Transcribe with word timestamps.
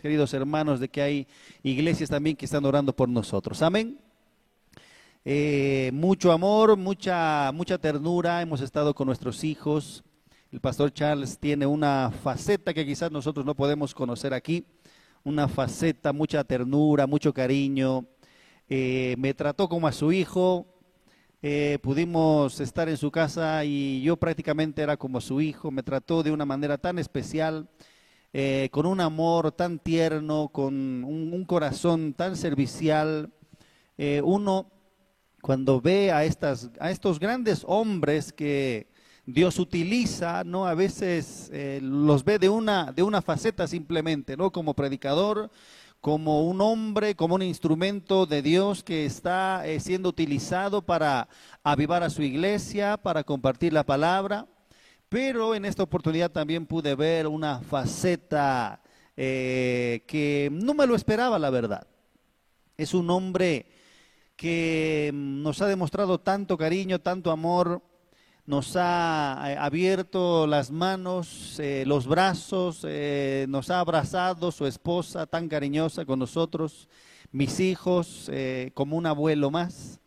queridos 0.00 0.34
hermanos, 0.34 0.80
de 0.80 0.88
que 0.88 1.02
hay 1.02 1.26
iglesias 1.62 2.10
también 2.10 2.36
que 2.36 2.44
están 2.44 2.64
orando 2.64 2.94
por 2.94 3.08
nosotros. 3.08 3.62
Amén. 3.62 3.98
Eh, 5.24 5.90
mucho 5.92 6.32
amor, 6.32 6.76
mucha, 6.76 7.50
mucha 7.52 7.78
ternura. 7.78 8.40
Hemos 8.40 8.60
estado 8.60 8.94
con 8.94 9.06
nuestros 9.06 9.44
hijos. 9.44 10.02
El 10.50 10.60
pastor 10.60 10.92
Charles 10.92 11.38
tiene 11.38 11.66
una 11.66 12.10
faceta 12.22 12.72
que 12.72 12.86
quizás 12.86 13.12
nosotros 13.12 13.44
no 13.44 13.54
podemos 13.54 13.94
conocer 13.94 14.34
aquí. 14.34 14.64
Una 15.22 15.46
faceta, 15.46 16.12
mucha 16.12 16.42
ternura, 16.42 17.06
mucho 17.06 17.34
cariño. 17.34 18.06
Eh, 18.68 19.14
me 19.18 19.34
trató 19.34 19.68
como 19.68 19.86
a 19.86 19.92
su 19.92 20.10
hijo. 20.10 20.66
Eh, 21.42 21.78
pudimos 21.82 22.60
estar 22.60 22.88
en 22.88 22.96
su 22.96 23.10
casa 23.10 23.64
y 23.64 24.02
yo 24.02 24.16
prácticamente 24.16 24.82
era 24.82 24.96
como 24.96 25.20
su 25.20 25.40
hijo. 25.40 25.70
Me 25.70 25.82
trató 25.82 26.22
de 26.22 26.30
una 26.30 26.46
manera 26.46 26.78
tan 26.78 26.98
especial. 26.98 27.68
Con 28.70 28.86
un 28.86 29.00
amor 29.00 29.52
tan 29.52 29.78
tierno, 29.78 30.48
con 30.48 31.04
un, 31.04 31.44
corazón 31.44 32.14
tan 32.14 32.36
servicial. 32.36 33.32
uno 34.22 34.70
cuando 35.40 35.80
ve 35.80 36.12
a, 36.12 36.24
estas, 36.24 36.70
a 36.78 36.90
estos 36.90 37.18
grandes 37.18 37.64
hombres 37.66 38.32
que 38.32 38.88
Dios 39.26 39.58
utiliza, 39.58 40.44
¿no? 40.44 40.66
A 40.66 40.74
veces 40.74 41.50
eh, 41.52 41.80
los 41.82 42.24
ve 42.24 42.38
de 42.38 42.48
una, 42.48 42.92
de 42.92 43.02
una 43.02 43.22
faceta 43.22 43.66
simplemente, 43.66 44.36
¿no? 44.36 44.50
Como 44.50 44.74
predicador, 44.74 45.50
como 46.00 46.48
un 46.48 46.60
hombre, 46.60 47.14
como 47.14 47.34
un 47.34 47.42
instrumento 47.42 48.26
de 48.26 48.42
Dios 48.42 48.82
que 48.82 49.04
está 49.04 49.66
eh, 49.66 49.80
siendo 49.80 50.08
utilizado 50.08 50.82
para 50.82 51.28
avivar 51.62 52.02
a 52.02 52.10
su 52.10 52.22
iglesia, 52.22 52.96
para 52.96 53.24
compartir 53.24 53.72
la 53.72 53.84
palabra. 53.84 54.46
Pero 55.10 55.56
en 55.56 55.64
esta 55.64 55.82
oportunidad 55.82 56.30
también 56.30 56.66
pude 56.66 56.94
ver 56.94 57.26
una 57.26 57.58
faceta 57.58 58.80
eh, 59.16 60.04
que 60.06 60.48
no 60.52 60.72
me 60.72 60.86
lo 60.86 60.94
esperaba, 60.94 61.36
la 61.36 61.50
verdad. 61.50 61.84
Es 62.76 62.94
un 62.94 63.10
hombre 63.10 63.66
que 64.36 65.10
nos 65.12 65.60
ha 65.62 65.66
demostrado 65.66 66.20
tanto 66.20 66.56
cariño, 66.56 67.00
tanto 67.00 67.32
amor, 67.32 67.82
nos 68.46 68.76
ha 68.76 69.46
eh, 69.48 69.56
abierto 69.58 70.46
las 70.46 70.70
manos, 70.70 71.58
eh, 71.58 71.82
los 71.88 72.06
brazos, 72.06 72.86
nos 73.48 73.68
ha 73.68 73.80
abrazado 73.80 74.52
su 74.52 74.64
esposa 74.64 75.26
tan 75.26 75.48
cariñosa 75.48 76.04
con 76.04 76.20
nosotros, 76.20 76.88
mis 77.32 77.58
hijos 77.58 78.30
como 78.74 78.96
un 78.96 79.06
abuelo 79.06 79.50
más. 79.50 80.00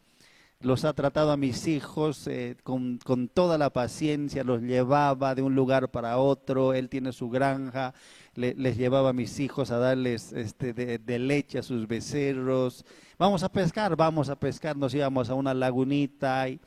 Los 0.63 0.85
ha 0.85 0.93
tratado 0.93 1.31
a 1.31 1.37
mis 1.37 1.67
hijos 1.67 2.27
con, 2.63 2.99
toda 3.33 3.57
la 3.57 3.69
paciencia, 3.69 4.43
los 4.43 4.61
llevaba 4.61 5.35
de 5.35 5.41
un 5.41 5.53
lugar 5.53 5.91
para 5.91 6.17
otro, 6.17 6.73
él 6.73 6.89
tiene 6.89 7.11
su 7.11 7.29
granja, 7.29 7.93
les 8.33 8.77
llevaba 8.77 9.09
a 9.09 9.13
mis 9.13 9.39
hijos 9.39 9.71
a 9.71 9.77
darles 9.77 10.33
este, 10.33 10.73
de 10.73 11.19
leche 11.19 11.59
a 11.59 11.63
sus 11.63 11.87
becerros, 11.87 12.85
vamos 13.17 13.43
a 13.43 13.51
pescar, 13.51 13.95
vamos 13.95 14.29
a 14.29 14.35
pescar, 14.35 14.75
nos 14.75 14.93
íbamos 14.93 15.29
a 15.29 15.33
una 15.33 15.53
lagunita. 15.53 16.49
Y 16.49 16.59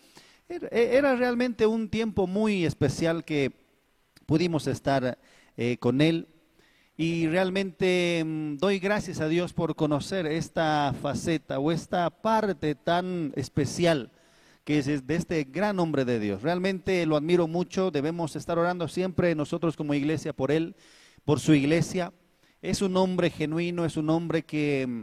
era, 0.48 1.16
realmente 1.16 1.66
un 1.66 1.88
tiempo 1.88 2.26
muy 2.26 2.64
especial 2.64 3.24
que 3.24 3.52
pudimos 4.26 4.66
estar 4.66 5.18
eh, 5.56 5.76
con 5.78 6.00
él. 6.00 6.28
Y 6.98 7.26
realmente 7.26 8.22
mm, 8.24 8.56
doy 8.56 8.78
gracias 8.78 9.20
a 9.20 9.28
Dios 9.28 9.52
por 9.52 9.76
conocer 9.76 10.24
esta 10.26 10.94
faceta 11.02 11.58
o 11.58 11.70
esta 11.70 12.08
parte 12.08 12.74
tan 12.74 13.34
especial 13.36 14.10
que 14.64 14.78
es 14.78 15.06
de 15.06 15.14
este 15.14 15.44
gran 15.44 15.78
hombre 15.78 16.06
de 16.06 16.18
Dios. 16.18 16.42
Realmente 16.42 17.04
lo 17.04 17.16
admiro 17.16 17.46
mucho, 17.46 17.90
debemos 17.90 18.34
estar 18.34 18.58
orando 18.58 18.88
siempre 18.88 19.34
nosotros 19.34 19.76
como 19.76 19.92
iglesia 19.92 20.32
por 20.32 20.50
él, 20.50 20.74
por 21.26 21.38
su 21.38 21.52
iglesia. 21.52 22.14
Es 22.62 22.80
un 22.80 22.96
hombre 22.96 23.28
genuino, 23.28 23.84
es 23.84 23.98
un 23.98 24.08
hombre 24.08 24.44
que 24.44 24.86
mm, 24.88 25.02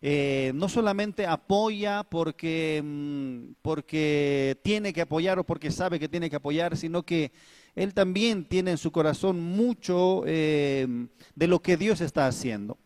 eh, 0.00 0.52
no 0.54 0.70
solamente 0.70 1.26
apoya 1.26 2.04
porque, 2.04 2.82
mm, 2.82 3.56
porque 3.60 4.58
tiene 4.64 4.94
que 4.94 5.02
apoyar 5.02 5.38
o 5.38 5.44
porque 5.44 5.70
sabe 5.70 6.00
que 6.00 6.08
tiene 6.08 6.30
que 6.30 6.36
apoyar, 6.36 6.76
sino 6.78 7.02
que 7.02 7.32
él 7.74 7.92
también 7.92 8.44
tiene 8.44 8.72
en 8.72 8.78
su 8.78 8.92
corazón 8.92 9.40
mucho 9.40 10.22
eh, 10.26 10.86
de 11.34 11.46
lo 11.46 11.60
que 11.60 11.76
Dios 11.76 12.00
está 12.00 12.26
haciendo. 12.26 12.78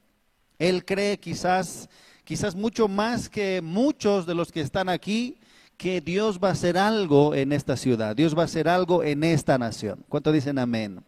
Él 0.58 0.84
cree 0.84 1.18
quizás, 1.18 1.88
quizás 2.24 2.54
mucho 2.54 2.88
más 2.88 3.28
que 3.28 3.60
muchos 3.62 4.26
de 4.26 4.34
los 4.34 4.50
que 4.50 4.60
están 4.60 4.88
aquí, 4.88 5.38
que 5.76 6.00
Dios 6.00 6.40
va 6.42 6.48
a 6.48 6.52
hacer 6.52 6.76
algo 6.76 7.34
en 7.34 7.52
esta 7.52 7.76
ciudad, 7.76 8.16
Dios 8.16 8.36
va 8.36 8.42
a 8.42 8.46
hacer 8.46 8.68
algo 8.68 9.04
en 9.04 9.22
esta 9.22 9.58
nación. 9.58 10.04
¿Cuánto 10.08 10.32
dicen 10.32 10.58
amén? 10.58 11.00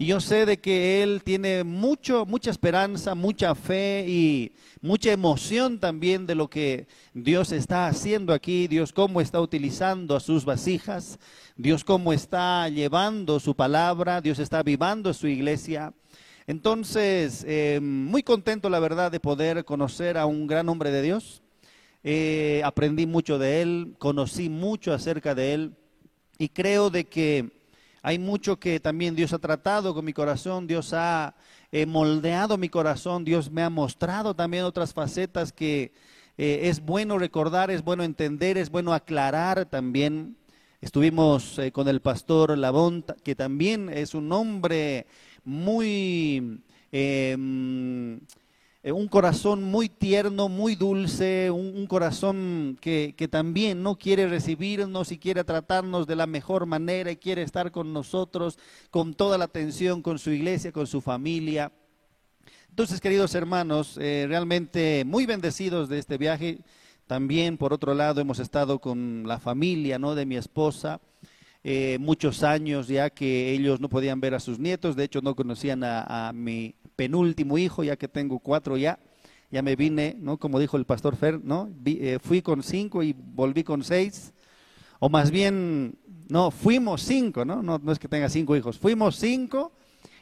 Y 0.00 0.06
yo 0.06 0.18
sé 0.18 0.46
de 0.46 0.56
que 0.56 1.02
Él 1.02 1.20
tiene 1.22 1.62
mucho, 1.62 2.24
mucha 2.24 2.50
esperanza, 2.50 3.14
mucha 3.14 3.54
fe 3.54 4.06
y 4.08 4.52
mucha 4.80 5.12
emoción 5.12 5.78
también 5.78 6.26
de 6.26 6.34
lo 6.34 6.48
que 6.48 6.88
Dios 7.12 7.52
está 7.52 7.86
haciendo 7.86 8.32
aquí, 8.32 8.66
Dios 8.66 8.94
cómo 8.94 9.20
está 9.20 9.42
utilizando 9.42 10.16
a 10.16 10.20
sus 10.20 10.46
vasijas, 10.46 11.18
Dios 11.54 11.84
cómo 11.84 12.14
está 12.14 12.66
llevando 12.70 13.38
su 13.40 13.54
palabra, 13.54 14.22
Dios 14.22 14.38
está 14.38 14.62
vivando 14.62 15.12
su 15.12 15.26
iglesia. 15.26 15.92
Entonces, 16.46 17.44
eh, 17.46 17.78
muy 17.82 18.22
contento 18.22 18.70
la 18.70 18.80
verdad 18.80 19.12
de 19.12 19.20
poder 19.20 19.66
conocer 19.66 20.16
a 20.16 20.24
un 20.24 20.46
gran 20.46 20.70
hombre 20.70 20.92
de 20.92 21.02
Dios. 21.02 21.42
Eh, 22.04 22.62
aprendí 22.64 23.04
mucho 23.04 23.38
de 23.38 23.60
él, 23.60 23.96
conocí 23.98 24.48
mucho 24.48 24.94
acerca 24.94 25.34
de 25.34 25.52
él 25.52 25.74
y 26.38 26.48
creo 26.48 26.88
de 26.88 27.04
que 27.04 27.59
hay 28.02 28.18
mucho 28.18 28.58
que 28.58 28.80
también 28.80 29.14
Dios 29.14 29.32
ha 29.32 29.38
tratado 29.38 29.94
con 29.94 30.04
mi 30.04 30.12
corazón, 30.12 30.66
Dios 30.66 30.92
ha 30.92 31.34
eh, 31.70 31.86
moldeado 31.86 32.56
mi 32.56 32.68
corazón, 32.68 33.24
Dios 33.24 33.50
me 33.50 33.62
ha 33.62 33.70
mostrado 33.70 34.34
también 34.34 34.64
otras 34.64 34.94
facetas 34.94 35.52
que 35.52 35.92
eh, 36.38 36.68
es 36.70 36.80
bueno 36.80 37.18
recordar, 37.18 37.70
es 37.70 37.84
bueno 37.84 38.02
entender, 38.02 38.56
es 38.56 38.70
bueno 38.70 38.94
aclarar 38.94 39.66
también. 39.66 40.36
Estuvimos 40.80 41.58
eh, 41.58 41.72
con 41.72 41.88
el 41.88 42.00
pastor 42.00 42.56
Labón, 42.56 43.04
que 43.22 43.34
también 43.34 43.90
es 43.90 44.14
un 44.14 44.32
hombre 44.32 45.06
muy 45.44 46.62
em, 46.90 48.20
eh, 48.82 48.92
un 48.92 49.08
corazón 49.08 49.62
muy 49.62 49.90
tierno, 49.90 50.48
muy 50.48 50.74
dulce, 50.74 51.50
un, 51.50 51.86
corazón 51.86 52.78
que, 52.80 53.14
también 53.30 53.82
no 53.82 53.98
quiere 53.98 54.26
recibirnos 54.26 55.12
y 55.12 55.18
quiere 55.18 55.44
tratarnos 55.44 56.06
de 56.06 56.16
la 56.16 56.26
mejor 56.26 56.64
manera 56.64 57.10
y 57.10 57.16
quiere 57.16 57.42
estar 57.42 57.72
con 57.72 57.92
nosotros 57.92 58.58
con 58.90 59.12
toda 59.12 59.36
la 59.36 59.44
atención, 59.44 60.00
con 60.00 60.18
su 60.18 60.30
iglesia, 60.30 60.72
con 60.72 60.86
su 60.86 61.02
familia. 61.02 61.72
Entonces, 62.70 63.02
queridos 63.02 63.34
hermanos, 63.34 63.98
eh, 64.00 64.24
realmente 64.26 65.04
muy 65.04 65.26
bendecidos 65.26 65.90
de 65.90 65.98
este 65.98 66.16
viaje. 66.16 66.60
También, 67.06 67.58
por 67.58 67.74
otro 67.74 67.92
lado, 67.92 68.22
hemos 68.22 68.38
estado 68.38 68.78
con 68.78 69.24
la 69.26 69.38
familia 69.40 69.98
¿no? 69.98 70.14
de 70.14 70.24
mi 70.24 70.36
esposa. 70.36 71.02
Eh, 71.64 71.98
muchos 72.00 72.42
años 72.42 72.88
ya 72.88 73.10
que 73.10 73.52
ellos 73.52 73.78
no 73.78 73.90
podían 73.90 74.20
ver 74.20 74.34
a 74.34 74.40
sus 74.40 74.58
nietos, 74.58 74.96
de 74.96 75.04
hecho 75.04 75.20
no 75.20 75.34
conocían 75.34 75.84
a 75.84 76.32
mi 76.34 76.74
penúltimo 77.00 77.56
hijo, 77.56 77.82
ya 77.82 77.96
que 77.96 78.08
tengo 78.08 78.40
cuatro 78.40 78.76
ya, 78.76 78.98
ya 79.50 79.62
me 79.62 79.74
vine, 79.74 80.18
¿no? 80.20 80.36
Como 80.36 80.60
dijo 80.60 80.76
el 80.76 80.84
pastor 80.84 81.16
Fer, 81.16 81.42
¿no? 81.42 81.70
Eh, 81.86 82.18
fui 82.22 82.42
con 82.42 82.62
cinco 82.62 83.02
y 83.02 83.14
volví 83.14 83.64
con 83.64 83.82
seis, 83.82 84.34
o 84.98 85.08
más 85.08 85.30
bien, 85.30 85.98
no, 86.28 86.50
fuimos 86.50 87.00
cinco, 87.00 87.46
¿no? 87.46 87.62
No, 87.62 87.78
no 87.82 87.90
es 87.90 87.98
que 87.98 88.06
tenga 88.06 88.28
cinco 88.28 88.54
hijos, 88.54 88.78
fuimos 88.78 89.16
cinco 89.16 89.72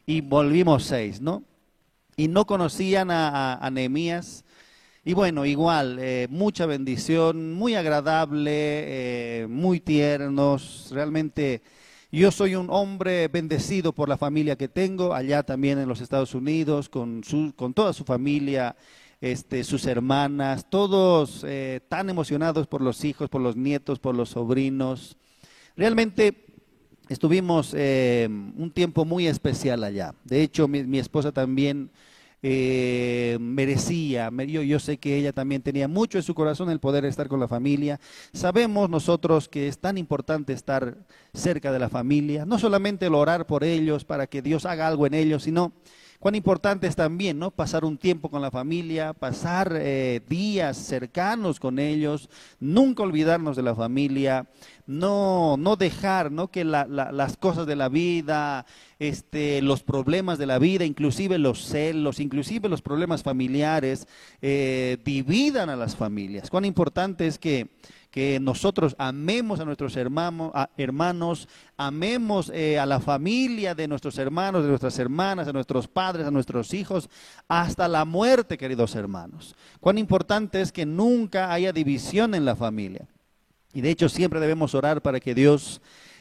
y 0.06 0.20
volvimos 0.20 0.84
seis, 0.84 1.20
¿no? 1.20 1.42
Y 2.16 2.28
no 2.28 2.46
conocían 2.46 3.10
a, 3.10 3.54
a, 3.56 3.70
Nehemías. 3.72 4.44
Y 5.04 5.14
bueno, 5.14 5.46
igual, 5.46 5.98
eh, 5.98 6.28
mucha 6.30 6.64
bendición, 6.66 7.54
muy 7.54 7.74
agradable, 7.74 8.52
eh, 8.52 9.46
muy 9.48 9.80
tiernos, 9.80 10.90
realmente 10.92 11.60
yo 12.10 12.30
soy 12.30 12.54
un 12.54 12.68
hombre 12.70 13.28
bendecido 13.28 13.92
por 13.92 14.08
la 14.08 14.16
familia 14.16 14.56
que 14.56 14.68
tengo, 14.68 15.14
allá 15.14 15.42
también 15.42 15.78
en 15.78 15.88
los 15.88 16.00
Estados 16.00 16.34
Unidos, 16.34 16.88
con, 16.88 17.22
su, 17.22 17.52
con 17.54 17.74
toda 17.74 17.92
su 17.92 18.04
familia, 18.04 18.76
este, 19.20 19.62
sus 19.62 19.84
hermanas, 19.84 20.70
todos 20.70 21.44
eh, 21.46 21.80
tan 21.88 22.08
emocionados 22.08 22.66
por 22.66 22.80
los 22.80 23.04
hijos, 23.04 23.28
por 23.28 23.42
los 23.42 23.56
nietos, 23.56 23.98
por 23.98 24.14
los 24.14 24.30
sobrinos. 24.30 25.16
Realmente 25.76 26.46
estuvimos 27.08 27.74
eh, 27.76 28.26
un 28.28 28.70
tiempo 28.70 29.04
muy 29.04 29.26
especial 29.26 29.84
allá. 29.84 30.14
De 30.24 30.42
hecho, 30.42 30.66
mi 30.66 30.98
esposa 30.98 31.30
también 31.32 31.90
eh, 32.42 33.36
merecía. 33.40 34.30
Yo, 34.46 34.62
yo 34.62 34.78
sé 34.78 34.98
que 34.98 35.16
ella 35.16 35.32
también 35.32 35.62
tenía 35.62 35.88
mucho 35.88 36.18
en 36.18 36.22
su 36.22 36.34
corazón 36.34 36.70
el 36.70 36.80
poder 36.80 37.04
estar 37.04 37.28
con 37.28 37.40
la 37.40 37.48
familia. 37.48 37.98
Sabemos 38.32 38.88
nosotros 38.88 39.48
que 39.48 39.68
es 39.68 39.78
tan 39.78 39.98
importante 39.98 40.52
estar 40.52 40.98
cerca 41.34 41.72
de 41.72 41.78
la 41.78 41.88
familia, 41.88 42.44
no 42.44 42.58
solamente 42.58 43.06
el 43.06 43.14
orar 43.14 43.46
por 43.46 43.64
ellos 43.64 44.04
para 44.04 44.26
que 44.26 44.42
Dios 44.42 44.66
haga 44.66 44.86
algo 44.86 45.06
en 45.06 45.14
ellos, 45.14 45.42
sino 45.42 45.72
cuán 46.18 46.34
importante 46.34 46.86
es 46.86 46.96
también 46.96 47.38
¿no? 47.38 47.50
pasar 47.50 47.84
un 47.84 47.96
tiempo 47.96 48.30
con 48.30 48.42
la 48.42 48.50
familia, 48.50 49.12
pasar 49.12 49.72
eh, 49.76 50.20
días 50.28 50.76
cercanos 50.76 51.60
con 51.60 51.78
ellos, 51.78 52.28
nunca 52.60 53.02
olvidarnos 53.02 53.56
de 53.56 53.62
la 53.62 53.74
familia, 53.74 54.46
no, 54.88 55.56
no 55.58 55.76
dejar 55.76 56.32
¿no? 56.32 56.48
que 56.48 56.64
las 56.64 57.36
cosas 57.36 57.66
de 57.66 57.76
la 57.76 57.90
vida, 57.90 58.64
este, 58.98 59.60
los 59.60 59.82
problemas 59.82 60.38
de 60.38 60.46
la 60.46 60.58
vida, 60.58 60.86
inclusive 60.86 61.36
los 61.36 61.66
celos, 61.66 62.18
inclusive 62.20 62.70
los 62.70 62.80
problemas 62.80 63.22
familiares, 63.22 64.08
eh, 64.40 64.96
dividan 65.04 65.68
a 65.68 65.76
las 65.76 65.94
familias. 65.94 66.48
Cuán 66.48 66.64
importante 66.64 67.26
es 67.26 67.38
que, 67.38 67.68
que 68.10 68.40
nosotros 68.40 68.96
amemos 68.98 69.60
a 69.60 69.66
nuestros 69.66 69.94
hermanos, 69.94 70.52
hermanos 70.78 71.48
amemos 71.76 72.50
eh, 72.54 72.78
a 72.78 72.86
la 72.86 72.98
familia 72.98 73.74
de 73.74 73.88
nuestros 73.88 74.16
hermanos, 74.16 74.62
de 74.62 74.70
nuestras 74.70 74.98
hermanas, 74.98 75.48
a 75.48 75.52
nuestros 75.52 75.86
padres, 75.86 76.26
a 76.26 76.30
nuestros 76.30 76.72
hijos, 76.72 77.10
hasta 77.46 77.88
la 77.88 78.06
muerte, 78.06 78.56
queridos 78.56 78.94
hermanos. 78.94 79.54
Cuán 79.80 79.98
importante 79.98 80.62
es 80.62 80.72
que 80.72 80.86
nunca 80.86 81.52
haya 81.52 81.74
división 81.74 82.34
en 82.34 82.46
la 82.46 82.56
familia. 82.56 83.06
Y 83.78 83.80
de 83.80 83.90
hecho 83.90 84.08
siempre 84.08 84.40
debemos 84.40 84.74
orar 84.74 85.02
para 85.02 85.20
que 85.20 85.36
Dios 85.36 85.80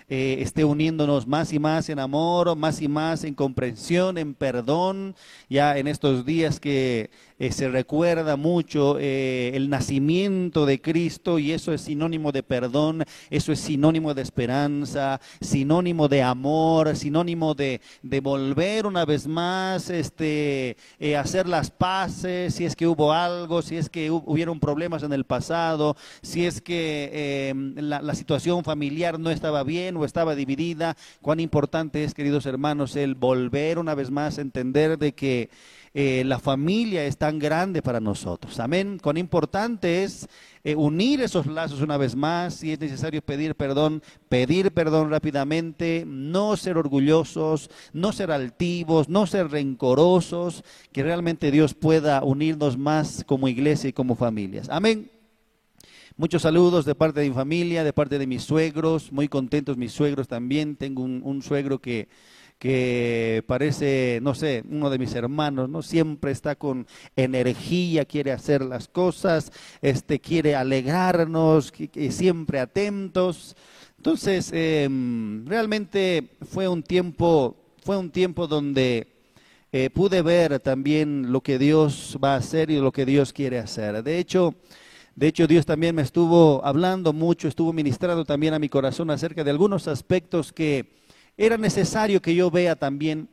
eh, 0.09 0.37
esté 0.41 0.63
uniéndonos 0.63 1.25
más 1.25 1.51
y 1.51 1.57
más 1.57 1.89
en 1.89 1.97
amor, 1.97 2.55
más 2.55 2.83
y 2.83 2.87
más 2.87 3.23
en 3.23 3.33
comprensión, 3.33 4.19
en 4.19 4.35
perdón, 4.35 5.15
ya 5.49 5.75
en 5.75 5.87
estos 5.87 6.23
días 6.23 6.59
que 6.59 7.09
eh, 7.39 7.51
se 7.51 7.69
recuerda 7.69 8.35
mucho 8.35 8.97
eh, 8.99 9.51
el 9.53 9.69
nacimiento 9.69 10.65
de 10.65 10.81
Cristo 10.81 11.37
y 11.37 11.51
eso 11.51 11.71
es 11.71 11.81
sinónimo 11.81 12.31
de 12.31 12.41
perdón, 12.41 13.03
eso 13.29 13.51
es 13.51 13.59
sinónimo 13.59 14.15
de 14.15 14.23
esperanza, 14.23 15.21
sinónimo 15.39 16.07
de 16.07 16.23
amor, 16.23 16.95
sinónimo 16.95 17.53
de, 17.53 17.81
de 18.01 18.19
volver 18.21 18.87
una 18.87 19.05
vez 19.05 19.27
más, 19.27 19.91
este, 19.91 20.77
eh, 20.99 21.15
hacer 21.15 21.47
las 21.47 21.69
paces, 21.69 22.55
si 22.55 22.65
es 22.65 22.75
que 22.75 22.87
hubo 22.87 23.13
algo, 23.13 23.61
si 23.61 23.77
es 23.77 23.89
que 23.89 24.09
hubieron 24.09 24.59
problemas 24.59 25.03
en 25.03 25.13
el 25.13 25.23
pasado, 25.23 25.95
si 26.23 26.45
es 26.47 26.59
que 26.59 27.49
em, 27.49 27.75
la, 27.77 28.01
la 28.01 28.15
situación 28.15 28.63
familiar 28.63 29.19
no 29.19 29.29
estaba 29.29 29.63
bien 29.63 29.95
o 29.97 30.05
estaba 30.05 30.33
dividida, 30.33 30.97
cuán 31.21 31.39
importante 31.39 32.03
es, 32.03 32.15
queridos 32.15 32.47
hermanos, 32.47 32.95
el 32.95 33.13
volver 33.13 33.77
una 33.77 33.93
vez 33.93 34.09
más 34.09 34.39
a 34.39 34.41
entender 34.41 34.97
de 34.97 35.13
que 35.13 35.49
eh, 35.99 36.23
la 36.23 36.37
familia 36.37 37.05
es 37.05 37.17
tan 37.17 37.39
grande 37.39 37.81
para 37.81 37.99
nosotros. 37.99 38.59
Amén. 38.59 38.99
Cuán 39.01 39.17
importante 39.17 40.03
es 40.03 40.27
eh, 40.63 40.75
unir 40.75 41.21
esos 41.21 41.47
lazos 41.47 41.81
una 41.81 41.97
vez 41.97 42.15
más. 42.15 42.53
Si 42.53 42.71
es 42.71 42.79
necesario 42.79 43.19
pedir 43.23 43.55
perdón, 43.55 44.03
pedir 44.29 44.71
perdón 44.71 45.09
rápidamente, 45.09 46.03
no 46.05 46.55
ser 46.55 46.77
orgullosos, 46.77 47.71
no 47.93 48.11
ser 48.11 48.29
altivos, 48.29 49.09
no 49.09 49.25
ser 49.25 49.49
rencorosos, 49.49 50.63
que 50.91 51.01
realmente 51.01 51.49
Dios 51.49 51.73
pueda 51.73 52.21
unirnos 52.23 52.77
más 52.77 53.23
como 53.25 53.47
iglesia 53.47 53.89
y 53.89 53.93
como 53.93 54.13
familias. 54.13 54.69
Amén. 54.69 55.09
Muchos 56.15 56.43
saludos 56.43 56.85
de 56.85 56.93
parte 56.93 57.21
de 57.21 57.29
mi 57.29 57.33
familia, 57.33 57.83
de 57.83 57.91
parte 57.91 58.19
de 58.19 58.27
mis 58.27 58.43
suegros, 58.43 59.11
muy 59.11 59.27
contentos 59.27 59.77
mis 59.77 59.93
suegros 59.93 60.27
también. 60.27 60.75
Tengo 60.75 61.01
un 61.01 61.41
suegro 61.41 61.79
que 61.79 62.07
que 62.59 63.43
parece, 63.47 64.19
no 64.21 64.33
sé, 64.33 64.63
uno 64.69 64.89
de 64.89 64.97
mis 64.97 65.13
hermanos, 65.13 65.69
¿no? 65.69 65.81
Siempre 65.81 66.31
está 66.31 66.55
con 66.55 66.87
energía, 67.15 68.05
quiere 68.05 68.31
hacer 68.31 68.63
las 68.63 68.87
cosas, 68.87 69.51
este, 69.81 70.19
quiere 70.19 70.55
alegrarnos, 70.55 71.71
siempre 72.09 72.59
atentos. 72.59 73.55
Entonces, 73.97 74.51
em, 74.53 75.45
realmente 75.45 76.29
fue 76.49 76.67
un 76.67 76.83
tiempo, 76.83 77.55
fue 77.83 77.97
un 77.97 78.09
tiempo 78.09 78.47
donde 78.47 79.07
eh, 79.71 79.89
pude 79.89 80.21
ver 80.21 80.59
también 80.59 81.31
lo 81.31 81.41
que 81.41 81.59
Dios 81.59 82.17
va 82.23 82.33
a 82.33 82.37
hacer 82.37 82.71
y 82.71 82.79
lo 82.79 82.91
que 82.91 83.05
Dios 83.05 83.33
quiere 83.33 83.59
hacer. 83.59 84.01
De 84.03 84.17
hecho, 84.17 84.55
de 85.17 85.27
hecho, 85.27 85.47
Dios 85.47 85.65
también 85.65 85.95
me 85.95 86.03
estuvo 86.03 86.63
hablando 86.63 87.11
mucho, 87.11 87.47
estuvo 87.47 87.73
ministrando 87.73 88.23
también 88.23 88.53
a 88.53 88.59
mi 88.59 88.69
corazón 88.69 89.09
acerca 89.09 89.43
de 89.43 89.49
algunos 89.49 89.87
aspectos 89.87 90.53
que 90.53 90.97
era 91.37 91.57
necesario 91.57 92.21
que 92.21 92.35
yo 92.35 92.49
vea 92.49 92.75
también 92.75 93.29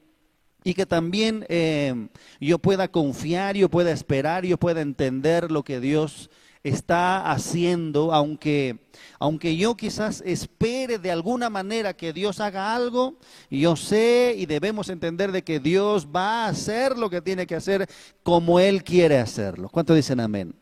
y 0.63 0.75
que 0.75 0.87
también 0.87 1.45
eh, 1.49 2.09
yo 2.41 2.59
pueda 2.59 2.89
confiar, 2.89 3.57
yo 3.57 3.69
pueda 3.69 3.91
esperar, 3.91 4.45
yo 4.45 4.59
pueda 4.59 4.81
entender 4.81 5.51
lo 5.51 5.63
que 5.63 5.81
Dios 5.81 6.31
está 6.63 7.31
haciendo, 7.31 8.15
aunque, 8.15 8.79
aunque 9.19 9.57
yo 9.57 9.77
quizás 9.77 10.23
espere 10.25 10.99
de 10.99 11.11
alguna 11.11 11.51
manera 11.51 11.95
que 11.95 12.15
Dios 12.15 12.41
haga 12.41 12.75
algo, 12.75 13.19
yo 13.51 13.77
sé 13.77 14.35
y 14.39 14.47
debemos 14.47 14.89
entender 14.89 15.31
de 15.31 15.45
que 15.45 15.61
Dios 15.61 16.09
va 16.15 16.47
a 16.47 16.49
hacer 16.49 16.97
lo 16.97 17.11
que 17.11 17.21
tiene 17.21 17.47
que 17.47 17.55
hacer 17.55 17.87
como 18.23 18.59
Él 18.59 18.83
quiere 18.83 19.19
hacerlo. 19.19 19.69
¿Cuánto 19.69 19.95
dicen 19.95 20.21
amén? 20.21 20.55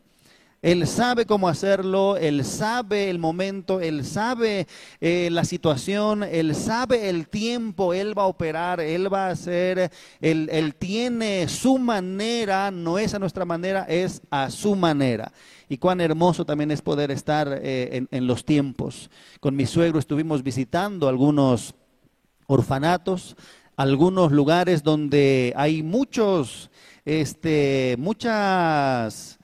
Él 0.63 0.87
sabe 0.87 1.25
cómo 1.25 1.49
hacerlo, 1.49 2.15
Él 2.15 2.45
sabe 2.45 3.09
el 3.09 3.19
momento, 3.19 3.81
Él 3.81 4.05
sabe 4.05 4.65
eh, 5.01 5.27
la 5.29 5.43
situación, 5.43 6.23
Él 6.23 6.55
sabe 6.55 7.09
el 7.09 7.27
tiempo, 7.27 7.93
Él 7.93 8.17
va 8.17 8.23
a 8.23 8.27
operar, 8.27 8.79
Él 8.79 9.13
va 9.13 9.27
a 9.27 9.31
hacer, 9.31 9.91
Él, 10.21 10.75
tiene 10.79 11.49
su 11.49 11.77
manera, 11.77 12.71
no 12.71 12.97
es 12.97 13.13
a 13.13 13.19
nuestra 13.19 13.43
manera, 13.43 13.83
es 13.89 14.21
a 14.29 14.49
su 14.49 14.73
manera. 14.77 15.33
Y 15.67 15.79
cuán 15.79 15.99
hermoso 15.99 16.45
también 16.45 16.71
es 16.71 16.81
poder 16.81 17.11
estar 17.11 17.59
eh, 17.61 18.05
en, 18.09 18.25
los 18.25 18.45
tiempos. 18.45 19.09
Con 19.41 19.57
mi 19.57 19.65
suegro 19.65 19.99
estuvimos 19.99 20.43
visitando 20.43 21.09
algunos 21.09 21.75
orfanatos, 22.47 23.35
algunos 23.75 24.31
lugares 24.31 24.81
donde 24.81 25.51
hay 25.57 25.83
muchos, 25.83 26.71
este, 27.03 27.97
muchas 27.99 29.39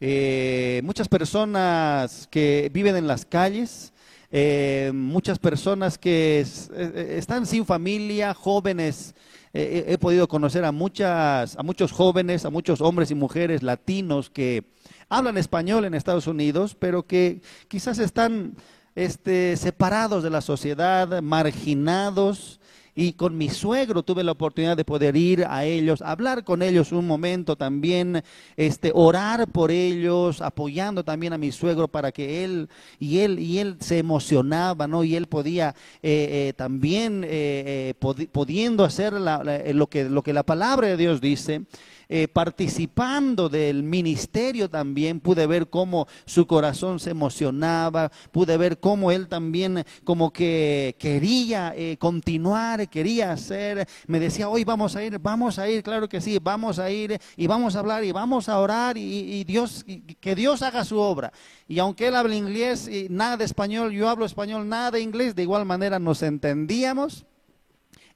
eh, 0.00 0.82
muchas 0.84 1.08
personas 1.08 2.28
que 2.30 2.70
viven 2.72 2.96
en 2.96 3.06
las 3.06 3.24
calles, 3.24 3.94
eh, 4.30 4.90
muchas 4.94 5.38
personas 5.38 5.96
que 5.96 6.44
eh, 6.74 7.16
están 7.18 7.46
sin 7.46 7.64
familia, 7.64 8.34
jóvenes. 8.34 9.14
he 9.54 9.96
podido 9.96 10.28
conocer 10.28 10.66
a, 10.66 10.72
muchas, 10.72 11.56
a 11.56 11.62
muchos 11.62 11.90
jóvenes, 11.90 12.44
a 12.44 12.50
muchos 12.50 12.82
hombres 12.82 13.10
y 13.10 13.14
mujeres 13.14 13.62
latinos 13.62 14.28
que 14.28 14.64
hablan 15.08 15.38
español 15.38 15.86
en 15.86 15.94
Estados 15.94 16.26
Unidos, 16.26 16.76
pero 16.78 17.06
que 17.06 17.40
quizás 17.66 17.98
están 17.98 18.54
este, 18.94 19.56
separados 19.56 20.22
de 20.22 20.28
la 20.28 20.42
sociedad, 20.42 21.22
marginados, 21.22 22.60
y 22.98 23.12
con 23.12 23.36
mi 23.36 23.50
suegro 23.50 24.02
tuve 24.02 24.24
la 24.24 24.32
oportunidad 24.32 24.74
de 24.74 24.84
poder 24.84 25.16
ir 25.16 25.44
a 25.44 25.66
ellos, 25.66 26.00
hablar 26.00 26.44
con 26.44 26.62
ellos 26.62 26.92
un 26.92 27.06
momento 27.06 27.54
también, 27.54 28.22
este, 28.56 28.90
orar 28.94 29.46
por 29.48 29.70
ellos, 29.70 30.40
apoyando 30.40 31.04
también 31.04 31.34
a 31.34 31.38
mi 31.38 31.52
suegro 31.52 31.88
para 31.88 32.10
que 32.10 32.42
él 32.42 32.70
y 32.98 33.18
él 33.18 33.38
y 33.38 33.58
él 33.58 33.76
se 33.80 33.98
emocionaba, 33.98 34.86
¿no? 34.86 35.04
Y 35.04 35.14
él 35.14 35.26
podía 35.26 35.74
eh, 36.02 36.48
eh, 36.48 36.52
también 36.56 37.22
eh, 37.26 37.92
pudiendo 38.32 38.82
hacer 38.82 39.12
lo 39.12 39.86
que 39.88 40.04
lo 40.08 40.22
que 40.22 40.32
la 40.32 40.42
palabra 40.42 40.88
de 40.88 40.96
Dios 40.96 41.20
dice. 41.20 41.66
Eh, 42.08 42.28
participando 42.28 43.48
del 43.48 43.82
ministerio 43.82 44.70
también, 44.70 45.18
pude 45.18 45.44
ver 45.48 45.68
cómo 45.68 46.06
su 46.24 46.46
corazón 46.46 47.00
se 47.00 47.10
emocionaba, 47.10 48.12
pude 48.30 48.56
ver 48.56 48.78
cómo 48.78 49.10
él 49.10 49.26
también 49.26 49.84
como 50.04 50.32
que 50.32 50.94
quería 51.00 51.74
eh, 51.76 51.96
continuar, 51.98 52.88
quería 52.88 53.32
hacer, 53.32 53.88
me 54.06 54.20
decía, 54.20 54.48
hoy 54.48 54.62
vamos 54.62 54.94
a 54.94 55.02
ir, 55.02 55.18
vamos 55.18 55.58
a 55.58 55.68
ir, 55.68 55.82
claro 55.82 56.08
que 56.08 56.20
sí, 56.20 56.38
vamos 56.40 56.78
a 56.78 56.92
ir 56.92 57.20
y 57.36 57.48
vamos 57.48 57.74
a 57.74 57.80
hablar 57.80 58.04
y 58.04 58.12
vamos 58.12 58.48
a 58.48 58.60
orar 58.60 58.96
y, 58.96 59.42
Dios, 59.42 59.84
que 60.20 60.34
Dios 60.36 60.62
haga 60.62 60.84
su 60.84 60.98
obra. 60.98 61.32
Y 61.66 61.80
aunque 61.80 62.06
él 62.06 62.14
habla 62.14 62.36
inglés 62.36 62.86
y 62.86 63.08
nada 63.10 63.36
de 63.36 63.44
español, 63.44 63.90
yo 63.90 64.08
hablo 64.08 64.26
español, 64.26 64.68
nada 64.68 64.92
de 64.92 65.00
inglés, 65.00 65.34
de 65.34 65.42
igual 65.42 65.64
manera 65.64 65.98
nos 65.98 66.22
entendíamos 66.22 67.26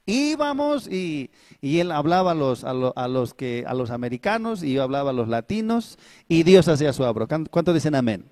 íbamos 0.05 0.87
y, 0.87 1.29
él 1.61 1.91
hablaba 1.91 2.31
a 2.31 2.35
los, 2.35 2.63
a, 2.63 2.73
los 3.07 3.33
que, 3.33 3.63
a 3.67 3.73
los 3.73 3.91
americanos 3.91 4.63
y 4.63 4.73
yo 4.73 4.83
hablaba 4.83 5.11
a 5.11 5.13
los 5.13 5.27
latinos 5.27 5.97
y 6.27 6.43
Dios 6.43 6.67
hacía 6.67 6.93
su 6.93 7.03
obra. 7.03 7.27
¿Cuántos 7.27 7.73
dicen 7.73 7.95
amén? 7.95 8.25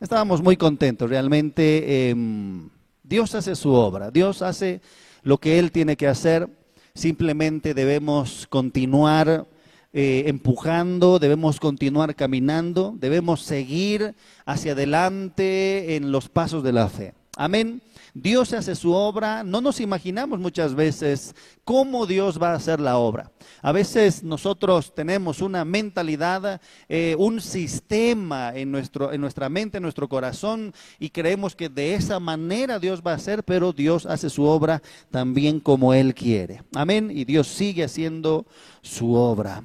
Estábamos 0.00 0.42
muy 0.42 0.56
contentos, 0.56 1.08
realmente 1.08 2.10
em, 2.10 2.68
Dios 3.02 3.34
hace 3.34 3.54
su 3.56 3.72
obra, 3.72 4.10
Dios 4.10 4.42
hace 4.42 4.80
lo 5.22 5.38
que 5.38 5.58
Él 5.58 5.72
tiene 5.72 5.96
que 5.96 6.06
hacer, 6.06 6.48
simplemente 6.94 7.72
debemos 7.72 8.46
continuar 8.48 9.46
eh, 9.92 10.24
empujando, 10.26 11.18
debemos 11.18 11.58
continuar 11.58 12.14
caminando, 12.14 12.94
debemos 12.98 13.40
seguir 13.40 14.14
hacia 14.44 14.72
adelante 14.72 15.96
en 15.96 16.12
los 16.12 16.28
pasos 16.28 16.62
de 16.62 16.72
la 16.72 16.88
fe. 16.90 17.14
Amén. 17.38 17.82
Dios 18.14 18.54
hace 18.54 18.74
su 18.74 18.92
obra, 18.92 19.44
no 19.44 19.60
nos 19.60 19.78
imaginamos 19.78 20.38
muchas 20.38 20.74
veces 20.74 21.34
cómo 21.64 22.06
Dios 22.06 22.40
va 22.40 22.52
a 22.52 22.56
hacer 22.56 22.80
la 22.80 22.96
obra. 22.96 23.30
A 23.60 23.72
veces 23.72 24.22
nosotros 24.22 24.94
tenemos 24.94 25.42
una 25.42 25.66
mentalidad, 25.66 26.62
eh, 26.88 27.14
un 27.18 27.42
sistema 27.42 28.54
en, 28.54 28.72
nuestro, 28.72 29.12
en 29.12 29.20
nuestra 29.20 29.50
mente, 29.50 29.76
en 29.76 29.82
nuestro 29.82 30.08
corazón, 30.08 30.72
y 30.98 31.10
creemos 31.10 31.54
que 31.54 31.68
de 31.68 31.94
esa 31.94 32.18
manera 32.18 32.78
Dios 32.78 33.02
va 33.06 33.12
a 33.12 33.16
hacer, 33.16 33.44
pero 33.44 33.74
Dios 33.74 34.06
hace 34.06 34.30
su 34.30 34.44
obra 34.44 34.80
también 35.10 35.60
como 35.60 35.92
Él 35.92 36.14
quiere. 36.14 36.62
Amén. 36.74 37.10
Y 37.14 37.26
Dios 37.26 37.48
sigue 37.48 37.84
haciendo 37.84 38.46
su 38.80 39.12
obra. 39.12 39.62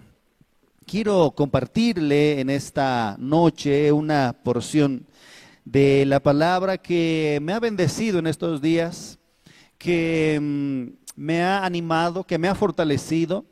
Quiero 0.86 1.32
compartirle 1.32 2.42
en 2.42 2.50
esta 2.50 3.16
noche 3.18 3.94
una 3.94 4.36
porción 4.44 5.06
de 5.65 6.06
la 6.06 6.22
palabra 6.22 6.77
que 6.77 7.39
me 7.41 7.53
ha 7.53 7.60
bendecido 7.60 8.20
en 8.20 8.27
estos 8.27 8.62
días, 8.62 9.20
que 9.77 10.39
mm, 10.41 11.01
me 11.15 11.44
ha 11.44 11.65
animado, 11.65 12.24
que 12.24 12.38
me 12.38 12.48
ha 12.48 12.56
fortalecido, 12.56 13.46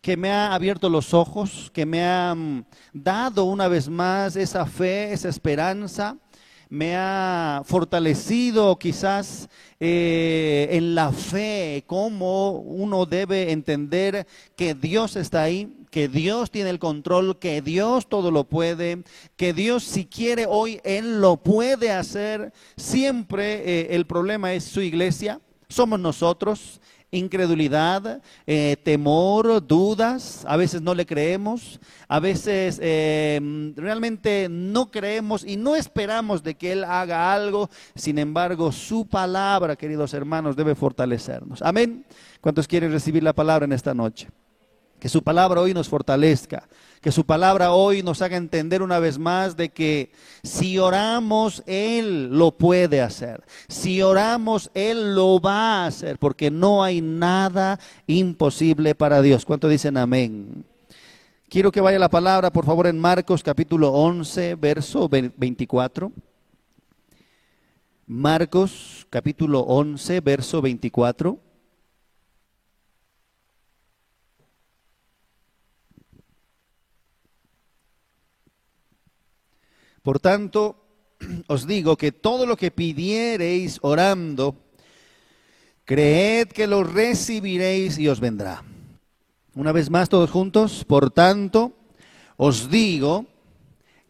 que 0.00 0.16
me 0.16 0.30
ha 0.30 0.54
abierto 0.54 0.88
los 0.88 1.14
ojos, 1.14 1.70
que 1.72 1.86
me 1.86 2.04
ha 2.04 2.34
mm, 2.34 2.64
dado 2.92 3.44
una 3.44 3.68
vez 3.68 3.88
más 3.88 4.36
esa 4.36 4.66
fe, 4.66 5.12
esa 5.12 5.28
esperanza, 5.28 6.16
me 6.68 6.96
ha 6.96 7.62
fortalecido 7.64 8.78
quizás 8.78 9.48
eh, 9.78 10.68
en 10.72 10.94
la 10.94 11.12
fe, 11.12 11.84
cómo 11.86 12.52
uno 12.52 13.06
debe 13.06 13.52
entender 13.52 14.26
que 14.56 14.74
Dios 14.74 15.16
está 15.16 15.42
ahí, 15.42 15.72
que 15.90 16.08
Dios 16.08 16.50
tiene 16.50 16.70
el 16.70 16.78
control, 16.78 17.38
que 17.38 17.62
Dios 17.62 18.08
todo 18.08 18.30
lo 18.30 18.44
puede, 18.44 19.02
que 19.36 19.52
Dios 19.52 19.84
si 19.84 20.06
quiere 20.06 20.46
hoy, 20.48 20.80
Él 20.84 21.20
lo 21.20 21.36
puede 21.36 21.90
hacer. 21.92 22.52
Siempre 22.76 23.80
eh, 23.80 23.94
el 23.94 24.06
problema 24.06 24.52
es 24.54 24.64
su 24.64 24.80
iglesia, 24.80 25.40
somos 25.68 25.98
nosotros 25.98 26.80
incredulidad, 27.10 28.20
eh, 28.46 28.76
temor, 28.82 29.64
dudas, 29.66 30.44
a 30.46 30.56
veces 30.56 30.82
no 30.82 30.94
le 30.94 31.06
creemos, 31.06 31.80
a 32.08 32.20
veces 32.20 32.78
eh, 32.82 33.40
realmente 33.76 34.48
no 34.50 34.90
creemos 34.90 35.44
y 35.44 35.56
no 35.56 35.76
esperamos 35.76 36.42
de 36.42 36.54
que 36.54 36.72
Él 36.72 36.84
haga 36.84 37.32
algo, 37.32 37.70
sin 37.94 38.18
embargo 38.18 38.72
su 38.72 39.06
palabra, 39.06 39.76
queridos 39.76 40.14
hermanos, 40.14 40.56
debe 40.56 40.74
fortalecernos. 40.74 41.62
Amén. 41.62 42.04
¿Cuántos 42.40 42.66
quieren 42.66 42.92
recibir 42.92 43.22
la 43.22 43.32
palabra 43.32 43.64
en 43.64 43.72
esta 43.72 43.94
noche? 43.94 44.28
Que 44.98 45.08
su 45.08 45.22
palabra 45.22 45.60
hoy 45.60 45.74
nos 45.74 45.88
fortalezca, 45.88 46.68
que 47.06 47.12
su 47.12 47.24
palabra 47.24 47.70
hoy 47.70 48.02
nos 48.02 48.20
haga 48.20 48.36
entender 48.36 48.82
una 48.82 48.98
vez 48.98 49.16
más 49.16 49.56
de 49.56 49.68
que 49.68 50.10
si 50.42 50.76
oramos, 50.80 51.62
Él 51.64 52.36
lo 52.36 52.50
puede 52.50 53.00
hacer. 53.00 53.44
Si 53.68 54.02
oramos, 54.02 54.72
Él 54.74 55.14
lo 55.14 55.38
va 55.38 55.84
a 55.84 55.86
hacer, 55.86 56.18
porque 56.18 56.50
no 56.50 56.82
hay 56.82 57.00
nada 57.00 57.78
imposible 58.08 58.96
para 58.96 59.22
Dios. 59.22 59.44
¿Cuánto 59.44 59.68
dicen 59.68 59.96
amén? 59.96 60.64
Quiero 61.48 61.70
que 61.70 61.80
vaya 61.80 62.00
la 62.00 62.08
palabra, 62.08 62.50
por 62.50 62.64
favor, 62.64 62.88
en 62.88 62.98
Marcos 62.98 63.44
capítulo 63.44 63.92
11, 63.92 64.56
verso 64.56 65.08
24. 65.08 66.10
Marcos 68.08 69.06
capítulo 69.10 69.60
11, 69.60 70.20
verso 70.22 70.60
24. 70.60 71.38
Por 80.06 80.20
tanto, 80.20 80.76
os 81.48 81.66
digo 81.66 81.96
que 81.96 82.12
todo 82.12 82.46
lo 82.46 82.56
que 82.56 82.70
pidiereis 82.70 83.80
orando, 83.82 84.54
creed 85.84 86.46
que 86.46 86.68
lo 86.68 86.84
recibiréis 86.84 87.98
y 87.98 88.06
os 88.06 88.20
vendrá. 88.20 88.62
Una 89.56 89.72
vez 89.72 89.90
más 89.90 90.08
todos 90.08 90.30
juntos, 90.30 90.84
por 90.84 91.10
tanto, 91.10 91.72
os 92.36 92.70
digo 92.70 93.26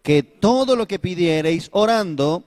que 0.03 0.23
todo 0.23 0.77
lo 0.77 0.87
que 0.87 0.99
pidiereis 0.99 1.71
orando, 1.73 2.45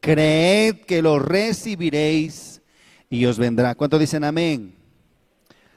creed 0.00 0.76
que 0.86 1.02
lo 1.02 1.18
recibiréis 1.18 2.62
y 3.10 3.26
os 3.26 3.36
vendrá. 3.36 3.74
¿Cuánto 3.74 3.98
dicen 3.98 4.24
amén? 4.24 4.74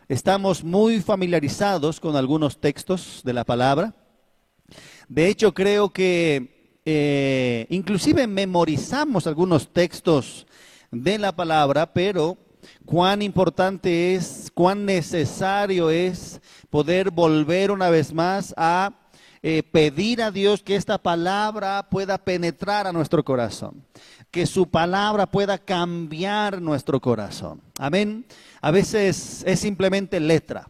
Estamos 0.08 0.64
muy 0.64 1.02
familiarizados 1.02 2.00
con 2.00 2.16
algunos 2.16 2.62
textos 2.62 3.24
de 3.26 3.34
la 3.34 3.44
palabra. 3.44 3.94
De 5.08 5.28
hecho, 5.28 5.54
creo 5.54 5.90
que 5.90 6.80
eh, 6.86 7.66
inclusive 7.70 8.28
memorizamos 8.28 9.28
algunos 9.28 9.72
textos 9.72 10.46
de 10.92 11.18
la 11.18 11.36
palabra, 11.36 11.92
pero 11.92 12.38
cuán 12.86 13.22
importante 13.22 14.16
es, 14.16 14.52
cuán 14.54 14.86
necesario 14.86 15.90
es 15.90 16.42
poder 16.70 17.12
volver 17.12 17.72
una 17.72 17.90
vez 17.90 18.14
más 18.14 18.54
a 18.58 18.92
eh, 19.42 19.64
pedir 19.64 20.22
a 20.22 20.32
Dios 20.32 20.64
que 20.64 20.76
esta 20.76 20.98
palabra 20.98 21.88
pueda 21.90 22.18
penetrar 22.18 22.88
a 22.88 22.94
nuestro 22.94 23.24
corazón, 23.24 23.84
que 24.32 24.46
su 24.46 24.70
palabra 24.70 25.26
pueda 25.26 25.58
cambiar 25.58 26.62
nuestro 26.62 27.02
corazón. 27.02 27.62
Amén. 27.78 28.26
A 28.62 28.72
veces 28.72 29.44
es 29.46 29.60
simplemente 29.60 30.20
letra. 30.20 30.70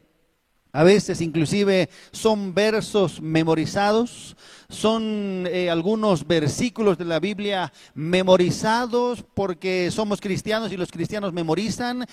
A 0.75 0.83
veces 0.83 1.21
inclusive 1.21 1.87
son 2.11 2.55
versos 2.55 3.21
memorizados, 3.21 4.35
son 4.69 5.47
eh, 5.47 5.69
algunos 5.69 6.25
versículos 6.25 6.97
de 6.97 7.05
la 7.05 7.19
Biblia 7.19 7.71
memorizados 7.93 9.23
porque 9.35 9.91
somos 9.91 10.19
cristianos 10.19 10.71
y 10.71 10.77
los 10.77 10.91
cristianos 10.91 11.31
memorizan 11.31 12.07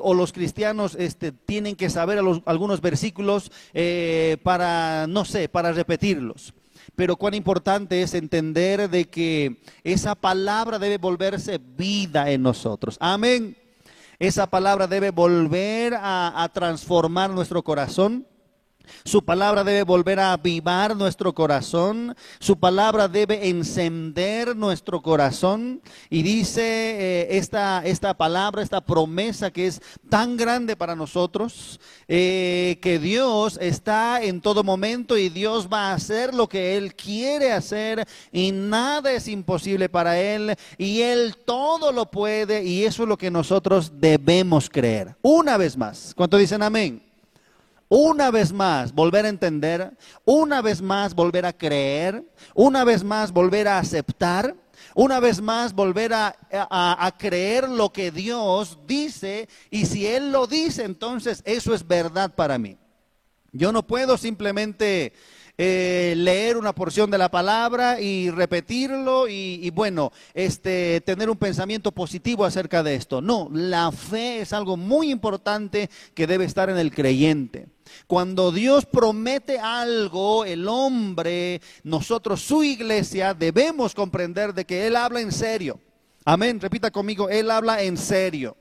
o 0.00 0.14
los 0.14 0.32
cristianos 0.32 0.96
este, 0.98 1.32
tienen 1.32 1.76
que 1.76 1.90
saber 1.90 2.18
algunos 2.46 2.80
versículos 2.80 3.52
eh, 3.74 4.38
para, 4.42 5.06
no 5.06 5.26
sé, 5.26 5.50
para 5.50 5.72
repetirlos. 5.72 6.54
Pero 6.96 7.16
cuán 7.16 7.34
importante 7.34 8.00
es 8.00 8.14
entender 8.14 8.88
de 8.88 9.04
que 9.04 9.60
esa 9.84 10.14
palabra 10.14 10.78
debe 10.78 10.96
volverse 10.96 11.60
vida 11.76 12.30
en 12.30 12.40
nosotros. 12.40 12.96
Amén. 13.00 13.67
Esa 14.20 14.48
palabra 14.48 14.88
debe 14.88 15.12
volver 15.12 15.94
a, 15.96 16.50
transformar 16.52 17.30
nuestro 17.30 17.62
corazón. 17.62 18.26
Su 19.04 19.24
palabra 19.24 19.64
debe 19.64 19.82
volver 19.82 20.20
a 20.20 20.32
avivar 20.32 20.96
nuestro 20.96 21.34
corazón. 21.34 22.16
Su 22.38 22.58
palabra 22.58 23.08
debe 23.08 23.48
encender 23.48 24.56
nuestro 24.56 25.02
corazón. 25.02 25.80
Y 26.10 26.22
dice 26.22 26.62
eh, 26.62 27.38
esta, 27.38 27.82
esta, 27.84 28.14
palabra, 28.14 28.62
esta 28.62 28.80
promesa 28.80 29.50
que 29.50 29.66
es 29.66 29.80
tan 30.08 30.36
grande 30.36 30.76
para 30.76 30.94
nosotros, 30.94 31.80
eh, 32.06 32.78
que 32.80 32.98
Dios 32.98 33.58
está 33.60 34.22
en 34.22 34.40
todo 34.40 34.64
momento 34.64 35.16
y 35.16 35.28
Dios 35.28 35.68
va 35.72 35.90
a 35.90 35.94
hacer 35.94 36.34
lo 36.34 36.48
que 36.48 36.76
Él 36.76 36.94
quiere 36.94 37.52
hacer 37.52 38.06
y 38.32 38.52
nada 38.52 39.12
es 39.12 39.28
imposible 39.28 39.88
para 39.88 40.18
Él 40.20 40.56
y 40.76 41.02
Él 41.02 41.36
todo 41.44 41.92
lo 41.92 42.10
puede 42.10 42.64
y 42.64 42.84
eso 42.84 43.02
es 43.02 43.08
lo 43.08 43.16
que 43.16 43.30
nosotros 43.30 43.92
debemos 43.94 44.68
creer. 44.70 45.16
Una 45.22 45.56
vez 45.56 45.76
más, 45.76 46.12
¿cuánto 46.16 46.36
dicen 46.36 46.62
amén? 46.62 47.07
Una 47.88 48.30
vez 48.30 48.52
más 48.52 48.92
volver 48.92 49.24
a 49.24 49.30
entender, 49.30 49.96
una 50.24 50.60
vez 50.62 50.82
más 50.82 51.14
volver 51.14 51.46
a 51.46 51.52
creer, 51.52 52.24
una 52.54 52.84
vez 52.84 53.02
más 53.02 53.32
volver 53.32 53.68
a 53.68 53.78
aceptar, 53.78 54.54
una 54.94 55.20
vez 55.20 55.40
más 55.40 55.72
volver 55.72 56.12
a, 56.12 57.14
creer 57.18 57.68
lo 57.68 57.92
que 57.92 58.10
Dios 58.10 58.78
dice 58.86 59.48
y 59.70 59.86
si 59.86 60.06
Él 60.06 60.32
lo 60.32 60.46
dice, 60.46 60.84
entonces 60.84 61.42
eso 61.44 61.74
es 61.74 61.86
verdad 61.86 62.34
para 62.34 62.58
mí. 62.58 62.76
Yo 63.52 63.72
no 63.72 63.86
puedo 63.86 64.18
simplemente 64.18 65.14
eh, 65.60 66.14
leer 66.16 66.56
una 66.56 66.72
porción 66.72 67.10
de 67.10 67.18
la 67.18 67.32
palabra 67.32 68.00
y 68.00 68.30
repetirlo 68.30 69.26
y, 69.28 69.68
bueno, 69.70 70.12
este, 70.32 71.00
tener 71.00 71.28
un 71.28 71.36
pensamiento 71.36 71.90
positivo 71.90 72.44
acerca 72.44 72.84
de 72.84 72.94
esto. 72.94 73.20
No, 73.20 73.48
la 73.52 73.90
fe 73.90 74.40
es 74.40 74.52
algo 74.52 74.76
muy 74.76 75.10
importante 75.10 75.90
que 76.14 76.28
debe 76.28 76.44
estar 76.44 76.70
en 76.70 76.78
el 76.78 76.94
creyente. 76.94 77.66
Cuando 78.06 78.52
Dios 78.52 78.86
promete 78.86 79.58
algo, 79.58 80.44
el 80.44 80.68
hombre, 80.68 81.60
nosotros, 81.82 82.40
su 82.40 82.62
iglesia, 82.62 83.34
debemos 83.34 83.96
comprender 83.96 84.54
de 84.54 84.64
que 84.64 84.86
Él 84.86 84.94
habla 84.94 85.20
en 85.20 85.32
serio. 85.32 85.80
Amén, 86.24 86.60
repita 86.60 86.92
conmigo, 86.92 87.28
Él 87.28 87.50
habla 87.50 87.82
en 87.82 87.96
serio. 87.96 88.56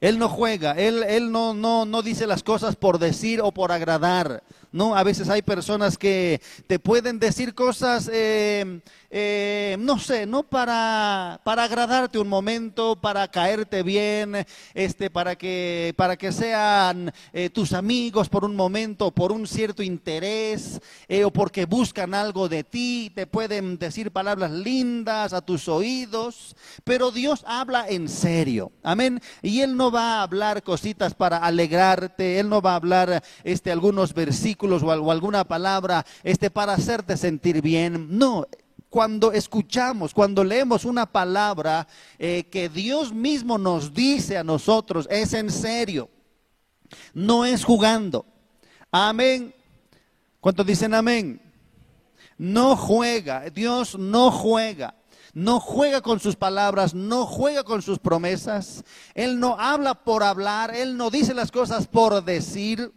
Él 0.00 0.18
no 0.18 0.28
juega, 0.28 0.72
Él, 0.72 1.30
no, 1.30 1.54
no 1.54 2.02
dice 2.02 2.26
las 2.26 2.42
cosas 2.42 2.74
por 2.74 2.98
decir 2.98 3.40
o 3.40 3.52
por 3.52 3.70
agradar. 3.70 4.42
No, 4.72 4.96
a 4.96 5.02
veces 5.02 5.28
hay 5.28 5.42
personas 5.42 5.98
que 5.98 6.40
te 6.66 6.78
pueden 6.78 7.18
decir 7.18 7.54
cosas, 7.54 8.08
eh, 8.10 8.80
eh, 9.10 9.76
no 9.78 9.98
sé, 9.98 10.24
no 10.24 10.44
para, 10.44 11.42
para 11.44 11.64
agradarte 11.64 12.18
un 12.18 12.28
momento, 12.28 12.96
para 12.96 13.28
caerte 13.28 13.82
bien, 13.82 14.46
este, 14.72 15.10
para 15.10 15.36
que, 15.36 15.92
para 15.94 16.16
que 16.16 16.32
sean 16.32 17.12
eh, 17.34 17.50
tus 17.50 17.74
amigos 17.74 18.30
por 18.30 18.46
un 18.46 18.56
momento, 18.56 19.10
por 19.10 19.30
un 19.30 19.46
cierto 19.46 19.82
interés, 19.82 20.80
o 21.22 21.30
porque 21.30 21.66
buscan 21.66 22.14
algo 22.14 22.48
de 22.48 22.64
ti, 22.64 23.12
te 23.14 23.26
pueden 23.26 23.76
decir 23.76 24.10
palabras 24.10 24.50
lindas 24.50 25.34
a 25.34 25.42
tus 25.42 25.68
oídos, 25.68 26.56
pero 26.82 27.10
Dios 27.10 27.44
habla 27.46 27.86
en 27.90 28.08
serio, 28.08 28.72
amén. 28.82 29.20
Y 29.42 29.60
Él 29.60 29.76
no 29.76 29.90
va 29.90 30.14
a 30.14 30.22
hablar 30.22 30.62
cositas 30.62 31.12
para 31.12 31.36
alegrarte, 31.36 32.40
Él 32.40 32.48
no 32.48 32.62
va 32.62 32.72
a 32.72 32.76
hablar 32.76 33.22
este, 33.44 33.70
algunos 33.70 34.14
versículos 34.14 34.61
o, 34.62 35.10
alguna 35.10 35.44
palabra 35.44 36.04
este, 36.22 36.50
para 36.50 36.74
hacerte 36.74 37.16
sentir 37.16 37.60
bien. 37.62 38.06
No, 38.10 38.46
cuando 38.90 39.32
escuchamos, 39.32 40.12
cuando 40.12 40.44
leemos 40.44 40.84
una 40.84 41.06
palabra 41.06 41.86
eh, 42.18 42.44
que 42.50 42.68
Dios 42.68 43.12
mismo 43.12 43.58
nos 43.58 43.94
dice 43.94 44.38
a 44.38 44.44
nosotros, 44.44 45.08
es 45.10 45.32
en 45.32 45.50
serio, 45.50 46.08
no 47.14 47.44
es 47.44 47.64
jugando. 47.64 48.26
Amén. 48.90 49.54
¿Cuántos 50.40 50.66
dicen 50.66 50.92
amén? 50.92 51.40
no 52.42 52.76
juega, 52.76 53.48
Dios 53.50 53.96
no 53.96 54.32
juega. 54.32 54.96
No 55.32 55.60
juega 55.60 56.02
con 56.02 56.18
sus 56.20 56.34
palabras, 56.34 56.92
no 56.92 57.24
juega 57.24 57.62
con 57.64 57.80
sus 57.80 58.00
promesas. 58.00 58.84
Él 59.14 59.38
no 59.40 59.56
habla 59.58 59.94
por 59.94 60.22
hablar, 60.24 60.74
Él 60.74 60.96
no 60.96 61.08
dice 61.08 61.32
las 61.32 61.52
cosas 61.52 61.86
por 61.86 62.22
decir. 62.24 62.92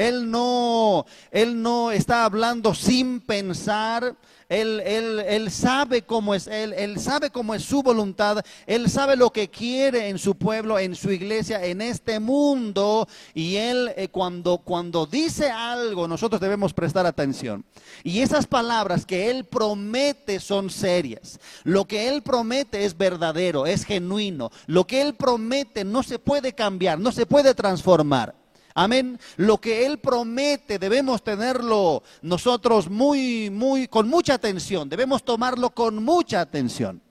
Él 0.00 0.30
no, 0.30 1.04
él 1.30 1.60
no 1.60 1.90
está 1.90 2.24
hablando 2.24 2.74
sin 2.74 3.20
pensar. 3.20 4.16
Él, 4.48 4.80
él, 4.80 5.20
él, 5.20 5.50
sabe 5.50 6.02
cómo 6.02 6.34
es 6.34 6.46
Él, 6.46 6.72
Él 6.72 6.98
sabe 6.98 7.30
cómo 7.30 7.54
es 7.54 7.62
su 7.62 7.82
voluntad, 7.84 8.42
Él 8.66 8.90
sabe 8.90 9.14
lo 9.14 9.30
que 9.30 9.48
quiere 9.48 10.08
en 10.08 10.18
su 10.18 10.34
pueblo, 10.34 10.78
en 10.78 10.96
su 10.96 11.12
iglesia, 11.12 11.64
en 11.64 11.82
este 11.82 12.18
mundo. 12.18 13.06
Y 13.34 13.56
Él 13.56 13.92
eh, 13.94 14.08
cuando, 14.08 14.58
cuando 14.58 15.04
dice 15.04 15.50
algo, 15.50 16.08
nosotros 16.08 16.40
debemos 16.40 16.72
prestar 16.72 17.04
atención. 17.04 17.62
Y 18.02 18.22
esas 18.22 18.46
palabras 18.46 19.04
que 19.04 19.30
Él 19.30 19.44
promete 19.44 20.40
son 20.40 20.70
serias. 20.70 21.38
Lo 21.62 21.84
que 21.84 22.08
Él 22.08 22.22
promete 22.22 22.86
es 22.86 22.96
verdadero, 22.96 23.66
es 23.66 23.84
genuino. 23.84 24.50
Lo 24.66 24.86
que 24.86 25.02
Él 25.02 25.14
promete 25.14 25.84
no 25.84 26.02
se 26.02 26.18
puede 26.18 26.54
cambiar, 26.54 26.98
no 26.98 27.12
se 27.12 27.26
puede 27.26 27.54
transformar. 27.54 28.39
Amén. 28.74 29.18
Lo 29.36 29.58
que 29.58 29.86
Él 29.86 29.98
promete 29.98 30.78
debemos 30.78 31.22
tenerlo 31.22 32.02
nosotros 32.22 32.88
muy, 32.88 33.50
muy, 33.50 33.88
con 33.88 34.08
mucha 34.08 34.34
atención. 34.34 34.88
Debemos 34.88 35.24
tomarlo 35.24 35.70
con 35.70 36.02
mucha 36.02 36.40
atención. 36.40 37.02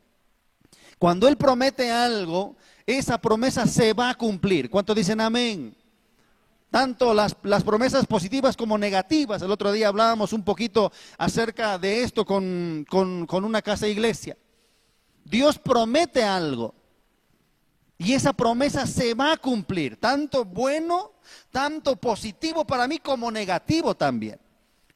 Cuando 0.98 1.28
Él 1.28 1.38
promete 1.38 1.92
algo, 1.92 2.56
esa 2.86 3.18
promesa 3.18 3.66
se 3.68 3.94
va 3.94 4.10
a 4.10 4.16
cumplir. 4.16 4.70
¿Cuántos 4.70 4.96
dicen 4.96 5.22
amén? 5.22 5.75
Tanto 6.72 7.16
las, 7.16 7.34
promesas 7.63 8.06
positivas 8.06 8.56
como 8.56 8.78
negativas. 8.78 9.42
El 9.42 9.51
otro 9.51 9.72
día 9.72 9.88
hablábamos 9.88 10.34
un 10.34 10.44
poquito 10.44 10.92
acerca 11.18 11.80
de 11.80 12.04
esto 12.04 12.25
con, 12.25 12.86
una 13.32 13.62
casa 13.62 13.88
iglesia. 13.88 14.38
Dios 15.25 15.58
promete 15.58 16.24
algo. 16.24 16.75
Y 17.98 18.13
esa 18.13 18.32
promesa 18.32 18.88
se 18.88 19.13
va 19.13 19.34
a 19.34 19.38
cumplir, 19.38 19.98
tanto 19.98 20.46
bueno, 20.46 21.12
tanto 21.52 21.96
positivo 21.96 22.66
para 22.66 22.88
mí 22.88 23.00
como 23.00 23.32
negativo 23.32 23.96
también. 23.96 24.40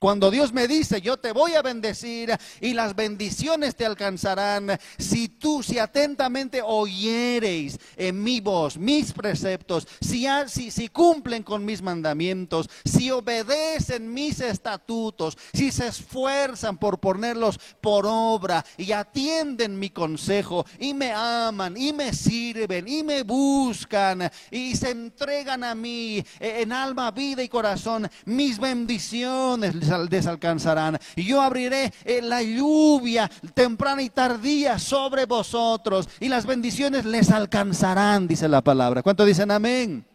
Cuando 0.03 0.29
Dios 0.29 0.51
me 0.51 0.67
dice, 0.67 0.99
yo 0.99 1.15
te 1.15 1.31
voy 1.31 1.53
a 1.53 1.61
bendecir 1.61 2.37
y 2.59 2.73
las 2.73 2.93
bendiciones 2.93 3.73
te 3.73 3.85
alcanzarán, 3.85 4.77
si 4.97 5.29
tú, 5.29 5.63
si 5.63 5.79
atentamente 5.79 6.61
oyereis 6.61 7.79
en 7.95 8.21
mi 8.21 8.41
voz, 8.41 8.77
mis 8.77 9.13
preceptos, 9.13 9.87
si, 10.01 10.25
si, 10.47 10.71
si 10.71 10.89
cumplen 10.89 11.41
con 11.41 11.63
mis 11.63 11.81
mandamientos, 11.81 12.69
si 12.83 13.11
obedecen 13.11 14.13
mis 14.13 14.41
estatutos, 14.41 15.37
si 15.53 15.71
se 15.71 15.87
esfuerzan 15.87 16.77
por 16.77 16.99
ponerlos 16.99 17.57
por 17.79 18.05
obra 18.05 18.65
y 18.75 18.91
atienden 18.91 19.79
mi 19.79 19.89
consejo 19.89 20.65
y 20.79 20.93
me 20.93 21.13
aman 21.13 21.77
y 21.77 21.93
me 21.93 22.11
sirven 22.11 22.89
y 22.89 23.03
me 23.03 23.23
buscan 23.23 24.29
y 24.51 24.75
se 24.75 24.89
entregan 24.89 25.63
a 25.63 25.73
mí 25.73 26.21
en 26.41 26.73
alma, 26.73 27.09
vida 27.11 27.41
y 27.41 27.47
corazón, 27.47 28.09
mis 28.25 28.59
bendiciones 28.59 29.92
desalcanzarán. 29.99 30.99
Y 31.15 31.25
yo 31.25 31.41
abriré 31.41 31.93
eh, 32.05 32.21
la 32.21 32.41
lluvia 32.41 33.29
temprana 33.53 34.01
y 34.01 34.09
tardía 34.09 34.79
sobre 34.79 35.25
vosotros 35.25 36.09
y 36.19 36.29
las 36.29 36.45
bendiciones 36.45 37.05
les 37.05 37.31
alcanzarán, 37.31 38.27
dice 38.27 38.47
la 38.47 38.61
palabra. 38.61 39.03
¿Cuánto 39.03 39.25
dicen 39.25 39.51
amén? 39.51 40.05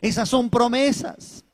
Esas 0.00 0.28
son 0.28 0.48
promesas. 0.48 1.44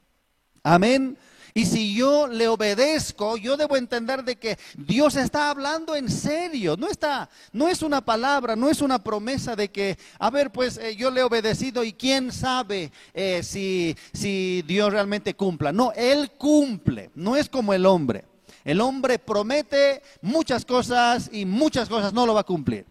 Amén. 0.63 1.17
Y 1.57 1.67
si 1.67 1.95
yo 1.95 2.27
le 2.27 2.49
obedezco, 2.49 3.37
yo 3.37 3.57
debo 3.57 3.77
entender 3.77 4.25
de 4.25 4.35
que 4.35 4.59
Dios 4.77 5.15
está 5.15 5.51
hablando 5.51 5.95
en 5.95 6.11
serio. 6.11 6.77
No 6.77 6.89
está, 6.89 7.31
no 7.53 7.69
es 7.69 7.81
una 7.81 8.05
palabra, 8.05 8.57
no 8.57 8.69
es 8.69 8.83
una 8.83 8.99
promesa 8.99 9.55
de 9.55 9.71
que, 9.71 9.97
a 10.19 10.31
ver, 10.31 10.51
pues 10.51 10.79
eh, 10.79 10.97
yo 10.97 11.13
le 11.13 11.21
he 11.21 11.23
obedecido 11.23 11.85
y 11.85 11.93
quién 11.93 12.33
sabe 12.33 12.91
eh, 13.15 13.45
si, 13.45 13.97
si 14.13 14.65
Dios 14.67 14.93
realmente 14.93 15.35
cumpla. 15.35 15.71
No, 15.71 15.93
Él 15.93 16.33
cumple. 16.33 17.13
No 17.15 17.37
es 17.37 17.49
como 17.49 17.73
el 17.73 17.87
hombre. 17.87 18.25
El 18.65 18.81
hombre 18.81 19.21
promete 19.21 20.03
muchas 20.23 20.65
cosas 20.65 21.31
y 21.33 21.45
muchas 21.45 21.89
cosas 21.89 22.13
no 22.13 22.27
lo 22.27 22.35
va 22.35 22.41
a 22.41 22.45
cumplir. 22.45 22.85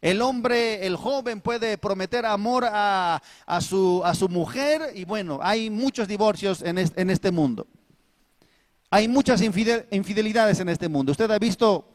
El 0.00 0.22
hombre, 0.22 0.86
el 0.86 0.94
joven 0.94 1.40
puede 1.40 1.76
prometer 1.76 2.24
amor 2.24 2.66
a, 2.70 3.20
a, 3.46 3.60
su, 3.60 4.00
a 4.04 4.14
su 4.14 4.28
mujer 4.28 4.92
y 4.94 5.04
bueno, 5.04 5.40
hay 5.42 5.70
muchos 5.70 6.06
divorcios 6.06 6.62
en 6.62 6.78
en 6.78 7.10
este 7.10 7.32
mundo. 7.32 7.66
Hay 8.96 9.08
muchas 9.08 9.42
infidelidades 9.42 10.58
en 10.58 10.70
este 10.70 10.88
mundo. 10.88 11.12
Usted 11.12 11.30
ha 11.30 11.38
visto 11.38 11.86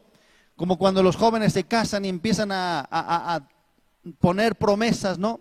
como 0.55 0.77
cuando 0.77 1.01
los 1.01 1.15
jóvenes 1.15 1.51
se 1.51 1.63
casan 1.63 2.05
y 2.05 2.09
empiezan 2.09 2.51
a, 2.51 2.87
a 2.91 3.47
poner 4.19 4.55
promesas, 4.55 5.17
¿no? 5.17 5.39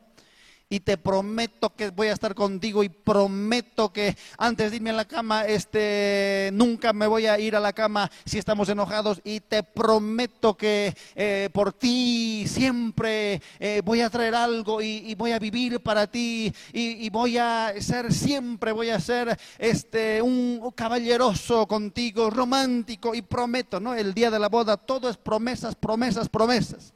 Y 0.73 0.81
te 0.81 0.97
prometo 0.97 1.75
que 1.75 1.91
voy 1.91 2.07
a 2.07 2.13
estar 2.13 2.33
contigo 2.37 2.85
y 2.85 2.89
prometo 2.89 3.93
que 3.93 4.17
antes 4.39 4.71
de 4.71 4.77
irme 4.77 4.91
a 4.91 4.95
la 4.95 5.05
cama, 5.05 5.45
este, 5.45 6.51
nunca 6.53 6.93
me 6.93 7.09
voy 7.09 7.27
a 7.27 7.41
ir 7.41 7.57
a 7.57 7.61
la 7.61 7.73
cama 7.73 8.09
si 8.25 8.39
estamos 8.39 8.69
enojados 8.69 9.21
y 9.25 9.41
te 9.41 9.65
prometo 9.65 10.57
que 10.57 10.95
eh, 11.17 11.51
por 11.53 11.73
ti 11.73 12.45
siempre 12.47 13.43
eh, 13.59 13.83
voy 13.85 14.01
a 14.01 14.11
traer 14.11 14.37
algo 14.37 14.81
y, 14.81 15.13
voy 15.17 15.33
a 15.33 15.41
vivir 15.41 15.81
para 15.81 16.07
ti 16.07 16.55
y, 16.73 17.11
voy 17.11 17.37
a 17.37 17.75
ser 17.81 18.13
siempre, 18.13 18.71
voy 18.71 18.91
a 18.91 19.01
ser 19.01 19.37
este, 19.59 20.23
un 20.23 20.71
caballeroso 20.77 21.67
contigo, 21.67 22.31
romántico 22.31 23.13
y 23.13 23.23
prometo, 23.23 23.81
¿no? 23.81 23.97
El 23.97 24.15
día 24.15 24.31
de 24.31 24.39
la 24.39 24.49
boda 24.49 24.77
todo 24.77 25.11
es 25.11 25.17
promesas, 25.17 25.75
promesas, 25.75 26.29
promesas. 26.29 26.95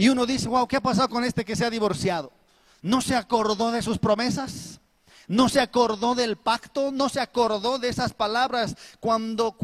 Y 0.00 0.08
uno 0.08 0.24
dice, 0.24 0.48
wow, 0.48 0.66
¿qué 0.66 0.76
ha 0.76 0.80
pasado 0.80 1.10
con 1.10 1.24
este 1.24 1.44
que 1.44 1.54
se 1.54 1.66
ha 1.66 1.68
divorciado? 1.68 2.32
¿No 2.80 3.02
se 3.02 3.14
acordó 3.14 3.70
de 3.70 3.82
sus 3.82 3.98
promesas? 3.98 4.80
¿No 5.28 5.50
se 5.50 5.60
acordó 5.60 6.14
del 6.14 6.36
pacto? 6.36 6.90
¿No 6.90 7.10
se 7.10 7.20
acordó 7.20 7.78
de 7.78 7.90
esas 7.90 8.14
palabras 8.14 8.76
cuando, 8.98 9.58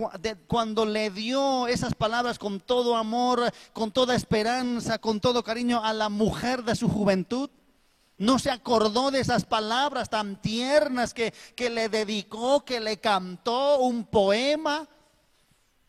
cuando 0.46 0.84
le 0.84 1.08
dio 1.08 1.66
esas 1.68 1.94
palabras 1.94 2.38
con 2.38 2.60
todo 2.60 2.96
amor, 2.96 3.50
con 3.72 3.92
toda 3.92 4.14
esperanza, 4.14 4.98
con 4.98 5.20
todo 5.20 5.42
cariño 5.42 5.82
a 5.82 5.94
la 5.94 6.10
mujer 6.10 6.64
de 6.64 6.76
su 6.76 6.90
juventud? 6.90 7.48
¿No 8.18 8.38
se 8.38 8.50
acordó 8.50 9.10
de 9.10 9.20
esas 9.20 9.46
palabras 9.46 10.10
tan 10.10 10.38
tiernas 10.42 11.14
que, 11.14 11.32
que 11.54 11.70
le 11.70 11.88
dedicó, 11.88 12.62
que 12.62 12.78
le 12.78 12.98
cantó 12.98 13.78
un 13.78 14.04
poema? 14.04 14.86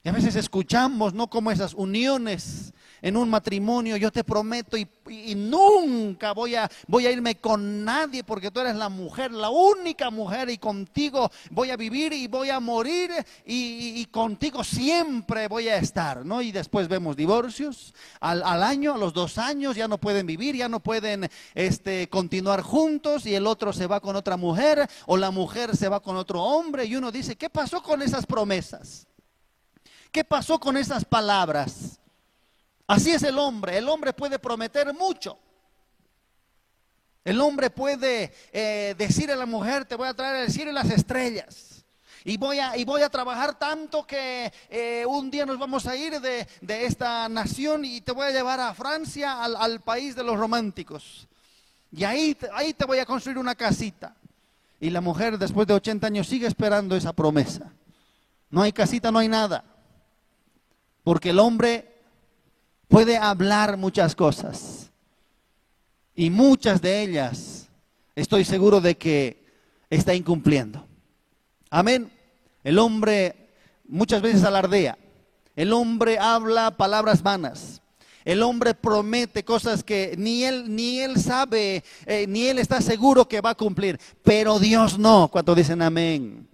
Y 0.05 0.07
a 0.07 0.13
veces 0.13 0.37
escuchamos, 0.37 1.13
¿no? 1.13 1.29
Como 1.29 1.51
esas 1.51 1.73
uniones 1.73 2.71
en 3.01 3.17
un 3.17 3.29
matrimonio, 3.29 3.97
yo 3.97 4.11
te 4.11 4.23
prometo 4.23 4.77
y, 4.77 4.87
nunca 5.35 6.33
voy 6.33 6.55
a, 6.55 6.69
irme 7.09 7.35
con 7.35 7.85
nadie 7.85 8.23
porque 8.23 8.51
tú 8.51 8.59
eres 8.59 8.75
la 8.75 8.89
mujer, 8.89 9.31
la 9.31 9.49
única 9.49 10.09
mujer 10.09 10.49
y 10.49 10.57
contigo 10.57 11.31
voy 11.51 11.69
a 11.69 11.77
vivir 11.77 12.11
y 12.13 12.27
voy 12.27 12.49
a 12.49 12.59
morir 12.59 13.11
y, 13.45 14.05
contigo 14.07 14.63
siempre 14.63 15.47
voy 15.47 15.67
a 15.67 15.77
estar, 15.77 16.25
¿no? 16.25 16.41
Y 16.41 16.51
después 16.51 16.87
vemos 16.87 17.15
divorcios 17.15 17.93
al, 18.19 18.63
año, 18.63 18.95
a 18.95 18.97
los 18.97 19.13
dos 19.13 19.37
años, 19.37 19.75
ya 19.75 19.87
no 19.87 19.97
pueden 19.97 20.25
vivir, 20.25 20.55
ya 20.55 20.69
no 20.69 20.79
pueden 20.79 21.29
este, 21.53 22.09
continuar 22.09 22.61
juntos 22.61 23.25
y 23.25 23.35
el 23.35 23.47
otro 23.47 23.73
se 23.73 23.87
va 23.87 23.99
con 23.99 24.15
otra 24.15 24.37
mujer 24.37 24.87
o 25.05 25.17
la 25.17 25.31
mujer 25.31 25.75
se 25.75 25.89
va 25.89 25.99
con 25.99 26.15
otro 26.15 26.41
hombre 26.41 26.85
y 26.85 26.95
uno 26.95 27.11
dice, 27.11 27.35
¿qué 27.35 27.49
pasó 27.49 27.81
con 27.81 28.01
esas 28.01 28.25
promesas? 28.25 29.07
¿Qué 30.11 30.23
pasó 30.23 30.59
con 30.59 30.77
esas 30.77 31.05
palabras? 31.05 31.99
Así 32.87 33.11
es 33.11 33.21
el 33.23 33.37
hombre. 33.37 33.77
El 33.77 33.89
hombre 33.89 34.13
puede 34.13 34.39
prometer 34.39 34.93
mucho. 34.93 35.37
El 37.25 37.41
hombre 37.41 37.69
puede 37.69 38.33
eh, 38.53 38.95
decir 38.97 39.29
a 39.29 39.35
la 39.35 39.45
mujer, 39.45 39.83
te 39.83 39.95
voy 39.95 40.07
a 40.07 40.13
traer 40.13 40.45
el 40.45 40.51
cielo 40.51 40.71
y 40.71 40.73
las 40.73 40.89
estrellas. 40.89 41.83
Y 42.23 42.37
voy 42.37 42.59
a, 42.59 42.77
y 42.77 42.85
voy 42.85 43.01
a 43.01 43.09
trabajar 43.09 43.59
tanto 43.59 44.07
que 44.07 44.51
eh, 44.69 45.05
un 45.05 45.29
día 45.29 45.45
nos 45.45 45.59
vamos 45.59 45.85
a 45.87 45.95
ir 45.97 46.21
de, 46.21 46.47
esta 46.65 47.27
nación 47.27 47.83
y 47.83 47.99
te 47.99 48.13
voy 48.13 48.27
a 48.27 48.31
llevar 48.31 48.61
a 48.61 48.73
Francia, 48.73 49.43
al, 49.43 49.81
país 49.81 50.15
de 50.15 50.23
los 50.23 50.37
románticos. 50.37 51.27
Y 51.91 52.05
ahí, 52.05 52.37
ahí 52.53 52.73
te 52.73 52.85
voy 52.85 52.99
a 52.99 53.05
construir 53.05 53.37
una 53.37 53.55
casita. 53.55 54.15
Y 54.79 54.89
la 54.89 55.01
mujer 55.01 55.37
después 55.37 55.67
de 55.67 55.73
80 55.73 56.07
años 56.07 56.27
sigue 56.27 56.47
esperando 56.47 56.95
esa 56.95 57.11
promesa. 57.11 57.73
No 58.49 58.61
hay 58.61 58.71
casita, 58.71 59.11
no 59.11 59.19
hay 59.19 59.27
nada. 59.27 59.65
Porque 61.03 61.31
el 61.31 61.39
hombre 61.39 61.96
puede 62.87 63.17
hablar 63.17 63.77
muchas 63.77 64.15
cosas. 64.15 64.91
Y 66.15 66.29
muchas 66.29 66.81
de 66.81 67.03
ellas 67.03 67.67
estoy 68.15 68.43
seguro 68.43 68.81
de 68.81 68.97
que 68.97 69.45
está 69.89 70.15
incumpliendo. 70.15 70.85
Amén. 71.69 72.11
El 72.63 72.79
hombre 72.79 73.49
muchas 73.87 74.21
veces 74.21 74.43
alardea. 74.43 74.97
El 75.55 75.73
hombre 75.73 76.17
habla 76.17 76.75
palabras 76.75 77.21
vanas. 77.21 77.81
El 78.25 78.43
hombre 78.43 78.73
promete 78.73 79.45
cosas 79.45 79.83
que 79.83 80.15
ni 80.17 80.43
él 80.43 80.75
ni 80.75 80.99
él 80.99 81.21
sabe, 81.21 81.83
eh, 82.05 82.25
ni 82.27 82.47
él 82.47 82.59
está 82.59 82.81
seguro 82.81 83.27
que 83.27 83.39
va 83.39 83.51
a 83.51 83.55
cumplir. 83.55 83.99
Pero 84.23 84.59
Dios 84.59 84.99
no. 84.99 85.29
Cuando 85.29 85.55
dicen 85.55 85.81
amén. 85.81 86.47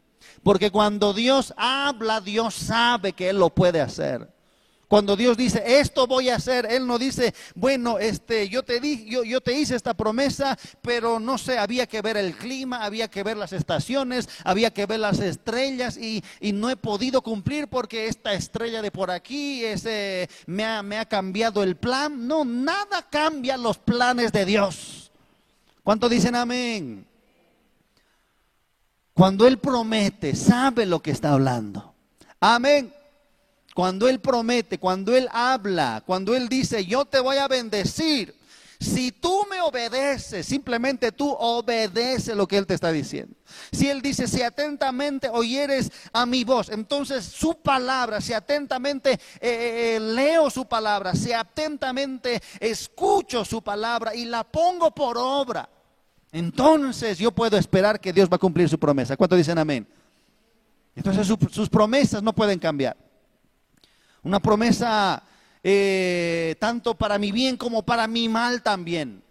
Porque 0.43 0.69
cuando 0.69 1.13
Dios 1.13 1.53
habla, 1.55 2.19
Dios 2.19 2.53
sabe 2.53 3.13
que 3.13 3.29
Él 3.29 3.39
lo 3.39 3.49
puede 3.49 3.79
hacer. 3.79 4.32
Cuando 4.87 5.15
Dios 5.15 5.37
dice, 5.37 5.63
esto 5.79 6.05
voy 6.05 6.29
a 6.29 6.35
hacer, 6.35 6.67
Él 6.69 6.85
no 6.85 6.99
dice, 6.99 7.33
bueno, 7.55 7.97
este, 7.97 8.47
yo 8.49 8.63
te 8.63 8.79
di, 8.79 9.05
yo, 9.05 9.23
yo, 9.23 9.41
te 9.41 9.57
hice 9.57 9.75
esta 9.75 9.95
promesa, 9.95 10.57
pero 10.81 11.19
no 11.19 11.37
sé, 11.37 11.57
había 11.57 11.87
que 11.87 12.01
ver 12.01 12.17
el 12.17 12.35
clima, 12.35 12.83
había 12.83 13.07
que 13.07 13.23
ver 13.23 13.37
las 13.37 13.53
estaciones, 13.53 14.29
había 14.43 14.71
que 14.71 14.85
ver 14.85 14.99
las 14.99 15.19
estrellas 15.19 15.97
y, 15.97 16.23
y 16.39 16.51
no 16.51 16.69
he 16.69 16.75
podido 16.75 17.21
cumplir 17.21 17.67
porque 17.69 18.07
esta 18.07 18.33
estrella 18.33 18.81
de 18.81 18.91
por 18.91 19.09
aquí 19.09 19.63
ese, 19.63 20.29
me, 20.45 20.63
ha, 20.63 20.83
me 20.83 20.99
ha 20.99 21.05
cambiado 21.05 21.63
el 21.63 21.75
plan. 21.75 22.27
No, 22.27 22.45
nada 22.45 23.07
cambia 23.09 23.57
los 23.57 23.77
planes 23.77 24.31
de 24.31 24.45
Dios. 24.45 25.11
¿Cuánto 25.83 26.07
dicen 26.07 26.35
amén? 26.35 27.05
Cuando 29.13 29.47
Él 29.47 29.57
promete, 29.59 30.35
sabe 30.35 30.85
lo 30.85 31.01
que 31.01 31.11
está 31.11 31.33
hablando. 31.33 31.93
Amén. 32.39 32.93
Cuando 33.73 34.07
Él 34.07 34.19
promete, 34.19 34.77
cuando 34.77 35.15
Él 35.15 35.27
habla, 35.31 36.03
cuando 36.05 36.35
Él 36.35 36.47
dice, 36.47 36.85
yo 36.85 37.05
te 37.05 37.19
voy 37.19 37.37
a 37.37 37.47
bendecir, 37.47 38.35
si 38.83 39.11
tú 39.11 39.45
me 39.49 39.61
obedeces, 39.61 40.45
simplemente 40.45 41.11
tú 41.11 41.31
obedece 41.31 42.35
lo 42.35 42.47
que 42.47 42.57
Él 42.57 42.67
te 42.67 42.73
está 42.73 42.91
diciendo. 42.91 43.33
Si 43.71 43.89
Él 43.89 44.01
dice, 44.01 44.27
si 44.27 44.41
atentamente 44.41 45.29
oyeres 45.29 45.91
a 46.11 46.25
mi 46.25 46.43
voz, 46.43 46.69
entonces 46.69 47.23
su 47.23 47.55
palabra, 47.55 48.19
si 48.19 48.33
atentamente 48.33 49.13
eh, 49.13 49.19
eh, 49.41 49.95
eh, 49.95 49.99
leo 49.99 50.49
su 50.49 50.65
palabra, 50.65 51.15
si 51.15 51.31
atentamente 51.31 52.41
escucho 52.59 53.45
su 53.45 53.61
palabra 53.61 54.13
y 54.13 54.25
la 54.25 54.43
pongo 54.43 54.91
por 54.91 55.17
obra, 55.17 55.69
entonces 56.31 57.17
yo 57.17 57.31
puedo 57.31 57.57
esperar 57.57 58.01
que 58.01 58.11
Dios 58.11 58.29
va 58.29 58.35
a 58.35 58.39
cumplir 58.39 58.67
su 58.67 58.77
promesa. 58.77 59.15
¿Cuánto 59.15 59.35
dicen 59.35 59.57
amén? 59.57 59.87
Entonces 60.95 61.25
sus 61.25 61.69
promesas 61.69 62.21
no 62.21 62.33
pueden 62.33 62.59
cambiar. 62.59 62.97
Una 64.23 64.39
promesa 64.39 65.21
eh, 65.63 66.55
tanto 66.59 66.95
para 66.95 67.17
mi 67.17 67.31
bien 67.31 67.57
como 67.57 67.83
para 67.83 68.07
mi 68.07 68.27
mal 68.29 68.61
también. 68.61 69.23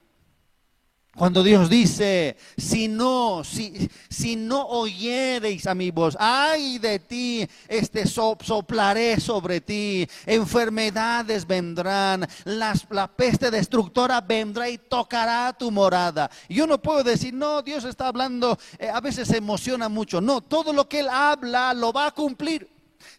Cuando 1.15 1.43
Dios 1.43 1.69
dice, 1.69 2.39
si 2.57 2.89
no, 2.89 3.45
si, 3.45 3.91
si 4.09 4.35
no 4.35 4.67
oyereis 4.67 5.67
a 5.67 5.75
mi 5.75 5.91
voz, 5.91 6.17
ay 6.19 6.79
de 6.79 7.01
ti, 7.01 7.47
este 7.69 8.07
soplaré 8.07 9.21
sobre 9.21 9.61
ti, 9.61 10.09
enfermedades 10.25 11.47
vendrán, 11.47 12.27
las, 12.45 12.87
la 12.89 13.09
peste 13.09 13.51
destructora 13.51 14.23
vendrá 14.23 14.71
y 14.71 14.79
tocará 14.79 15.53
tu 15.53 15.71
morada. 15.71 16.31
Yo 16.49 16.67
no 16.67 16.81
puedo 16.81 17.05
decir, 17.05 17.35
no, 17.35 17.61
Dios 17.61 17.85
está 17.85 18.09
hablando, 18.09 18.59
eh, 18.79 18.89
a 18.89 19.03
veces 19.03 19.29
se 19.29 19.37
emociona 19.37 19.91
mucho. 19.91 20.23
No, 20.23 20.41
todo 20.41 20.73
lo 20.73 20.89
que 20.89 21.01
Él 21.01 21.11
habla 21.11 21.75
lo 21.75 21.93
va 21.93 22.07
a 22.07 22.13
cumplir. 22.13 22.72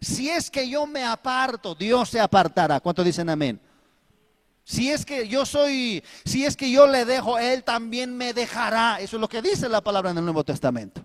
Si 0.04 0.28
es 0.28 0.50
que 0.50 0.68
yo 0.68 0.86
me 0.86 1.04
aparto, 1.04 1.74
Dios 1.74 2.10
se 2.10 2.20
apartará. 2.20 2.80
¿Cuántos 2.80 3.04
dicen 3.04 3.28
amén? 3.30 3.60
Si 4.64 4.90
es 4.90 5.04
que 5.04 5.28
yo 5.28 5.44
soy, 5.44 6.02
si 6.24 6.44
es 6.44 6.56
que 6.56 6.70
yo 6.70 6.86
le 6.86 7.04
dejo, 7.04 7.38
Él 7.38 7.64
también 7.64 8.16
me 8.16 8.32
dejará. 8.32 8.98
Eso 9.00 9.16
es 9.16 9.20
lo 9.20 9.28
que 9.28 9.42
dice 9.42 9.68
la 9.68 9.82
palabra 9.82 10.10
en 10.10 10.18
el 10.18 10.24
Nuevo 10.24 10.44
Testamento. 10.44 11.04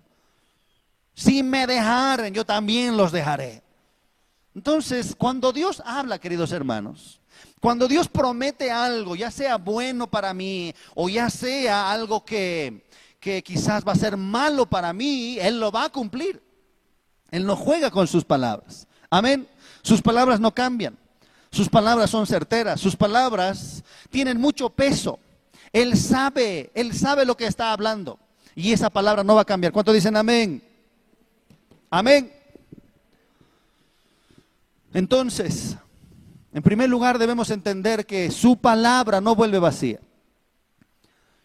Si 1.14 1.42
me 1.42 1.66
dejaren, 1.66 2.32
yo 2.32 2.46
también 2.46 2.96
los 2.96 3.12
dejaré. 3.12 3.62
Entonces, 4.54 5.14
cuando 5.16 5.52
Dios 5.52 5.82
habla, 5.84 6.18
queridos 6.18 6.52
hermanos, 6.52 7.20
cuando 7.60 7.86
Dios 7.86 8.08
promete 8.08 8.70
algo, 8.70 9.14
ya 9.14 9.30
sea 9.30 9.56
bueno 9.56 10.10
para 10.10 10.32
mí 10.32 10.74
o 10.94 11.08
ya 11.08 11.28
sea 11.28 11.92
algo 11.92 12.24
que, 12.24 12.86
que 13.20 13.42
quizás 13.42 13.86
va 13.86 13.92
a 13.92 13.96
ser 13.96 14.16
malo 14.16 14.64
para 14.66 14.92
mí, 14.94 15.38
Él 15.38 15.60
lo 15.60 15.70
va 15.70 15.84
a 15.84 15.90
cumplir. 15.90 16.42
Él 17.30 17.44
no 17.44 17.56
juega 17.56 17.90
con 17.90 18.06
sus 18.06 18.24
palabras. 18.24 18.88
Amén. 19.10 19.46
Sus 19.82 20.00
palabras 20.00 20.38
no 20.40 20.54
cambian. 20.54 20.96
Sus 21.50 21.68
palabras 21.68 22.10
son 22.10 22.26
certeras. 22.26 22.80
Sus 22.80 22.94
palabras 22.94 23.82
tienen 24.08 24.40
mucho 24.40 24.70
peso. 24.70 25.18
Él 25.72 25.96
sabe, 25.96 26.70
él 26.74 26.96
sabe 26.96 27.24
lo 27.24 27.36
que 27.36 27.46
está 27.46 27.72
hablando. 27.72 28.18
Y 28.54 28.72
esa 28.72 28.90
palabra 28.90 29.24
no 29.24 29.34
va 29.34 29.42
a 29.42 29.46
cambiar. 29.46 29.72
¿Cuánto 29.72 29.92
dicen 29.92 30.16
amén? 30.16 30.62
Amén. 31.90 32.32
Entonces, 34.92 35.76
en 36.52 36.62
primer 36.62 36.88
lugar 36.88 37.18
debemos 37.18 37.50
entender 37.50 38.06
que 38.06 38.30
su 38.30 38.56
palabra 38.56 39.20
no 39.20 39.34
vuelve 39.34 39.58
vacía. 39.58 40.00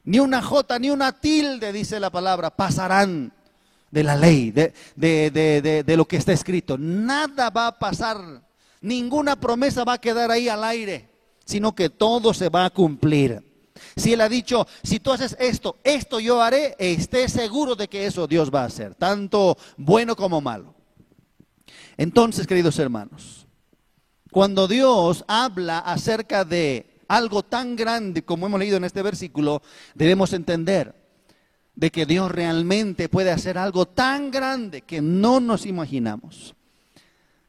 Ni 0.03 0.19
una 0.19 0.41
jota, 0.41 0.77
ni 0.77 0.91
una 0.91 1.11
tilde, 1.19 1.71
dice 1.73 1.99
la 1.99 2.11
palabra, 2.11 2.51
pasarán 2.51 3.33
de 3.91 4.03
la 4.03 4.15
ley, 4.15 4.51
de, 4.51 4.73
de, 4.95 5.97
lo 5.97 6.05
que 6.05 6.17
está 6.17 6.33
escrito. 6.33 6.77
Nada 6.77 7.49
va 7.49 7.67
a 7.67 7.79
pasar, 7.79 8.41
ninguna 8.81 9.39
promesa 9.39 9.83
va 9.83 9.93
a 9.93 10.01
quedar 10.01 10.31
ahí 10.31 10.49
al 10.49 10.63
aire, 10.63 11.09
sino 11.45 11.73
que 11.73 11.89
todo 11.89 12.33
se 12.33 12.49
va 12.49 12.65
a 12.65 12.69
cumplir. 12.69 13.43
Si 13.95 14.13
Él 14.13 14.21
ha 14.21 14.29
dicho, 14.29 14.67
si 14.83 14.99
tú 14.99 15.11
haces 15.11 15.35
esto, 15.39 15.77
esto 15.83 16.19
yo 16.19 16.41
haré, 16.41 16.75
esté 16.79 17.29
seguro 17.29 17.75
de 17.75 17.87
que 17.87 18.05
eso 18.05 18.27
Dios 18.27 18.53
va 18.53 18.63
a 18.63 18.65
hacer, 18.65 18.95
tanto 18.95 19.57
bueno 19.77 20.15
como 20.15 20.41
malo. 20.41 20.73
Entonces, 21.97 22.45
queridos 22.47 22.77
hermanos, 22.79 23.47
cuando 24.31 24.67
Dios 24.67 25.23
habla 25.27 25.79
acerca 25.79 26.43
de 26.43 27.01
algo 27.07 27.43
tan 27.43 27.75
grande 27.75 28.23
como 28.23 28.47
hemos 28.47 28.59
leído 28.59 28.77
en 28.77 28.83
este 28.83 29.01
versículo, 29.01 29.61
debemos 29.93 30.33
entender 30.33 31.04
de 31.75 31.91
que 31.91 32.05
Dios 32.05 32.31
realmente 32.31 33.09
puede 33.09 33.31
hacer 33.31 33.57
algo 33.57 33.85
tan 33.85 34.31
grande 34.31 34.81
que 34.81 35.01
no 35.01 35.39
nos 35.39 35.65
imaginamos. 35.65 36.55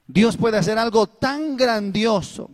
Dios 0.06 0.36
puede 0.36 0.58
hacer 0.58 0.78
algo 0.78 1.06
tan 1.06 1.56
grandioso. 1.56 2.50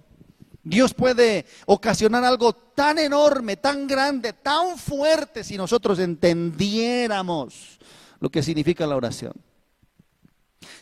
Dios 0.64 0.94
puede 0.94 1.46
ocasionar 1.66 2.24
algo 2.24 2.52
tan 2.52 2.98
enorme, 2.98 3.56
tan 3.56 3.86
grande, 3.86 4.32
tan 4.32 4.78
fuerte 4.78 5.42
si 5.42 5.56
nosotros 5.56 5.98
entendiéramos 5.98 7.78
lo 8.20 8.30
que 8.30 8.42
significa 8.42 8.86
la 8.86 8.96
oración. 8.96 9.32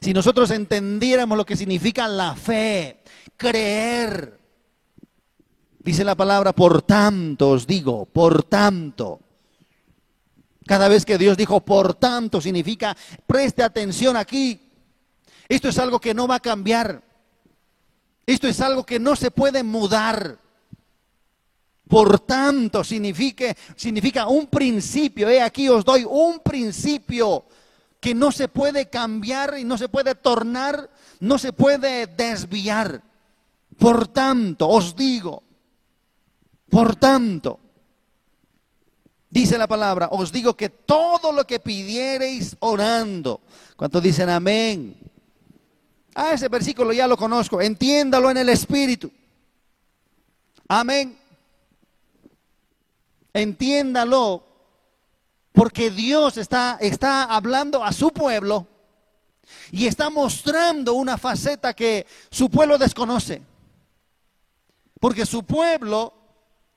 Si 0.00 0.12
nosotros 0.12 0.50
entendiéramos 0.50 1.38
lo 1.38 1.46
que 1.46 1.56
significa 1.56 2.06
la 2.08 2.34
fe, 2.34 3.02
creer. 3.36 4.38
Dice 5.78 6.04
la 6.04 6.14
palabra, 6.14 6.52
por 6.52 6.82
tanto, 6.82 7.50
os 7.50 7.66
digo, 7.66 8.04
por 8.04 8.42
tanto. 8.42 9.20
Cada 10.70 10.86
vez 10.86 11.04
que 11.04 11.18
Dios 11.18 11.36
dijo, 11.36 11.58
por 11.62 11.94
tanto, 11.94 12.40
significa, 12.40 12.96
preste 13.26 13.64
atención 13.64 14.16
aquí. 14.16 14.70
Esto 15.48 15.68
es 15.68 15.76
algo 15.80 16.00
que 16.00 16.14
no 16.14 16.28
va 16.28 16.36
a 16.36 16.40
cambiar. 16.40 17.02
Esto 18.24 18.46
es 18.46 18.60
algo 18.60 18.86
que 18.86 19.00
no 19.00 19.16
se 19.16 19.32
puede 19.32 19.64
mudar. 19.64 20.38
Por 21.88 22.20
tanto, 22.20 22.84
significa, 22.84 23.52
significa 23.74 24.28
un 24.28 24.46
principio. 24.46 25.28
He 25.28 25.42
aquí 25.42 25.68
os 25.68 25.84
doy 25.84 26.06
un 26.08 26.38
principio 26.38 27.46
que 27.98 28.14
no 28.14 28.30
se 28.30 28.46
puede 28.46 28.88
cambiar 28.88 29.58
y 29.58 29.64
no 29.64 29.76
se 29.76 29.88
puede 29.88 30.14
tornar, 30.14 30.88
no 31.18 31.36
se 31.38 31.52
puede 31.52 32.06
desviar. 32.06 33.02
Por 33.76 34.06
tanto, 34.06 34.68
os 34.68 34.94
digo, 34.94 35.42
por 36.68 36.94
tanto, 36.94 37.58
Dice 39.30 39.56
la 39.56 39.68
palabra, 39.68 40.08
os 40.10 40.32
digo 40.32 40.56
que 40.56 40.68
todo 40.68 41.30
lo 41.30 41.46
que 41.46 41.60
pidiereis 41.60 42.56
orando, 42.58 43.40
¿cuántos 43.76 44.02
dicen 44.02 44.28
amén? 44.28 44.96
Ah, 46.16 46.32
ese 46.32 46.48
versículo 46.48 46.92
ya 46.92 47.06
lo 47.06 47.16
conozco, 47.16 47.60
entiéndalo 47.60 48.28
en 48.32 48.38
el 48.38 48.48
Espíritu. 48.48 49.10
Amén. 50.66 51.16
Entiéndalo, 53.32 54.44
porque 55.52 55.90
Dios 55.90 56.36
está, 56.36 56.78
está 56.80 57.24
hablando 57.24 57.84
a 57.84 57.92
su 57.92 58.10
pueblo 58.10 58.66
y 59.70 59.86
está 59.86 60.10
mostrando 60.10 60.94
una 60.94 61.18
faceta 61.18 61.72
que 61.74 62.04
su 62.30 62.50
pueblo 62.50 62.78
desconoce. 62.78 63.42
Porque 64.98 65.24
su 65.24 65.44
pueblo 65.44 66.12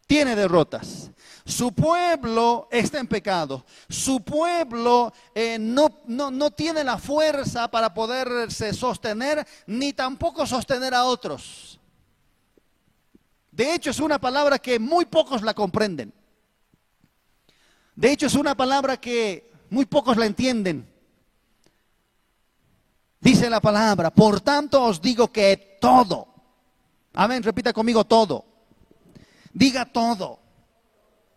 tiene 0.05 0.35
derrotas. 0.35 1.11
Su 1.45 1.73
pueblo 1.73 2.69
está 2.71 2.99
en 2.99 3.07
pecado. 3.07 3.65
Su 3.89 4.23
pueblo 4.23 5.11
eh, 5.35 5.57
no, 5.59 6.01
no, 6.05 6.31
no 6.31 6.51
tiene 6.51 6.83
la 6.83 6.97
fuerza 6.97 7.69
para 7.69 7.93
poderse 7.93 8.73
sostener, 8.73 9.45
ni 9.67 9.91
tampoco 9.91 10.45
sostener 10.45 10.93
a 10.93 11.05
otros. 11.05 11.79
De 13.51 13.73
hecho, 13.73 13.89
es 13.91 13.99
una 13.99 14.19
palabra 14.19 14.57
que 14.57 14.79
muy 14.79 15.05
pocos 15.05 15.41
la 15.41 15.53
comprenden. 15.53 16.13
De 17.95 18.11
hecho, 18.11 18.27
es 18.27 18.35
una 18.35 18.55
palabra 18.55 18.97
que 18.97 19.51
muy 19.69 19.85
pocos 19.85 20.17
la 20.17 20.25
entienden. 20.25 20.89
Dice 23.19 23.49
la 23.49 23.61
palabra, 23.61 24.11
por 24.11 24.41
tanto 24.41 24.83
os 24.83 25.01
digo 25.01 25.31
que 25.31 25.77
todo, 25.79 26.27
amén, 27.13 27.41
repita 27.41 27.71
conmigo 27.71 28.03
todo, 28.03 28.43
diga 29.53 29.85
todo. 29.85 30.42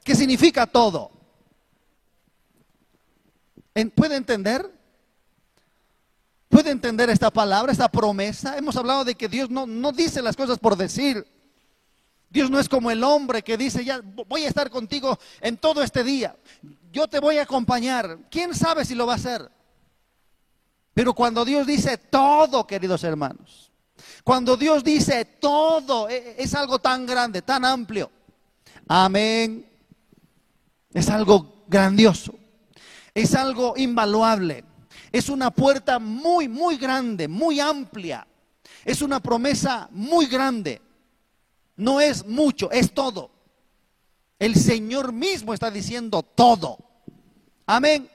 ¿Qué 0.07 0.15
significa 0.15 0.69
todo? 0.69 1.11
¿Puede 3.97 4.15
entender? 4.15 4.71
¿Puede 6.49 6.71
entender 6.71 7.11
esta 7.11 7.29
palabra, 7.29 7.73
esta 7.73 7.89
promesa? 7.89 8.57
Hemos 8.57 8.77
hablado 8.77 9.05
de 9.05 9.17
que 9.17 9.27
Dios 9.27 9.51
no, 9.51 9.67
no 9.67 9.91
dice 9.91 10.23
las 10.23 10.37
cosas 10.37 10.61
por 10.61 10.77
decir. 10.77 11.27
Dios 12.31 12.49
no 12.49 12.61
es 12.61 12.69
como 12.69 12.93
el 12.93 13.03
hombre 13.03 13.43
que 13.43 13.57
dice, 13.57 13.85
ya 13.85 14.01
voy 14.29 14.45
a 14.45 14.49
estar 14.49 14.71
contigo 14.71 15.19
en 15.41 15.57
todo 15.57 15.83
este 15.83 16.05
día. 16.05 16.37
Yo 16.93 17.09
te 17.09 17.19
voy 17.19 17.39
a 17.39 17.43
acompañar. 17.43 18.17
¿Quién 18.31 18.55
sabe 18.55 18.85
si 18.85 18.95
lo 18.95 19.09
va 19.09 19.15
a 19.15 19.17
hacer? 19.17 19.51
Pero 20.95 21.15
cuando 21.15 21.45
Dios 21.45 21.67
dice 21.67 21.99
todo, 21.99 22.65
queridos 22.65 23.03
hermanos, 23.03 23.73
cuando 24.23 24.57
Dios 24.57 24.85
dice 24.85 25.25
todo, 25.25 26.09
e, 26.09 26.37
es 26.39 26.55
algo 26.55 26.79
tan 26.79 27.07
grande, 27.07 27.43
tan 27.43 27.65
amplio. 27.65 28.09
Amén. 28.87 29.76
Es 30.93 31.09
algo 31.09 31.65
grandioso. 31.69 32.35
Es 33.15 33.35
algo 33.35 33.75
invaluable. 33.77 34.65
Es 35.13 35.29
una 35.29 35.51
puerta 35.51 35.99
muy, 35.99 36.49
muy 36.49 36.77
grande, 36.77 37.29
muy 37.29 37.61
amplia. 37.61 38.27
Es 38.85 39.03
una 39.03 39.21
promesa 39.21 39.89
muy 39.93 40.27
grande. 40.27 40.83
No 41.77 42.01
es 42.01 42.27
mucho, 42.27 42.71
es 42.71 42.93
todo. 42.93 43.31
El 44.39 44.55
Señor 44.55 45.13
mismo 45.13 45.55
está 45.55 45.71
diciendo 45.71 46.23
todo. 46.23 46.79
Amén. 47.67 48.09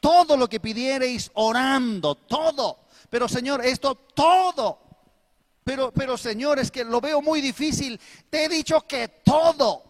Todo 0.00 0.36
lo 0.36 0.48
que 0.48 0.60
pidiereis 0.60 1.30
orando, 1.34 2.14
todo. 2.14 2.80
Pero 3.08 3.28
Señor, 3.28 3.64
esto 3.64 3.94
todo. 3.94 4.80
Pero, 5.64 5.92
pero 5.92 6.16
Señor, 6.16 6.58
es 6.58 6.70
que 6.70 6.84
lo 6.84 7.00
veo 7.00 7.20
muy 7.22 7.40
difícil. 7.40 7.98
Te 8.30 8.44
he 8.44 8.48
dicho 8.48 8.82
que 8.82 9.08
todo. 9.08 9.85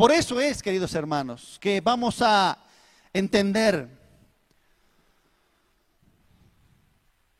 Por 0.00 0.12
eso 0.12 0.40
es, 0.40 0.62
queridos 0.62 0.94
hermanos, 0.94 1.58
que 1.60 1.82
vamos 1.82 2.22
a 2.22 2.56
entender 3.12 3.86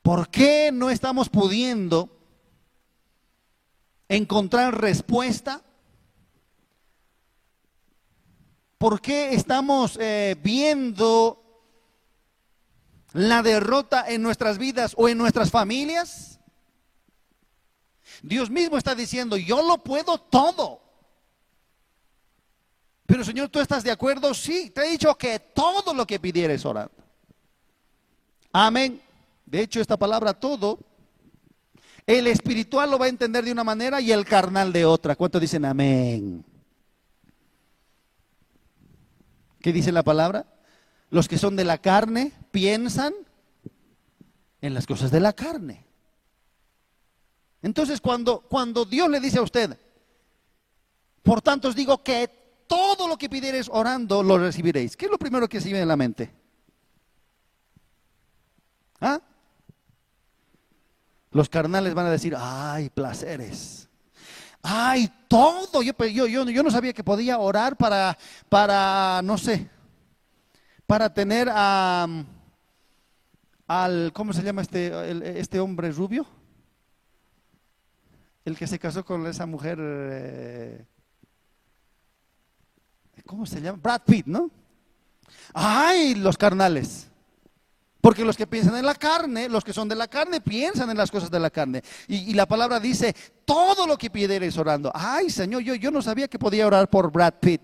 por 0.02 0.28
qué 0.28 0.68
no 0.70 0.90
estamos 0.90 1.30
pudiendo 1.30 2.14
encontrar 4.10 4.78
respuesta? 4.78 5.62
¿Por 8.76 9.00
qué 9.00 9.32
estamos 9.32 9.96
eh, 9.98 10.36
viendo 10.42 11.42
la 13.14 13.42
derrota 13.42 14.04
en 14.06 14.20
nuestras 14.20 14.58
vidas 14.58 14.92
o 14.98 15.08
en 15.08 15.16
nuestras 15.16 15.50
familias? 15.50 16.38
Dios 18.20 18.50
mismo 18.50 18.76
está 18.76 18.94
diciendo, 18.94 19.38
yo 19.38 19.66
lo 19.66 19.78
puedo 19.78 20.18
todo. 20.18 20.89
Pero 23.10 23.24
Señor, 23.24 23.48
¿tú 23.48 23.58
estás 23.58 23.82
de 23.82 23.90
acuerdo? 23.90 24.32
Sí, 24.32 24.70
te 24.70 24.82
he 24.82 24.90
dicho 24.92 25.12
que 25.18 25.40
todo 25.40 25.92
lo 25.92 26.06
que 26.06 26.20
pidieres 26.20 26.64
orando. 26.64 26.94
Amén. 28.52 29.02
De 29.44 29.62
hecho, 29.62 29.80
esta 29.80 29.96
palabra 29.96 30.32
todo 30.32 30.78
el 32.06 32.28
espiritual 32.28 32.88
lo 32.88 33.00
va 33.00 33.06
a 33.06 33.08
entender 33.08 33.44
de 33.44 33.50
una 33.50 33.64
manera 33.64 34.00
y 34.00 34.12
el 34.12 34.24
carnal 34.24 34.72
de 34.72 34.84
otra. 34.84 35.16
¿Cuántos 35.16 35.40
dicen 35.40 35.64
amén? 35.64 36.44
¿Qué 39.60 39.72
dice 39.72 39.90
la 39.90 40.04
palabra? 40.04 40.46
Los 41.10 41.26
que 41.26 41.36
son 41.36 41.56
de 41.56 41.64
la 41.64 41.78
carne 41.78 42.32
piensan 42.52 43.12
en 44.60 44.72
las 44.72 44.86
cosas 44.86 45.10
de 45.10 45.18
la 45.18 45.32
carne. 45.32 45.84
Entonces, 47.60 48.00
cuando, 48.00 48.38
cuando 48.38 48.84
Dios 48.84 49.10
le 49.10 49.18
dice 49.18 49.38
a 49.38 49.42
usted, 49.42 49.76
por 51.24 51.42
tanto 51.42 51.66
os 51.66 51.74
digo 51.74 52.04
que 52.04 52.39
todo 52.70 53.08
lo 53.08 53.18
que 53.18 53.28
pidiereis 53.28 53.68
orando 53.68 54.22
lo 54.22 54.38
recibiréis. 54.38 54.96
¿Qué 54.96 55.06
es 55.06 55.10
lo 55.10 55.18
primero 55.18 55.48
que 55.48 55.60
se 55.60 55.66
viene 55.66 55.82
en 55.82 55.88
la 55.88 55.96
mente? 55.96 56.30
¿Ah? 59.00 59.20
Los 61.32 61.48
carnales 61.48 61.94
van 61.94 62.06
a 62.06 62.10
decir, 62.10 62.36
ay, 62.38 62.88
placeres. 62.90 63.88
Ay, 64.62 65.12
todo. 65.26 65.82
Yo, 65.82 65.92
yo, 66.06 66.26
yo, 66.28 66.62
no 66.62 66.70
sabía 66.70 66.92
que 66.92 67.02
podía 67.02 67.40
orar 67.40 67.76
para, 67.76 68.16
para 68.48 69.20
no 69.24 69.36
sé, 69.36 69.68
para 70.86 71.12
tener 71.12 71.48
a, 71.52 72.06
al, 73.66 74.12
¿cómo 74.12 74.32
se 74.32 74.44
llama 74.44 74.62
este, 74.62 75.40
este 75.40 75.58
hombre 75.58 75.90
rubio? 75.90 76.24
El 78.44 78.56
que 78.56 78.68
se 78.68 78.78
casó 78.78 79.04
con 79.04 79.26
esa 79.26 79.44
mujer, 79.46 79.78
eh, 79.80 80.86
¿cómo 83.30 83.46
se 83.46 83.60
llama? 83.60 83.78
Brad 83.80 84.02
Pitt, 84.04 84.26
¿no? 84.26 84.50
Ay, 85.54 86.16
los 86.16 86.36
carnales. 86.36 87.06
Porque 88.00 88.24
los 88.24 88.36
que 88.36 88.44
piensan 88.44 88.76
en 88.76 88.84
la 88.84 88.96
carne, 88.96 89.48
los 89.48 89.62
que 89.62 89.72
son 89.72 89.88
de 89.88 89.94
la 89.94 90.08
carne, 90.08 90.40
piensan 90.40 90.90
en 90.90 90.96
las 90.96 91.12
cosas 91.12 91.30
de 91.30 91.38
la 91.38 91.48
carne. 91.48 91.82
Y, 92.08 92.34
la 92.34 92.46
palabra 92.46 92.80
dice, 92.80 93.14
todo 93.44 93.86
lo 93.86 93.96
que 93.96 94.10
pidieres 94.10 94.58
orando. 94.58 94.90
Ay, 94.92 95.30
Señor, 95.30 95.62
yo, 95.62 95.76
yo 95.76 95.92
no 95.92 96.02
sabía 96.02 96.26
que 96.26 96.40
podía 96.40 96.66
orar 96.66 96.90
por 96.90 97.12
Brad 97.12 97.34
Pitt. 97.40 97.62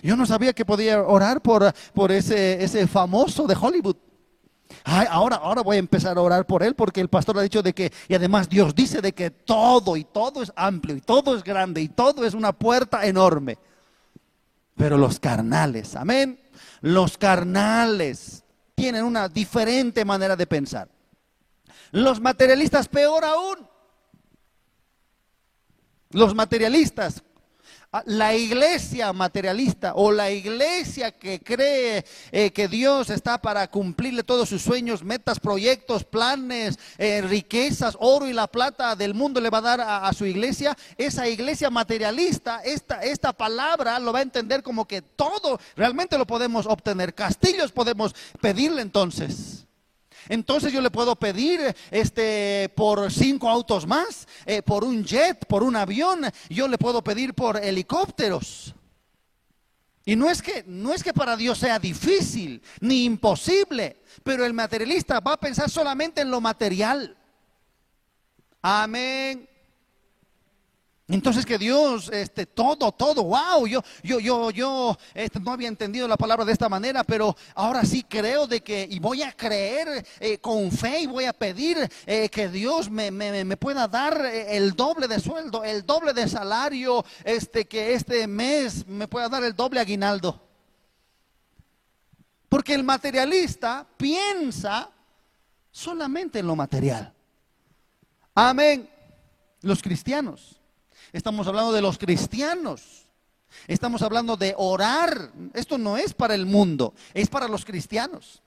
Yo 0.00 0.16
no 0.16 0.24
sabía 0.24 0.52
que 0.52 0.64
podía 0.64 1.02
orar 1.02 1.40
por, 1.40 1.74
por 1.92 2.12
ese, 2.12 2.62
ese 2.62 2.86
famoso 2.86 3.48
de 3.48 3.56
Hollywood. 3.60 3.96
Ahora, 4.90 5.36
ahora 5.36 5.62
voy 5.62 5.76
a 5.76 5.80
empezar 5.80 6.16
a 6.16 6.22
orar 6.22 6.46
por 6.46 6.62
él 6.62 6.74
porque 6.74 7.00
el 7.00 7.08
pastor 7.08 7.38
ha 7.38 7.42
dicho 7.42 7.62
de 7.62 7.74
que, 7.74 7.92
y 8.08 8.14
además 8.14 8.48
Dios 8.48 8.74
dice 8.74 9.02
de 9.02 9.12
que 9.12 9.30
todo 9.30 9.96
y 9.96 10.04
todo 10.04 10.42
es 10.42 10.52
amplio 10.56 10.96
y 10.96 11.00
todo 11.00 11.36
es 11.36 11.44
grande 11.44 11.82
y 11.82 11.88
todo 11.88 12.24
es 12.24 12.34
una 12.34 12.52
puerta 12.52 13.06
enorme. 13.06 13.58
Pero 14.76 14.96
los 14.96 15.20
carnales, 15.20 15.94
amén 15.96 16.38
los 16.80 17.18
carnales 17.18 18.44
tienen 18.74 19.04
una 19.04 19.28
diferente 19.28 20.04
manera 20.04 20.36
de 20.36 20.46
pensar. 20.46 20.88
Los 21.90 22.20
materialistas, 22.20 22.88
peor 22.88 23.24
aún. 23.24 23.68
Los 26.10 26.34
materialistas 26.34 27.22
la 28.04 28.34
iglesia 28.34 29.12
materialista 29.14 29.94
o 29.94 30.12
la 30.12 30.30
iglesia 30.30 31.10
que 31.10 31.40
cree 31.40 32.04
eh, 32.32 32.50
que 32.50 32.68
Dios 32.68 33.08
está 33.08 33.40
para 33.40 33.66
cumplirle 33.68 34.22
todos 34.22 34.50
sus 34.50 34.60
sueños, 34.60 35.02
metas, 35.02 35.40
proyectos, 35.40 36.04
planes, 36.04 36.78
eh, 36.98 37.22
riquezas, 37.22 37.96
oro 37.98 38.28
y 38.28 38.34
la 38.34 38.46
plata 38.46 38.94
del 38.94 39.14
mundo 39.14 39.40
le 39.40 39.48
va 39.48 39.58
a 39.58 39.62
dar 39.62 39.80
a, 39.80 40.12
su 40.12 40.26
iglesia, 40.26 40.76
esa 40.98 41.28
iglesia 41.28 41.70
materialista, 41.70 42.60
esta, 42.62 43.02
esta 43.02 43.32
palabra 43.32 43.98
lo 43.98 44.12
va 44.12 44.18
a 44.18 44.22
entender 44.22 44.62
como 44.62 44.86
que 44.86 45.00
todo 45.00 45.58
realmente 45.74 46.18
lo 46.18 46.26
podemos 46.26 46.66
obtener, 46.66 47.14
castillos 47.14 47.72
podemos 47.72 48.14
pedirle 48.40 48.82
entonces. 48.82 49.67
Entonces 50.28 50.72
yo 50.72 50.80
le 50.80 50.90
puedo 50.90 51.16
pedir 51.16 51.74
este, 51.90 52.70
por 52.74 53.12
cinco 53.12 53.48
autos 53.48 53.86
más, 53.86 54.26
eh, 54.46 54.62
por 54.62 54.84
un 54.84 55.04
jet, 55.04 55.46
por 55.46 55.62
un 55.62 55.76
avión, 55.76 56.30
yo 56.48 56.68
le 56.68 56.78
puedo 56.78 57.02
pedir 57.02 57.34
por 57.34 57.56
helicópteros. 57.56 58.74
Y 60.04 60.16
no 60.16 60.30
es 60.30 60.40
que 60.40 60.64
no 60.66 60.94
es 60.94 61.04
que 61.04 61.12
para 61.12 61.36
Dios 61.36 61.58
sea 61.58 61.78
difícil 61.78 62.62
ni 62.80 63.04
imposible, 63.04 64.02
pero 64.24 64.44
el 64.46 64.54
materialista 64.54 65.20
va 65.20 65.34
a 65.34 65.40
pensar 65.40 65.68
solamente 65.68 66.22
en 66.22 66.30
lo 66.30 66.40
material. 66.40 67.14
Amén. 68.62 69.46
Entonces 71.10 71.46
que 71.46 71.56
Dios, 71.56 72.10
este, 72.12 72.44
todo, 72.44 72.92
todo, 72.92 73.24
wow, 73.24 73.66
yo, 73.66 73.82
yo, 74.02 74.20
yo, 74.20 74.50
yo 74.50 74.98
este, 75.14 75.40
no 75.40 75.52
había 75.52 75.68
entendido 75.68 76.06
la 76.06 76.18
palabra 76.18 76.44
de 76.44 76.52
esta 76.52 76.68
manera, 76.68 77.02
pero 77.02 77.34
ahora 77.54 77.82
sí 77.86 78.02
creo 78.02 78.46
de 78.46 78.60
que, 78.60 78.86
y 78.90 78.98
voy 78.98 79.22
a 79.22 79.32
creer 79.32 80.06
eh, 80.20 80.36
con 80.36 80.70
fe 80.70 81.00
y 81.00 81.06
voy 81.06 81.24
a 81.24 81.32
pedir 81.32 81.78
eh, 82.04 82.28
que 82.28 82.50
Dios 82.50 82.90
me, 82.90 83.10
me, 83.10 83.56
pueda 83.56 83.88
dar 83.88 84.22
eh, 84.26 84.54
el 84.58 84.76
doble 84.76 85.08
de 85.08 85.18
sueldo, 85.18 85.64
el 85.64 85.86
doble 85.86 86.12
de 86.12 86.28
salario, 86.28 87.02
este, 87.24 87.66
que 87.66 87.94
este 87.94 88.26
mes 88.26 88.86
me 88.86 89.08
pueda 89.08 89.30
dar 89.30 89.42
el 89.44 89.56
doble 89.56 89.80
aguinaldo. 89.80 90.38
Porque 92.50 92.74
el 92.74 92.84
materialista 92.84 93.86
piensa 93.96 94.90
solamente 95.70 96.40
en 96.40 96.46
lo 96.46 96.54
material. 96.54 97.14
Amén. 98.34 98.90
Los 99.62 99.82
cristianos 99.82 100.57
Estamos 101.12 101.46
hablando 101.46 101.72
de 101.72 101.82
los 101.82 101.98
cristianos. 101.98 103.06
Estamos 103.66 104.02
hablando 104.02 104.36
de 104.36 104.54
orar. 104.56 105.32
Esto 105.54 105.78
no 105.78 105.96
es 105.96 106.14
para 106.14 106.34
el 106.34 106.46
mundo, 106.46 106.94
es 107.14 107.28
para 107.28 107.48
los 107.48 107.64
cristianos. 107.64 108.42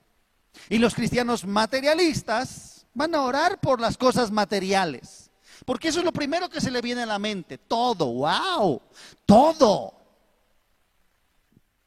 Y 0.68 0.78
los 0.78 0.94
cristianos 0.94 1.44
materialistas 1.44 2.86
van 2.94 3.14
a 3.14 3.22
orar 3.22 3.60
por 3.60 3.80
las 3.80 3.96
cosas 3.96 4.30
materiales. 4.30 5.30
Porque 5.64 5.88
eso 5.88 6.00
es 6.00 6.04
lo 6.04 6.12
primero 6.12 6.48
que 6.48 6.60
se 6.60 6.70
le 6.70 6.80
viene 6.80 7.02
a 7.02 7.06
la 7.06 7.18
mente. 7.18 7.58
Todo, 7.58 8.06
wow, 8.06 8.80
todo. 9.26 9.94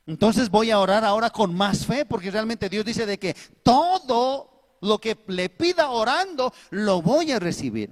Entonces 0.07 0.49
voy 0.49 0.71
a 0.71 0.79
orar 0.79 1.03
ahora 1.03 1.29
con 1.29 1.53
más 1.55 1.85
fe 1.85 2.05
porque 2.05 2.31
realmente 2.31 2.69
Dios 2.69 2.85
dice 2.85 3.05
de 3.05 3.17
que 3.17 3.35
todo 3.63 4.77
lo 4.81 4.99
que 4.99 5.17
le 5.27 5.49
pida 5.49 5.89
orando 5.89 6.53
lo 6.69 7.01
voy 7.01 7.31
a 7.31 7.39
recibir. 7.39 7.91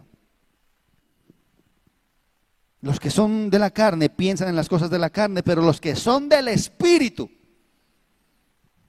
Los 2.84 3.00
que 3.00 3.10
son 3.10 3.50
de 3.50 3.58
la 3.58 3.72
carne 3.72 4.10
piensan 4.10 4.50
en 4.50 4.56
las 4.56 4.70
cosas 4.70 4.92
de 4.92 5.00
la 5.00 5.10
carne, 5.10 5.42
pero 5.42 5.64
los 5.64 5.82
que 5.82 5.96
son 5.96 6.30
del 6.30 6.50
Espíritu, 6.50 7.32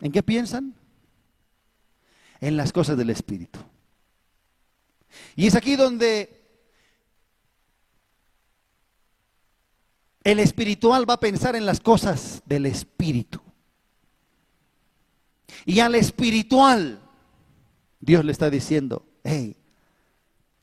¿en 0.03 0.13
qué 0.13 0.23
piensan? 0.23 0.75
en 2.45 2.59
las 2.59 2.73
cosas 2.73 2.99
del 2.99 3.09
Espíritu. 3.09 3.59
Y 5.35 5.47
es 5.47 5.55
aquí 5.55 5.77
donde 5.77 6.43
el 10.23 10.39
espiritual 10.39 11.09
va 11.09 11.15
a 11.15 11.21
pensar 11.21 11.57
en 11.57 11.65
las 11.65 11.81
cosas 11.81 12.43
del 12.45 12.67
Espíritu. 12.67 13.41
Y 15.65 15.81
al 15.81 15.95
espiritual, 15.95 17.01
Dios 18.01 18.25
le 18.25 18.33
está 18.33 18.51
diciendo, 18.51 19.07
hey, 19.23 19.57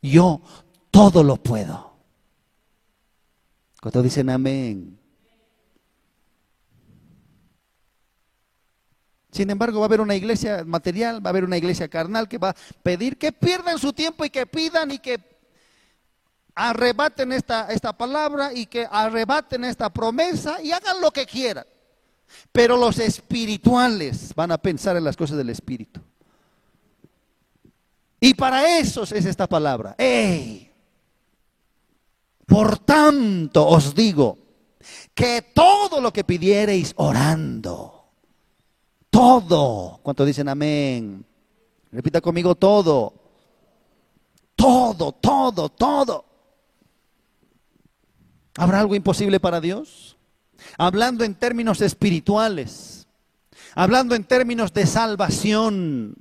yo 0.03 0.41
todo 0.91 1.23
lo 1.23 1.37
puedo. 1.37 1.90
Cuando 3.81 4.03
dicen 4.03 4.29
amén. 4.29 4.97
Sin 9.31 9.49
embargo, 9.49 9.79
va 9.79 9.85
a 9.85 9.87
haber 9.87 10.01
una 10.01 10.15
iglesia 10.15 10.63
material, 10.65 11.25
va 11.25 11.29
a 11.29 11.31
haber 11.31 11.43
una 11.43 11.57
iglesia 11.57 11.87
carnal 11.87 12.27
que 12.27 12.37
va 12.37 12.49
a 12.49 12.55
pedir 12.83 13.17
que 13.17 13.31
pierdan 13.31 13.79
su 13.79 13.91
tiempo 13.91 14.23
y 14.23 14.29
que 14.29 14.45
pidan 14.45 14.91
y 14.91 14.99
que 14.99 15.19
arrebaten 16.53 17.31
esta, 17.31 17.71
esta 17.71 17.97
palabra 17.97 18.53
y 18.53 18.67
que 18.67 18.87
arrebaten 18.89 19.63
esta 19.63 19.89
promesa 19.89 20.61
y 20.61 20.71
hagan 20.71 21.01
lo 21.01 21.11
que 21.11 21.25
quieran. 21.25 21.65
Pero 22.51 22.77
los 22.77 22.99
espirituales 22.99 24.35
van 24.35 24.51
a 24.51 24.57
pensar 24.59 24.95
en 24.95 25.03
las 25.05 25.17
cosas 25.17 25.37
del 25.37 25.49
espíritu. 25.49 26.01
Y 28.19 28.35
para 28.35 28.77
esos 28.77 29.11
es 29.11 29.25
esta 29.25 29.47
palabra. 29.47 29.95
¡Ey! 29.97 30.70
Por 32.51 32.79
tanto 32.79 33.65
os 33.65 33.95
digo 33.95 34.37
que 35.15 35.41
todo 35.55 36.01
lo 36.01 36.11
que 36.11 36.25
pidiereis 36.25 36.91
orando, 36.97 38.11
todo, 39.09 40.01
¿cuánto 40.03 40.25
dicen 40.25 40.49
amén? 40.49 41.23
Repita 41.93 42.19
conmigo 42.19 42.55
todo, 42.55 43.13
todo, 44.53 45.13
todo, 45.13 45.69
todo. 45.69 46.25
¿Habrá 48.57 48.81
algo 48.81 48.95
imposible 48.95 49.39
para 49.39 49.61
Dios? 49.61 50.17
Hablando 50.77 51.23
en 51.23 51.35
términos 51.35 51.79
espirituales, 51.79 53.07
hablando 53.75 54.13
en 54.13 54.25
términos 54.25 54.73
de 54.73 54.85
salvación, 54.87 56.17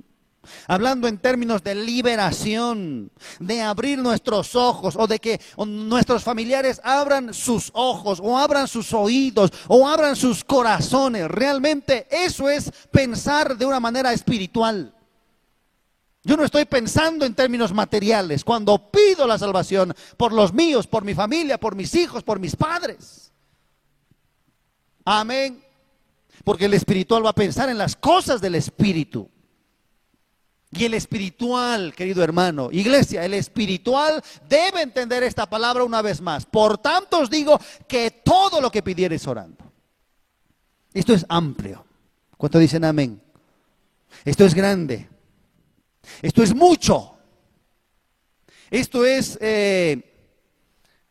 Hablando 0.67 1.07
en 1.07 1.19
términos 1.19 1.63
de 1.63 1.75
liberación, 1.75 3.11
de 3.39 3.61
abrir 3.61 3.99
nuestros 3.99 4.55
ojos 4.55 4.95
o 4.97 5.05
de 5.05 5.19
que 5.19 5.39
nuestros 5.67 6.23
familiares 6.23 6.81
abran 6.83 7.33
sus 7.33 7.69
ojos 7.73 8.19
o 8.21 8.37
abran 8.37 8.67
sus 8.67 8.91
oídos 8.93 9.51
o 9.67 9.87
abran 9.87 10.15
sus 10.15 10.43
corazones. 10.43 11.29
Realmente 11.29 12.07
eso 12.09 12.49
es 12.49 12.71
pensar 12.91 13.55
de 13.55 13.65
una 13.65 13.79
manera 13.79 14.13
espiritual. 14.13 14.93
Yo 16.23 16.37
no 16.37 16.43
estoy 16.43 16.65
pensando 16.65 17.25
en 17.25 17.33
términos 17.33 17.73
materiales 17.73 18.43
cuando 18.43 18.91
pido 18.91 19.25
la 19.25 19.37
salvación 19.37 19.93
por 20.17 20.33
los 20.33 20.53
míos, 20.53 20.85
por 20.85 21.03
mi 21.03 21.13
familia, 21.13 21.59
por 21.59 21.75
mis 21.75 21.93
hijos, 21.95 22.23
por 22.23 22.39
mis 22.39 22.55
padres. 22.55 23.31
Amén. 25.03 25.63
Porque 26.43 26.65
el 26.65 26.73
espiritual 26.73 27.25
va 27.25 27.31
a 27.31 27.35
pensar 27.35 27.69
en 27.69 27.77
las 27.77 27.95
cosas 27.95 28.41
del 28.41 28.55
espíritu. 28.55 29.29
Y 30.71 30.85
el 30.85 30.93
espiritual, 30.93 31.93
querido 31.93 32.23
hermano, 32.23 32.69
iglesia, 32.71 33.25
el 33.25 33.33
espiritual 33.33 34.23
debe 34.47 34.81
entender 34.81 35.21
esta 35.23 35.49
palabra 35.49 35.83
una 35.83 36.01
vez 36.01 36.21
más. 36.21 36.45
Por 36.45 36.77
tanto 36.77 37.19
os 37.19 37.29
digo 37.29 37.59
que 37.87 38.21
todo 38.23 38.61
lo 38.61 38.71
que 38.71 38.81
pidieres 38.81 39.27
orando. 39.27 39.65
Esto 40.93 41.13
es 41.13 41.25
amplio. 41.27 41.85
¿Cuánto 42.37 42.57
dicen 42.57 42.85
amén? 42.85 43.21
Esto 44.23 44.45
es 44.45 44.53
grande. 44.53 45.09
Esto 46.21 46.41
es 46.41 46.55
mucho. 46.55 47.17
Esto 48.69 49.05
es 49.05 49.37
eh, 49.41 50.01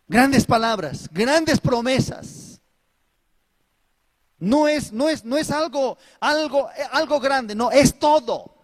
grandes 0.09 0.47
palabras, 0.47 1.09
grandes 1.13 1.61
promesas. 1.61 2.61
No 4.39 4.67
es, 4.67 4.91
no 4.91 5.11
es, 5.11 5.23
no 5.23 5.37
es 5.37 5.51
algo, 5.51 5.99
algo, 6.19 6.69
algo 6.93 7.21
grande, 7.21 7.55
no, 7.55 7.71
es 7.71 7.99
todo. 7.99 8.60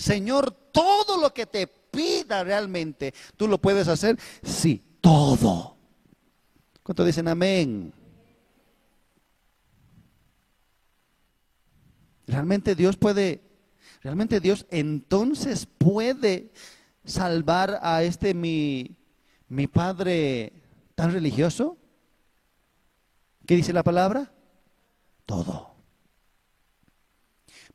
Señor, 0.00 0.50
todo 0.72 1.20
lo 1.20 1.34
que 1.34 1.44
te 1.44 1.66
pida 1.66 2.42
realmente, 2.42 3.12
¿tú 3.36 3.46
lo 3.46 3.58
puedes 3.58 3.86
hacer? 3.86 4.18
Sí, 4.42 4.82
todo. 5.02 5.76
¿Cuánto 6.82 7.04
dicen 7.04 7.28
amén? 7.28 7.92
Realmente 12.26 12.74
Dios 12.74 12.96
puede, 12.96 13.42
realmente 14.00 14.40
Dios 14.40 14.64
entonces 14.70 15.66
puede 15.66 16.50
salvar 17.04 17.78
a 17.82 18.02
este 18.02 18.32
mi, 18.32 18.96
mi 19.48 19.66
padre 19.66 20.54
tan 20.94 21.12
religioso. 21.12 21.76
¿Qué 23.46 23.54
dice 23.54 23.74
la 23.74 23.82
palabra? 23.82 24.32
Todo 25.26 25.69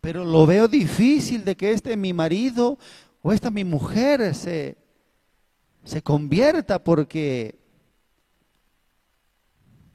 pero 0.05 0.23
lo 0.23 0.45
veo 0.45 0.67
difícil 0.67 1.43
de 1.43 1.57
que 1.57 1.71
este 1.71 1.97
mi 1.97 2.13
marido 2.13 2.77
o 3.23 3.33
esta 3.33 3.49
mi 3.49 3.63
mujer 3.63 4.35
se, 4.35 4.77
se 5.83 6.03
convierta 6.03 6.83
porque 6.83 7.57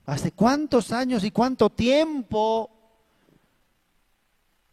hace 0.05 0.33
cuántos 0.33 0.91
años 0.91 1.23
y 1.23 1.31
cuánto 1.31 1.71
tiempo 1.71 2.73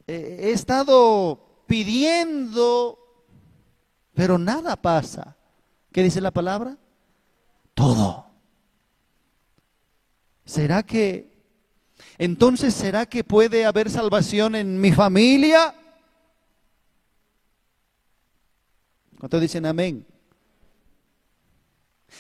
he 0.08 0.50
estado 0.50 1.64
pidiendo, 1.68 2.98
pero 4.16 4.40
nada 4.40 4.76
pasa. 4.76 5.38
¿Qué 5.92 6.02
dice 6.02 6.20
la 6.20 6.32
palabra? 6.32 6.80
Todo. 7.76 8.26
¿Será 10.46 10.82
que 10.82 11.37
entonces, 12.18 12.74
¿será 12.74 13.06
que 13.06 13.24
puede 13.24 13.66
haber 13.66 13.90
salvación 13.90 14.56
en 14.56 14.82
mi 14.82 14.92
familia? 14.92 15.76
¿Cuántos 19.20 19.42
dicen 19.42 19.66
amén? 19.66 20.06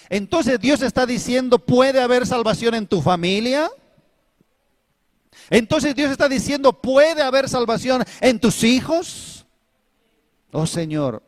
Entonces 0.10 0.60
Dios 0.60 0.82
está 0.82 1.06
diciendo, 1.06 1.60
¿puede 1.60 2.00
haber 2.02 2.28
salvación 2.28 2.76
en 2.76 2.88
tu 2.88 3.02
familia? 3.02 3.70
Entonces 5.50 5.96
Dios 5.96 6.12
está 6.12 6.30
diciendo, 6.30 6.74
¿puede 6.74 7.22
haber 7.22 7.50
salvación 7.50 8.04
en 8.22 8.40
tus 8.40 8.64
hijos? 8.64 9.46
Oh 10.52 10.68
Señor, 10.68 11.24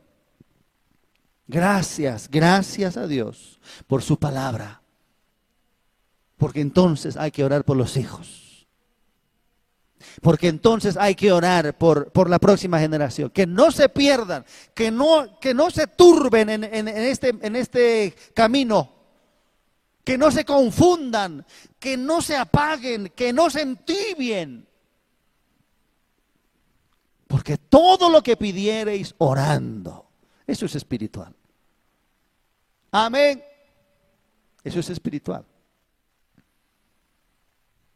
gracias, 1.48 2.30
gracias 2.30 2.98
a 2.98 3.08
Dios 3.08 3.60
por 3.88 4.04
su 4.04 4.18
palabra. 4.18 4.82
Porque 6.38 6.62
entonces 6.62 7.18
hay 7.18 7.32
que 7.32 7.44
orar 7.44 7.66
por 7.66 7.76
los 7.76 7.98
hijos. 7.98 8.49
Porque 10.22 10.48
entonces 10.48 10.98
hay 10.98 11.16
que 11.16 11.32
orar 11.32 11.78
por, 11.78 12.12
por, 12.12 12.30
la 12.30 12.40
próxima 12.40 12.80
generación. 12.80 13.30
Que 13.30 13.46
no 13.46 13.72
se 13.72 13.90
pierdan, 13.90 14.46
que 14.74 14.92
no, 14.92 15.40
que 15.40 15.54
no 15.54 15.70
se 15.70 15.88
turben 15.88 16.50
en, 16.50 16.64
en, 16.64 16.88
este, 16.88 17.30
en 17.42 17.56
este 17.56 18.16
camino. 18.34 18.94
Que 20.04 20.18
no 20.18 20.32
se 20.32 20.46
confundan, 20.46 21.46
que 21.78 21.98
no 21.98 22.22
se 22.22 22.36
apaguen, 22.36 23.12
que 23.16 23.32
no 23.32 23.50
se 23.50 23.62
entibien. 23.62 24.68
Porque 27.28 27.58
todo 27.58 28.10
lo 28.10 28.24
que 28.24 28.36
pidiereis 28.36 29.14
orando, 29.20 30.10
eso 30.48 30.66
es 30.66 30.76
espiritual. 30.76 31.36
Amén. 32.92 33.44
Eso 34.64 34.80
es 34.80 34.90
espiritual. 34.90 35.46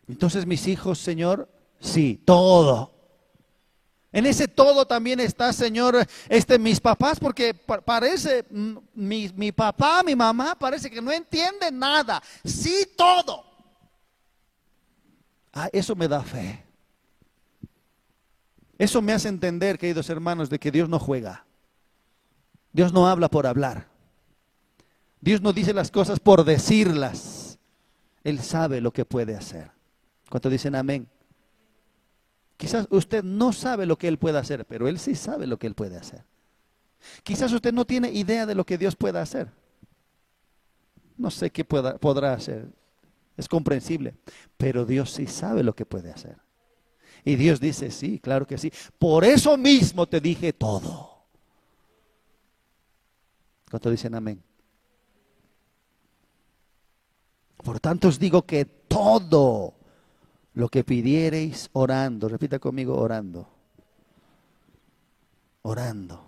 Entonces 0.07 0.45
mis 0.45 0.67
hijos, 0.67 0.99
Señor, 0.99 1.49
Sí, 1.83 2.21
todo. 2.23 2.91
En 4.13 4.25
ese 4.25 4.47
todo 4.47 4.85
también 4.85 5.19
está, 5.19 5.51
Señor, 5.51 6.07
este, 6.29 6.57
mis 6.57 6.79
papás, 6.79 7.19
porque 7.19 7.53
parece, 7.53 8.45
mi, 8.93 9.29
mi 9.35 9.51
papá, 9.51 10.01
mi 10.01 10.15
mamá, 10.15 10.55
parece 10.57 10.89
que 10.89 11.01
no 11.01 11.11
entienden 11.11 11.77
nada. 11.77 12.23
Sí, 12.45 12.87
todo. 12.95 13.43
Ah, 15.51 15.67
eso 15.73 15.93
me 15.93 16.07
da 16.07 16.23
fe. 16.23 16.63
Eso 18.77 19.01
me 19.01 19.11
hace 19.11 19.27
entender, 19.27 19.77
queridos 19.77 20.09
hermanos, 20.09 20.49
de 20.49 20.59
que 20.59 20.71
Dios 20.71 20.87
no 20.87 20.99
juega. 20.99 21.45
Dios 22.71 22.93
no 22.93 23.07
habla 23.07 23.29
por 23.29 23.45
hablar. 23.45 23.87
Dios 25.19 25.41
no 25.41 25.51
dice 25.51 25.73
las 25.73 25.91
cosas 25.91 26.19
por 26.19 26.45
decirlas. 26.45 27.59
Él 28.23 28.39
sabe 28.41 28.79
lo 28.79 28.93
que 28.93 29.03
puede 29.03 29.35
hacer. 29.35 29.71
¿Cuánto 30.29 30.49
dicen 30.49 30.75
amén? 30.75 31.09
Quizás 32.63 32.87
usted 32.91 33.25
no 33.25 33.51
sabe 33.51 33.85
lo 33.85 33.97
que 33.97 34.07
Él 34.07 34.17
puede 34.17 34.37
hacer, 34.37 34.65
pero 34.65 34.87
Él 34.87 34.97
sí 34.97 35.15
sabe 35.15 35.47
lo 35.47 35.59
que 35.59 35.67
Él 35.67 35.75
puede 35.75 35.97
hacer. 35.97 36.23
Quizás 37.21 37.51
usted 37.51 37.73
no 37.73 37.83
tiene 37.83 38.09
idea 38.09 38.45
de 38.45 38.55
lo 38.55 38.65
que 38.65 38.77
Dios 38.77 38.95
pueda 38.95 39.21
hacer. 39.21 39.51
No 41.17 41.29
sé 41.29 41.49
qué 41.49 41.65
podrá 41.65 42.31
hacer. 42.31 42.69
Es 43.35 43.49
comprensible. 43.49 44.15
Pero 44.55 44.85
Dios 44.85 45.11
sí 45.11 45.27
sabe 45.27 45.61
lo 45.61 45.75
que 45.75 45.85
puede 45.85 46.09
hacer. 46.09 46.37
Y 47.25 47.35
Dios 47.35 47.59
dice, 47.59 47.91
sí, 47.91 48.17
claro 48.19 48.47
que 48.47 48.57
sí. 48.57 48.71
Por 48.97 49.25
eso 49.25 49.57
mismo 49.57 50.07
te 50.07 50.21
dije 50.21 50.53
todo. 50.53 51.25
¿Cuánto 53.69 53.91
dicen 53.91 54.15
amén? 54.15 54.41
Por 57.57 57.81
tanto 57.81 58.07
os 58.07 58.17
digo 58.17 58.43
que 58.45 58.63
todo 58.63 59.73
lo 60.53 60.69
que 60.69 60.83
pidiereis 60.83 61.69
orando, 61.73 62.29
repita 62.29 62.59
conmigo 62.59 62.97
orando, 62.97 63.47
orando. 65.63 66.23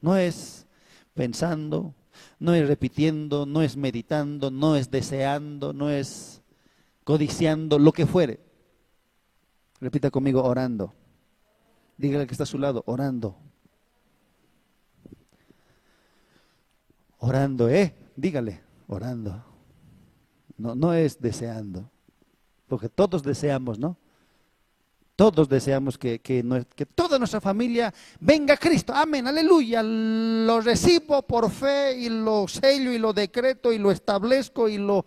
No 0.00 0.16
es 0.16 0.66
pensando, 1.14 1.94
no 2.38 2.54
es 2.54 2.66
repitiendo, 2.66 3.46
no 3.46 3.62
es 3.62 3.76
meditando, 3.76 4.50
no 4.50 4.76
es 4.76 4.90
deseando, 4.90 5.72
no 5.72 5.90
es 5.90 6.42
codiciando, 7.04 7.78
lo 7.78 7.92
que 7.92 8.06
fuere. 8.06 8.40
Repita 9.80 10.10
conmigo 10.10 10.44
orando. 10.44 10.94
Dígale 11.96 12.26
que 12.26 12.32
está 12.32 12.44
a 12.44 12.46
su 12.46 12.58
lado, 12.58 12.82
orando. 12.86 13.36
Orando, 17.18 17.68
¿eh? 17.68 17.94
Dígale, 18.16 18.60
orando. 18.88 19.44
No, 20.58 20.74
no 20.74 20.92
es 20.92 21.20
deseando, 21.20 21.90
porque 22.72 22.88
todos 22.88 23.22
deseamos, 23.22 23.78
¿no? 23.78 23.98
Todos 25.14 25.46
deseamos 25.46 25.98
que, 25.98 26.20
que, 26.20 26.42
que, 26.74 26.86
toda 26.86 27.18
nuestra 27.18 27.38
familia 27.38 27.92
venga 28.18 28.54
a 28.54 28.56
Cristo. 28.56 28.94
Amén, 28.94 29.26
aleluya. 29.26 29.82
Lo 29.82 30.58
recibo 30.62 31.20
por 31.20 31.50
fe 31.50 31.94
y 31.98 32.08
lo 32.08 32.48
sello 32.48 32.90
y 32.90 32.98
lo 32.98 33.12
decreto 33.12 33.74
y 33.74 33.78
lo 33.78 33.90
establezco 33.90 34.70
y 34.70 34.78
lo, 34.78 35.04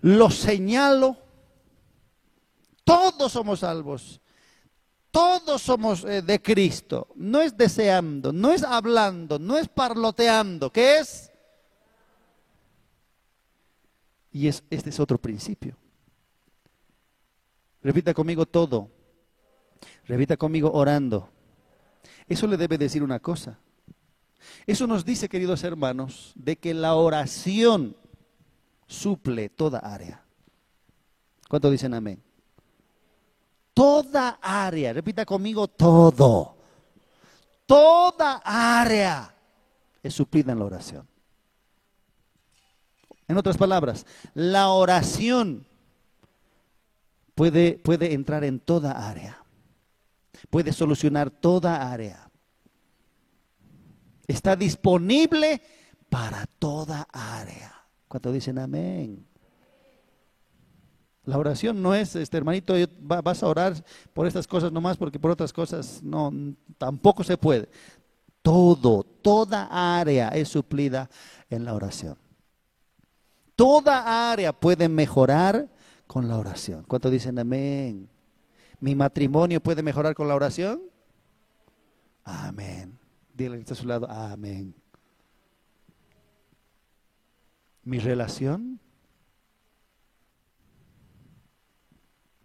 lo 0.00 0.28
señalo. 0.28 1.18
Todos 2.82 3.30
somos 3.30 3.60
salvos. 3.60 4.20
Todos 5.12 5.62
somos 5.62 6.02
eh, 6.02 6.20
de 6.20 6.42
Cristo. 6.42 7.06
No 7.14 7.40
es 7.40 7.56
deseando, 7.56 8.32
no 8.32 8.50
es 8.50 8.64
hablando, 8.64 9.38
no 9.38 9.56
es 9.56 9.68
parloteando. 9.68 10.72
¿Qué 10.72 10.98
es? 10.98 11.30
Y 14.34 14.48
es, 14.48 14.64
este 14.68 14.90
es 14.90 14.98
otro 14.98 15.16
principio. 15.16 15.76
Repita 17.80 18.12
conmigo 18.12 18.44
todo. 18.44 18.90
Repita 20.08 20.36
conmigo 20.36 20.72
orando. 20.72 21.30
Eso 22.26 22.48
le 22.48 22.56
debe 22.56 22.76
decir 22.76 23.04
una 23.04 23.20
cosa. 23.20 23.60
Eso 24.66 24.88
nos 24.88 25.04
dice, 25.04 25.28
queridos 25.28 25.62
hermanos, 25.62 26.32
de 26.34 26.56
que 26.56 26.74
la 26.74 26.96
oración 26.96 27.96
suple 28.88 29.50
toda 29.50 29.78
área. 29.78 30.24
¿Cuánto 31.48 31.70
dicen 31.70 31.94
amén? 31.94 32.20
Toda 33.72 34.40
área, 34.42 34.92
repita 34.92 35.24
conmigo 35.24 35.68
todo. 35.68 36.56
Toda 37.66 38.42
área 38.44 39.32
es 40.02 40.12
suplida 40.12 40.50
en 40.50 40.58
la 40.58 40.64
oración. 40.64 41.13
En 43.26 43.36
otras 43.36 43.56
palabras, 43.56 44.06
la 44.34 44.68
oración 44.68 45.66
puede, 47.34 47.78
puede 47.78 48.12
entrar 48.12 48.44
en 48.44 48.60
toda 48.60 49.08
área, 49.08 49.42
puede 50.50 50.72
solucionar 50.72 51.30
toda 51.30 51.90
área. 51.90 52.30
Está 54.26 54.56
disponible 54.56 55.62
para 56.08 56.46
toda 56.58 57.08
área. 57.12 57.72
¿Cuánto 58.08 58.32
dicen 58.32 58.58
amén? 58.58 59.26
La 61.24 61.38
oración 61.38 61.82
no 61.82 61.94
es, 61.94 62.14
este 62.16 62.36
hermanito, 62.36 62.74
vas 63.00 63.42
a 63.42 63.48
orar 63.48 63.82
por 64.12 64.26
estas 64.26 64.46
cosas 64.46 64.70
nomás 64.70 64.98
porque 64.98 65.18
por 65.18 65.30
otras 65.30 65.52
cosas 65.52 66.02
no, 66.02 66.30
tampoco 66.76 67.24
se 67.24 67.38
puede. 67.38 67.68
Todo, 68.42 69.02
toda 69.02 69.98
área 69.98 70.28
es 70.28 70.48
suplida 70.48 71.08
en 71.48 71.64
la 71.64 71.72
oración. 71.72 72.23
Toda 73.56 74.32
área 74.32 74.52
puede 74.52 74.88
mejorar 74.88 75.68
con 76.06 76.28
la 76.28 76.38
oración. 76.38 76.84
¿Cuánto 76.88 77.10
dicen 77.10 77.38
amén? 77.38 78.08
¿Mi 78.80 78.94
matrimonio 78.94 79.60
puede 79.60 79.82
mejorar 79.82 80.14
con 80.14 80.28
la 80.28 80.34
oración? 80.34 80.82
Amén. 82.24 82.98
Dile 83.32 83.64
a 83.68 83.74
su 83.74 83.86
lado, 83.86 84.10
amén. 84.10 84.74
¿Mi 87.84 87.98
relación? 87.98 88.80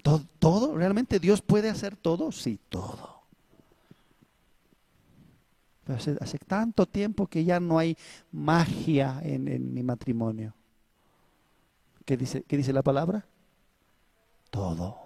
¿Todo, 0.03 0.26
¿Todo? 0.39 0.78
¿Realmente 0.78 1.20
Dios 1.20 1.41
puede 1.41 1.70
hacer 1.70 1.95
todo? 1.95 2.32
Sí, 2.32 2.60
todo. 2.70 3.24
hace, 5.88 6.38
tanto 6.39 6.86
tiempo 6.86 7.28
que 7.28 7.43
ya 7.43 7.60
no 7.60 7.80
hay 7.80 7.97
magia 8.32 9.20
en 9.24 9.74
mi 9.74 9.84
matrimonio. 9.84 10.53
¿Qué 12.10 12.18
dice, 12.18 12.41
qué 12.41 12.57
dice 12.57 12.74
la 12.74 12.82
palabra? 12.82 13.24
Todo. 14.49 14.97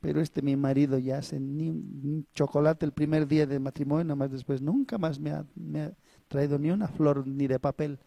Pero 0.00 0.20
este 0.20 0.42
mi 0.42 0.56
marido 0.56 0.98
ya 0.98 1.18
hace 1.18 1.38
ni 1.38 1.70
un 1.70 2.26
chocolate 2.34 2.84
el 2.84 2.90
primer 2.90 3.28
día 3.28 3.46
de 3.46 3.60
matrimonio, 3.60 4.02
nada 4.02 4.16
más 4.16 4.32
después 4.32 4.60
nunca 4.60 4.98
más 4.98 5.20
me 5.20 5.30
ha, 5.30 5.44
me 5.54 5.82
ha 5.82 5.92
traído 6.26 6.58
ni 6.58 6.72
una 6.72 6.88
flor 6.88 7.24
ni 7.24 7.46
de 7.46 7.60
papel. 7.60 8.00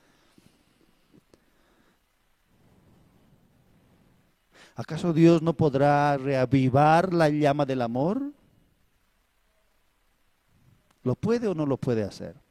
¿Acaso 4.76 5.14
Dios 5.14 5.42
no 5.42 5.54
podrá 5.54 6.18
reavivar 6.18 7.14
la 7.14 7.30
llama 7.30 7.66
del 7.66 7.82
amor? 7.82 8.34
¿Lo 11.02 11.16
puede 11.16 11.48
o 11.48 11.56
no 11.56 11.66
lo 11.66 11.78
puede 11.78 12.04
hacer? 12.04 12.45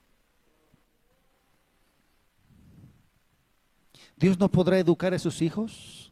Dios 4.25 4.41
no 4.41 4.49
podrá 4.49 4.79
educar 4.79 5.13
a 5.13 5.19
sus 5.19 5.43
hijos. 5.43 6.11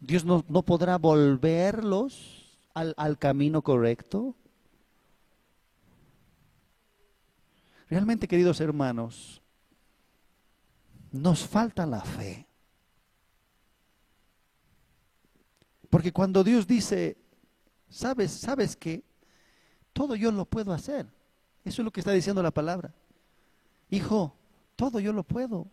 Dios 0.00 0.24
no, 0.24 0.42
podrá 0.64 0.98
volverlos 0.98 2.58
al, 2.74 2.94
al 2.96 3.16
camino 3.16 3.62
correcto. 3.62 4.34
Realmente, 7.88 8.26
queridos 8.26 8.60
hermanos, 8.60 9.40
nos 11.12 11.46
falta 11.46 11.86
la 11.86 12.00
fe. 12.00 12.44
Porque 15.90 16.12
cuando 16.12 16.42
Dios 16.42 16.66
dice, 16.66 17.18
sabes, 17.88 18.32
sabes 18.32 18.74
que 18.74 19.04
todo 19.92 20.16
yo 20.16 20.32
lo 20.32 20.44
puedo 20.44 20.72
hacer. 20.72 21.06
Eso 21.64 21.82
es 21.82 21.84
lo 21.84 21.92
que 21.92 22.00
está 22.00 22.10
diciendo 22.10 22.42
la 22.42 22.50
palabra. 22.50 22.92
Hijo, 23.90 24.34
todo 24.74 24.98
yo 24.98 25.12
lo 25.12 25.22
puedo. 25.22 25.68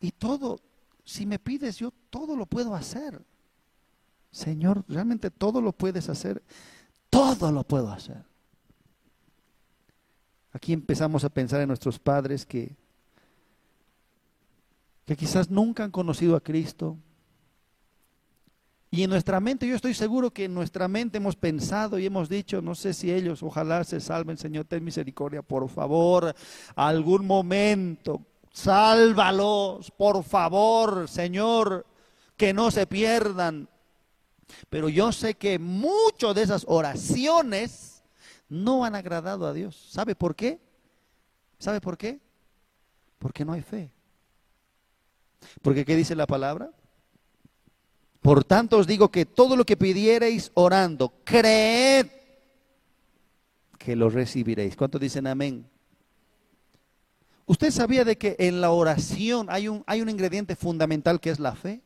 Y 0.00 0.12
todo, 0.12 0.60
si 1.04 1.26
me 1.26 1.38
pides, 1.38 1.76
yo 1.78 1.92
todo 2.10 2.36
lo 2.36 2.46
puedo 2.46 2.74
hacer. 2.74 3.20
Señor, 4.30 4.84
realmente 4.88 5.30
todo 5.30 5.60
lo 5.60 5.72
puedes 5.72 6.08
hacer. 6.08 6.42
Todo 7.10 7.50
lo 7.50 7.64
puedo 7.64 7.90
hacer. 7.90 8.24
Aquí 10.52 10.72
empezamos 10.72 11.24
a 11.24 11.28
pensar 11.28 11.60
en 11.60 11.68
nuestros 11.68 11.98
padres 11.98 12.44
que, 12.44 12.76
que 15.06 15.16
quizás 15.16 15.50
nunca 15.50 15.84
han 15.84 15.90
conocido 15.90 16.36
a 16.36 16.40
Cristo. 16.40 16.96
Y 18.90 19.02
en 19.02 19.10
nuestra 19.10 19.38
mente, 19.40 19.66
yo 19.66 19.76
estoy 19.76 19.92
seguro 19.92 20.30
que 20.30 20.44
en 20.44 20.54
nuestra 20.54 20.88
mente 20.88 21.18
hemos 21.18 21.36
pensado 21.36 21.98
y 21.98 22.06
hemos 22.06 22.28
dicho, 22.28 22.62
no 22.62 22.74
sé 22.74 22.94
si 22.94 23.12
ellos, 23.12 23.42
ojalá 23.42 23.84
se 23.84 24.00
salven, 24.00 24.38
Señor, 24.38 24.64
ten 24.64 24.82
misericordia, 24.82 25.42
por 25.42 25.68
favor, 25.68 26.34
algún 26.74 27.26
momento, 27.26 28.24
Sálvalos, 28.52 29.90
por 29.90 30.22
favor, 30.24 31.08
Señor, 31.08 31.86
que 32.36 32.52
no 32.52 32.70
se 32.70 32.86
pierdan. 32.86 33.68
Pero 34.68 34.88
yo 34.88 35.12
sé 35.12 35.34
que 35.34 35.58
muchas 35.58 36.34
de 36.34 36.42
esas 36.42 36.64
oraciones 36.68 38.02
no 38.48 38.84
han 38.84 38.94
agradado 38.94 39.46
a 39.46 39.52
Dios. 39.52 39.76
¿Sabe 39.90 40.14
por 40.14 40.34
qué? 40.34 40.60
¿Sabe 41.58 41.80
por 41.80 41.98
qué? 41.98 42.20
Porque 43.18 43.44
no 43.44 43.52
hay 43.52 43.62
fe. 43.62 43.90
Porque 45.62 45.84
¿qué 45.84 45.96
dice 45.96 46.14
la 46.14 46.26
palabra? 46.26 46.70
Por 48.20 48.44
tanto 48.44 48.78
os 48.78 48.86
digo 48.86 49.10
que 49.10 49.26
todo 49.26 49.56
lo 49.56 49.64
que 49.64 49.76
pidiereis 49.76 50.50
orando, 50.54 51.12
creed 51.24 52.06
que 53.78 53.94
lo 53.94 54.10
recibiréis. 54.10 54.76
¿Cuántos 54.76 55.00
dicen 55.00 55.26
amén? 55.26 55.68
¿Usted 57.48 57.70
sabía 57.70 58.04
de 58.04 58.18
que 58.18 58.36
en 58.38 58.60
la 58.60 58.70
oración 58.72 59.46
hay 59.48 59.68
un, 59.68 59.82
hay 59.86 60.02
un 60.02 60.10
ingrediente 60.10 60.54
fundamental 60.54 61.18
que 61.18 61.30
es 61.30 61.40
la 61.40 61.56
fe? 61.56 61.80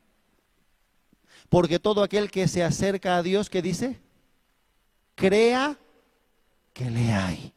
Porque 1.48 1.78
todo 1.78 2.02
aquel 2.02 2.32
que 2.32 2.48
se 2.48 2.64
acerca 2.64 3.16
a 3.16 3.22
Dios, 3.22 3.48
¿qué 3.48 3.62
dice? 3.62 4.00
Crea 5.14 5.78
que 6.72 6.90
le 6.90 7.12
hay. 7.12 7.54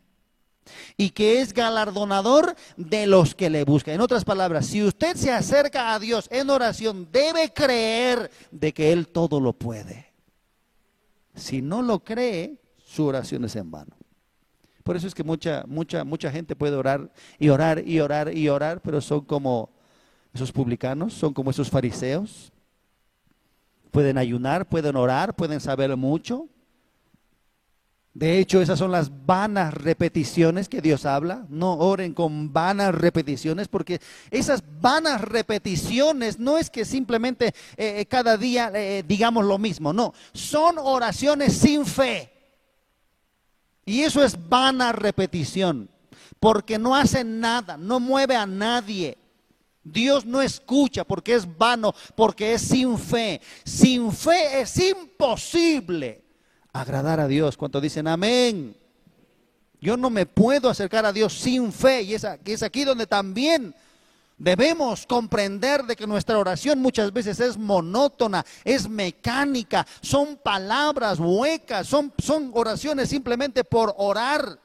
y 0.97 1.09
que 1.11 1.41
es 1.41 1.53
galardonador 1.53 2.55
de 2.77 3.07
los 3.07 3.33
que 3.33 3.49
le 3.49 3.63
buscan. 3.63 3.95
En 3.95 4.01
otras 4.01 4.23
palabras, 4.23 4.67
si 4.67 4.83
usted 4.83 5.15
se 5.15 5.31
acerca 5.31 5.93
a 5.93 5.99
Dios 5.99 6.27
en 6.31 6.49
oración, 6.49 7.09
debe 7.11 7.53
creer 7.53 8.29
de 8.51 8.71
que 8.71 8.91
Él 8.91 9.07
todo 9.07 9.39
lo 9.39 9.53
puede. 9.53 10.13
Si 11.33 11.61
no 11.61 11.81
lo 11.81 12.03
cree, 12.03 12.61
su 12.85 13.05
oración 13.05 13.45
es 13.45 13.55
en 13.55 13.71
vano. 13.71 13.95
Por 14.85 14.95
eso 14.95 15.07
es 15.07 15.13
que 15.13 15.25
mucha, 15.25 15.65
mucha, 15.67 16.05
mucha 16.05 16.31
gente 16.31 16.55
puede 16.55 16.77
orar 16.77 17.11
y 17.37 17.49
orar 17.49 17.85
y 17.85 17.99
orar 17.99 18.33
y 18.33 18.47
orar, 18.47 18.79
pero 18.81 19.01
son 19.01 19.25
como 19.25 19.69
esos 20.33 20.53
publicanos, 20.53 21.13
son 21.13 21.33
como 21.33 21.51
esos 21.51 21.69
fariseos. 21.69 22.53
Pueden 23.91 24.17
ayunar, 24.17 24.65
pueden 24.65 24.95
orar, 24.95 25.35
pueden 25.35 25.59
saber 25.59 25.97
mucho, 25.97 26.47
de 28.15 28.39
hecho, 28.39 28.61
esas 28.61 28.79
son 28.79 28.93
las 28.93 29.11
vanas 29.25 29.73
repeticiones 29.73 30.69
que 30.69 30.81
Dios 30.81 31.05
habla. 31.05 31.45
No 31.49 31.73
oren 31.73 32.13
con 32.13 32.53
vanas 32.53 32.95
repeticiones, 32.95 33.67
porque 33.67 33.99
esas 34.31 34.63
vanas 34.79 35.19
repeticiones 35.19 36.39
no 36.39 36.57
es 36.57 36.69
que 36.69 36.85
simplemente 36.85 37.47
eh, 37.75 37.99
eh, 37.99 38.05
cada 38.05 38.37
día 38.37 38.71
eh, 38.73 39.03
digamos 39.05 39.43
lo 39.43 39.57
mismo, 39.57 39.91
no, 39.91 40.13
son 40.31 40.77
oraciones 40.77 41.57
sin 41.57 41.85
fe. 41.85 42.31
Y 43.85 44.01
eso 44.01 44.23
es 44.23 44.49
vana 44.49 44.91
repetición, 44.91 45.89
porque 46.39 46.79
no 46.79 46.95
hace 46.95 47.23
nada, 47.23 47.77
no 47.77 47.99
mueve 47.99 48.35
a 48.35 48.47
nadie. 48.47 49.17
Dios 49.83 50.25
no 50.25 50.41
escucha 50.41 51.03
porque 51.03 51.35
es 51.35 51.57
vano, 51.57 51.93
porque 52.15 52.53
es 52.53 52.63
sin 52.63 52.97
fe. 52.97 53.39
Sin 53.63 54.11
fe 54.11 54.61
es 54.61 54.77
imposible 54.79 56.23
agradar 56.73 57.19
a 57.19 57.27
Dios. 57.27 57.55
Cuando 57.55 57.79
dicen 57.79 58.07
amén? 58.07 58.75
Yo 59.79 59.95
no 59.95 60.09
me 60.09 60.25
puedo 60.25 60.69
acercar 60.69 61.05
a 61.05 61.13
Dios 61.13 61.33
sin 61.33 61.71
fe 61.71 62.01
y 62.01 62.15
es, 62.15 62.25
es 62.45 62.63
aquí 62.63 62.83
donde 62.83 63.05
también 63.05 63.75
debemos 64.37 65.05
comprender 65.05 65.83
de 65.83 65.95
que 65.95 66.07
nuestra 66.07 66.37
oración 66.37 66.79
muchas 66.79 67.11
veces 67.13 67.39
es 67.39 67.57
monótona, 67.57 68.45
es 68.63 68.87
mecánica, 68.89 69.85
son 70.01 70.37
palabras 70.37 71.19
huecas, 71.19 71.87
son, 71.87 72.11
oraciones 72.53 73.09
simplemente 73.09 73.63
por 73.63 73.93
orar. 73.97 74.59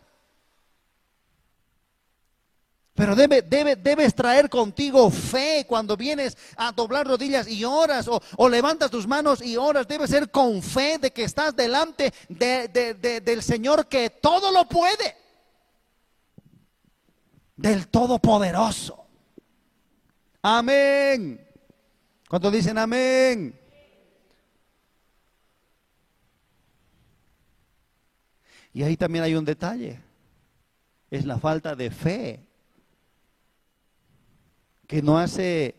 Pero 2.95 3.17
debe, 3.17 3.41
debe, 3.41 3.77
debes 3.77 4.15
traer 4.15 4.51
contigo 4.51 5.11
fe 5.11 5.65
cuando 5.67 5.97
vienes 5.97 6.37
a 6.57 6.71
doblar 6.73 7.07
rodillas 7.07 7.49
y 7.49 7.65
oras 7.65 8.07
o, 8.09 8.49
levantas 8.49 8.91
tus 8.91 9.07
manos 9.07 9.41
y 9.41 9.57
oras. 9.57 9.89
Debe 9.89 10.07
ser 10.07 10.31
con 10.31 10.63
fe 10.63 10.99
de 10.99 11.11
que 11.11 11.25
estás 11.25 11.57
delante 11.57 12.13
del 12.29 13.43
Señor 13.43 13.87
que 13.87 14.11
todo 14.11 14.53
lo 14.53 14.69
puede. 14.69 15.17
Del 17.57 17.89
Todopoderoso. 17.89 19.00
Amén. 20.43 21.47
¿Cuántos 22.29 22.53
dicen 22.53 22.79
amén? 22.79 23.59
Y 28.73 28.83
ahí 28.83 28.97
también 28.97 29.25
hay 29.25 29.35
un 29.35 29.45
detalle. 29.45 30.01
Es 31.11 31.27
la 31.27 31.39
falta 31.39 31.75
de 31.75 31.91
fe 31.91 32.47
que 34.87 35.03
no 35.03 35.19
hace 35.19 35.75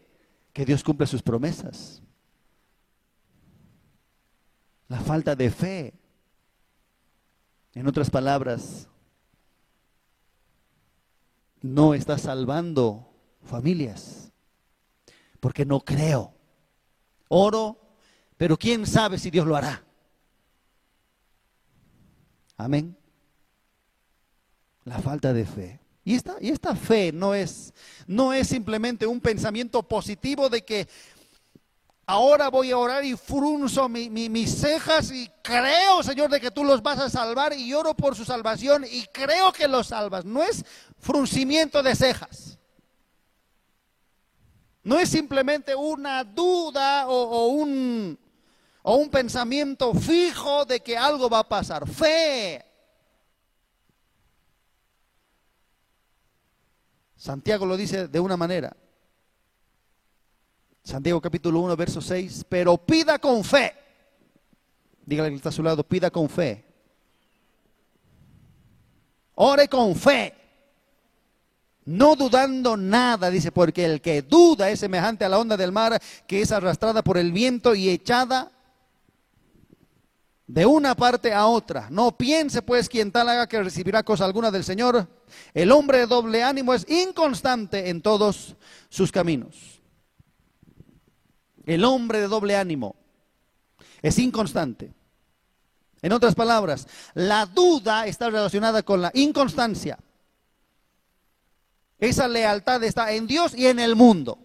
que 0.54 0.66
Dios 0.66 0.84
cumpla 0.84 1.08
sus 1.08 1.22
promesas. 1.22 2.02
La 4.88 5.00
falta 5.00 5.36
de 5.36 5.50
fe. 5.50 5.94
En 7.74 7.88
otras 7.88 8.10
palabras, 8.10 8.90
no 11.62 11.94
está 11.94 12.18
salvando 12.18 13.10
familias. 13.44 14.31
Porque 15.42 15.66
no 15.66 15.82
creo. 15.82 16.34
Oro, 17.28 17.78
pero 18.38 18.56
quién 18.58 18.88
sabe 18.88 19.20
si 19.20 19.30
Dios 19.30 19.46
lo 19.46 19.58
hará. 19.58 19.84
Amén. 22.56 22.96
La 24.86 25.00
falta 25.00 25.34
de 25.34 25.46
fe. 25.46 25.80
Y 26.04 26.16
esta, 26.16 26.36
y 26.40 26.50
esta 26.50 26.76
fe 26.76 27.12
no 27.12 27.34
es, 27.36 27.74
no 28.08 28.34
es 28.34 28.48
simplemente 28.48 29.06
un 29.06 29.20
pensamiento 29.20 29.84
positivo 29.84 30.50
de 30.50 30.64
que 30.64 30.88
ahora 32.06 32.50
voy 32.50 32.72
a 32.72 32.78
orar 32.78 33.06
y 33.06 33.16
frunzo 33.16 33.88
mis 33.88 34.56
cejas 34.56 35.12
y 35.12 35.30
creo, 35.42 36.04
Señor, 36.04 36.30
de 36.30 36.42
que 36.42 36.52
tú 36.52 36.64
los 36.64 36.82
vas 36.82 37.00
a 37.00 37.10
salvar 37.10 37.54
y 37.54 37.74
oro 37.74 37.94
por 37.94 38.16
su 38.16 38.26
salvación 38.26 38.86
y 38.90 39.06
creo 39.08 39.52
que 39.52 39.68
los 39.68 39.88
salvas. 39.88 40.26
No 40.26 40.44
es 40.44 40.66
fruncimiento 41.00 41.82
de 41.82 41.96
cejas. 41.96 42.51
No 44.84 45.00
es 45.00 45.10
simplemente 45.10 45.76
una 45.76 46.24
duda 46.24 47.08
o, 47.08 47.48
un, 47.48 48.18
o 48.82 48.96
un 48.96 49.10
pensamiento 49.10 49.94
fijo 49.94 50.66
de 50.66 50.80
que 50.80 50.98
algo 50.98 51.30
va 51.30 51.40
a 51.40 51.48
pasar. 51.48 51.88
Fe 51.88 52.66
Santiago 57.22 57.68
lo 57.68 57.78
dice 57.78 58.08
de 58.08 58.20
una 58.20 58.36
manera. 58.36 58.76
Santiago 60.84 61.22
capítulo 61.22 61.60
1, 61.60 61.78
verso 61.78 62.02
6, 62.02 62.46
pero 62.50 62.76
pida 62.80 63.20
con 63.20 63.44
fe. 63.44 63.76
Dígale 65.06 65.30
que 65.30 65.36
está 65.36 65.50
a 65.50 65.52
su 65.52 65.62
lado, 65.62 65.84
pida 65.84 66.10
con 66.10 66.28
fe. 66.28 66.66
Ore 69.36 69.68
con 69.68 69.96
fe. 69.96 70.34
No 71.86 72.16
dudando 72.16 72.78
nada, 72.78 73.30
dice, 73.30 73.52
porque 73.52 73.86
el 73.86 74.02
que 74.02 74.22
duda 74.22 74.70
es 74.70 74.80
semejante 74.80 75.26
a 75.26 75.30
la 75.30 75.40
onda 75.40 75.58
del 75.58 75.72
mar 75.72 76.00
que 76.28 76.42
es 76.42 76.52
arrastrada 76.52 77.04
por 77.04 77.18
el 77.18 77.32
viento 77.32 77.74
y 77.74 77.90
echada 77.90 78.52
de 80.46 80.66
una 80.66 80.96
parte 80.96 81.34
a 81.34 81.48
otra. 81.48 81.88
No 81.90 82.18
piense 82.18 82.62
pues 82.62 82.90
quien 82.90 83.12
tal 83.12 83.30
haga 83.30 83.48
que 83.48 83.64
recibirá 83.64 84.04
cosa 84.04 84.26
alguna 84.26 84.52
del 84.52 84.64
Señor. 84.64 85.08
El 85.54 85.72
hombre 85.72 86.00
de 86.00 86.08
doble 86.08 86.44
ánimo 86.44 86.74
es 86.74 86.86
inconstante 86.90 87.90
en 87.90 88.02
todos 88.02 88.56
sus 88.90 89.12
caminos. 89.12 89.82
El 91.66 91.84
hombre 91.86 92.20
de 92.20 92.28
doble 92.28 92.56
ánimo 92.56 92.96
es 94.02 94.20
inconstante. 94.20 94.94
En 96.02 96.12
otras 96.12 96.36
palabras, 96.36 96.88
la 97.14 97.46
duda 97.46 98.08
está 98.08 98.30
relacionada 98.30 98.84
con 98.84 99.02
la 99.02 99.12
inconstancia. 99.14 99.98
Esa 102.02 102.28
lealtad 102.28 102.84
está 102.84 103.12
en 103.12 103.28
Dios 103.28 103.54
y 103.56 103.68
en 103.68 103.80
el 103.80 103.96
mundo. 103.96 104.40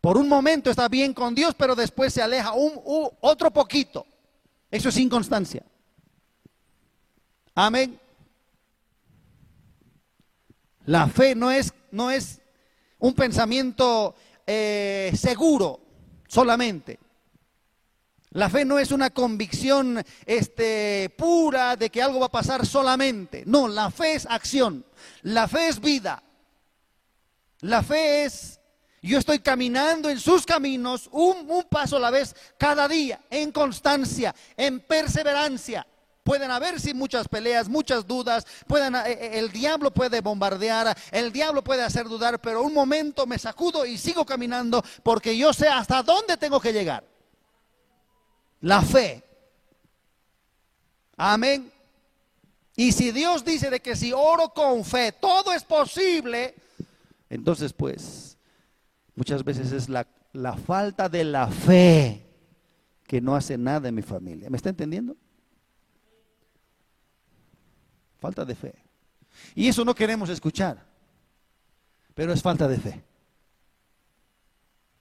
Por 0.00 0.16
un 0.16 0.26
momento 0.26 0.70
está 0.70 0.88
bien 0.88 1.12
con 1.12 1.34
Dios, 1.34 1.54
pero 1.58 1.74
después 1.76 2.14
se 2.14 2.22
aleja 2.22 2.54
un, 2.54 2.72
otro 3.20 3.50
poquito. 3.50 4.06
Eso 4.70 4.88
es 4.88 4.96
inconstancia. 4.96 5.62
Amén. 7.54 8.00
La 10.86 11.06
fe 11.06 11.34
no 11.34 11.50
es, 11.50 11.74
no 11.90 12.10
es 12.10 12.40
un 12.98 13.12
pensamiento 13.12 14.14
eh, 14.46 15.12
seguro 15.14 15.80
solamente. 16.26 16.98
La 18.30 18.50
fe 18.50 18.64
no 18.64 18.78
es 18.78 18.92
una 18.92 19.10
convicción 19.10 20.04
este, 20.26 21.14
pura 21.16 21.76
de 21.76 21.90
que 21.90 22.02
algo 22.02 22.20
va 22.20 22.26
a 22.26 22.30
pasar 22.30 22.66
solamente. 22.66 23.44
No, 23.46 23.68
la 23.68 23.90
fe 23.90 24.14
es 24.14 24.26
acción. 24.26 24.84
La 25.22 25.48
fe 25.48 25.68
es 25.68 25.80
vida. 25.80 26.22
La 27.60 27.82
fe 27.82 28.24
es 28.24 28.58
yo 29.02 29.18
estoy 29.18 29.38
caminando 29.38 30.10
en 30.10 30.18
sus 30.18 30.44
caminos 30.44 31.08
un, 31.12 31.64
paso 31.70 31.96
a 31.96 32.00
la 32.00 32.10
vez 32.10 32.34
cada 32.56 32.88
día, 32.88 33.20
en 33.30 33.52
constancia, 33.52 34.34
en 34.56 34.80
perseverancia. 34.80 35.86
Pueden 36.24 36.50
haber 36.50 36.78
sí 36.80 36.92
muchas 36.92 37.26
peleas, 37.28 37.68
muchas 37.68 38.06
dudas, 38.06 38.46
pueden, 38.66 38.94
eh, 38.96 39.00
eh, 39.06 39.30
el 39.38 39.50
diablo 39.50 39.92
puede 39.92 40.20
bombardear, 40.20 40.94
el 41.10 41.32
diablo 41.32 41.62
puede 41.64 41.82
hacer 41.82 42.06
dudar, 42.06 42.38
pero 42.40 42.62
un 42.62 42.74
momento 42.74 43.26
me 43.26 43.38
sacudo 43.38 43.86
y 43.86 43.96
sigo 43.96 44.26
caminando 44.26 44.84
porque 45.02 45.36
yo 45.36 45.54
sé 45.54 45.68
hasta 45.68 46.02
dónde 46.02 46.36
tengo 46.36 46.60
que 46.60 46.72
llegar. 46.72 47.07
La 48.60 48.82
fe. 48.82 49.22
Amén. 51.16 51.70
Y 52.76 52.92
si 52.92 53.10
Dios 53.10 53.44
dice 53.44 53.70
de 53.70 53.80
que 53.80 53.96
si 53.96 54.12
oro 54.12 54.50
con 54.54 54.84
fe, 54.84 55.12
todo 55.12 55.52
es 55.52 55.64
posible, 55.64 56.54
entonces 57.28 57.72
pues 57.72 58.28
Muchas 59.18 59.42
veces 59.42 59.72
es 59.72 59.88
la, 59.88 60.06
falta 60.64 61.08
de 61.08 61.24
la 61.24 61.48
fe 61.48 62.24
que 63.02 63.20
no 63.20 63.34
hace 63.34 63.58
nada 63.58 63.88
en 63.88 63.96
mi 63.96 64.02
familia. 64.02 64.48
¿Me 64.48 64.56
está 64.56 64.68
entendiendo? 64.68 65.16
Falta 68.20 68.44
de 68.44 68.54
fe. 68.54 68.76
Y 69.56 69.66
eso 69.66 69.84
no 69.84 69.92
queremos 69.92 70.28
escuchar, 70.28 70.86
pero 72.14 72.32
es 72.32 72.40
falta 72.40 72.68
de 72.68 72.78
fe. 72.78 73.02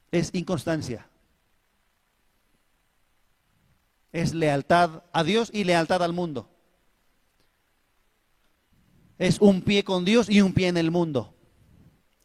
Es 0.10 0.32
inconstancia. 0.34 1.08
Es 4.12 4.34
lealtad 4.34 5.03
a 5.12 5.24
Dios 5.24 5.49
y 5.53 5.64
lealtad 5.64 6.03
al 6.03 6.14
mundo. 6.14 6.49
es 9.18 9.39
un 9.39 9.62
pie 9.62 9.84
con 9.84 10.05
Dios 10.05 10.30
y 10.30 10.41
un 10.41 10.53
pie 10.53 10.68
en 10.68 10.78
el 10.78 10.91
mundo. 10.91 11.34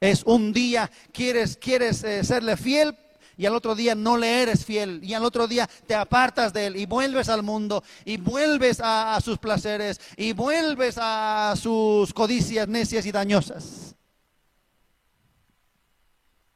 Es 0.00 0.24
un 0.24 0.52
día 0.52 0.90
quieres, 1.12 1.56
quieres 1.56 2.02
eh, 2.04 2.24
serle 2.24 2.56
fiel 2.56 2.96
y 3.36 3.46
al 3.46 3.54
otro 3.54 3.74
día 3.74 3.94
no 3.94 4.16
le 4.16 4.42
eres 4.42 4.64
fiel 4.64 5.00
y 5.02 5.14
al 5.14 5.24
otro 5.24 5.46
día 5.46 5.68
te 5.86 5.94
apartas 5.94 6.52
de 6.52 6.66
él 6.66 6.76
y 6.76 6.86
vuelves 6.86 7.28
al 7.28 7.42
mundo 7.42 7.82
y 8.04 8.16
vuelves 8.16 8.80
a, 8.82 9.18
sus 9.20 9.38
placeres 9.38 10.00
y 10.16 10.32
vuelves 10.32 10.98
a 11.00 11.54
sus 11.56 12.12
codicias 12.12 12.68
necias 12.68 13.06
y 13.06 13.12
dañosas. 13.12 13.94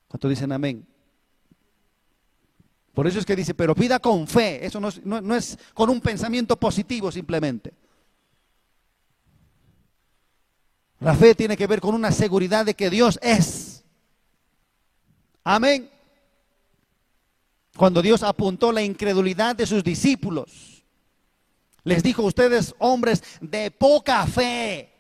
¿Cuánto 0.08 0.28
dicen 0.28 0.52
amén? 0.52 0.86
Por 2.96 3.06
eso 3.06 3.18
es 3.18 3.26
que 3.26 3.36
dice, 3.36 3.52
pero 3.52 3.74
pida 3.74 3.98
con 3.98 4.26
fe. 4.26 4.64
Eso 4.64 4.80
no 4.80 4.88
es, 4.88 5.04
no- 5.04 5.36
es 5.36 5.58
con 5.74 5.90
un 5.90 6.00
pensamiento 6.00 6.56
positivo 6.56 7.12
simplemente. 7.12 7.74
La 11.00 11.14
fe 11.14 11.34
tiene 11.34 11.58
que 11.58 11.66
ver 11.66 11.78
con 11.78 11.94
una 11.94 12.10
seguridad 12.10 12.64
de 12.64 12.72
que 12.72 12.88
Dios 12.88 13.18
es. 13.20 13.84
Amén. 15.44 15.90
Cuando 17.76 18.00
Dios 18.00 18.22
apuntó 18.22 18.72
la 18.72 18.80
incredulidad 18.82 19.54
de 19.54 19.66
sus 19.66 19.84
discípulos, 19.84 20.82
les 21.84 22.02
dijo, 22.02 22.22
ustedes 22.22 22.74
hombres 22.78 23.22
de 23.42 23.70
poca 23.72 24.26
fe. 24.26 24.90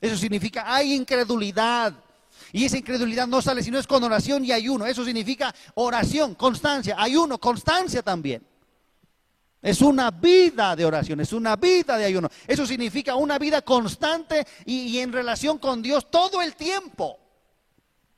Eso 0.00 0.16
significa, 0.16 0.74
hay 0.74 0.94
incredulidad. 0.94 1.92
Y 2.52 2.64
esa 2.66 2.76
incredulidad 2.76 3.26
no 3.26 3.40
sale 3.40 3.62
si 3.62 3.70
no 3.70 3.78
es 3.78 3.86
con 3.86 4.04
oración 4.04 4.44
y 4.44 4.52
ayuno. 4.52 4.86
Eso 4.86 5.04
significa 5.04 5.54
oración, 5.74 6.34
constancia, 6.34 6.96
ayuno, 6.98 7.38
constancia 7.38 8.02
también. 8.02 8.46
Es 9.62 9.80
una 9.80 10.10
vida 10.10 10.76
de 10.76 10.84
oración, 10.84 11.20
es 11.20 11.32
una 11.32 11.56
vida 11.56 11.96
de 11.96 12.04
ayuno. 12.04 12.28
Eso 12.46 12.66
significa 12.66 13.14
una 13.14 13.38
vida 13.38 13.62
constante 13.62 14.46
y, 14.66 14.88
y 14.88 14.98
en 14.98 15.12
relación 15.12 15.58
con 15.58 15.80
Dios 15.80 16.10
todo 16.10 16.42
el 16.42 16.54
tiempo. 16.54 17.18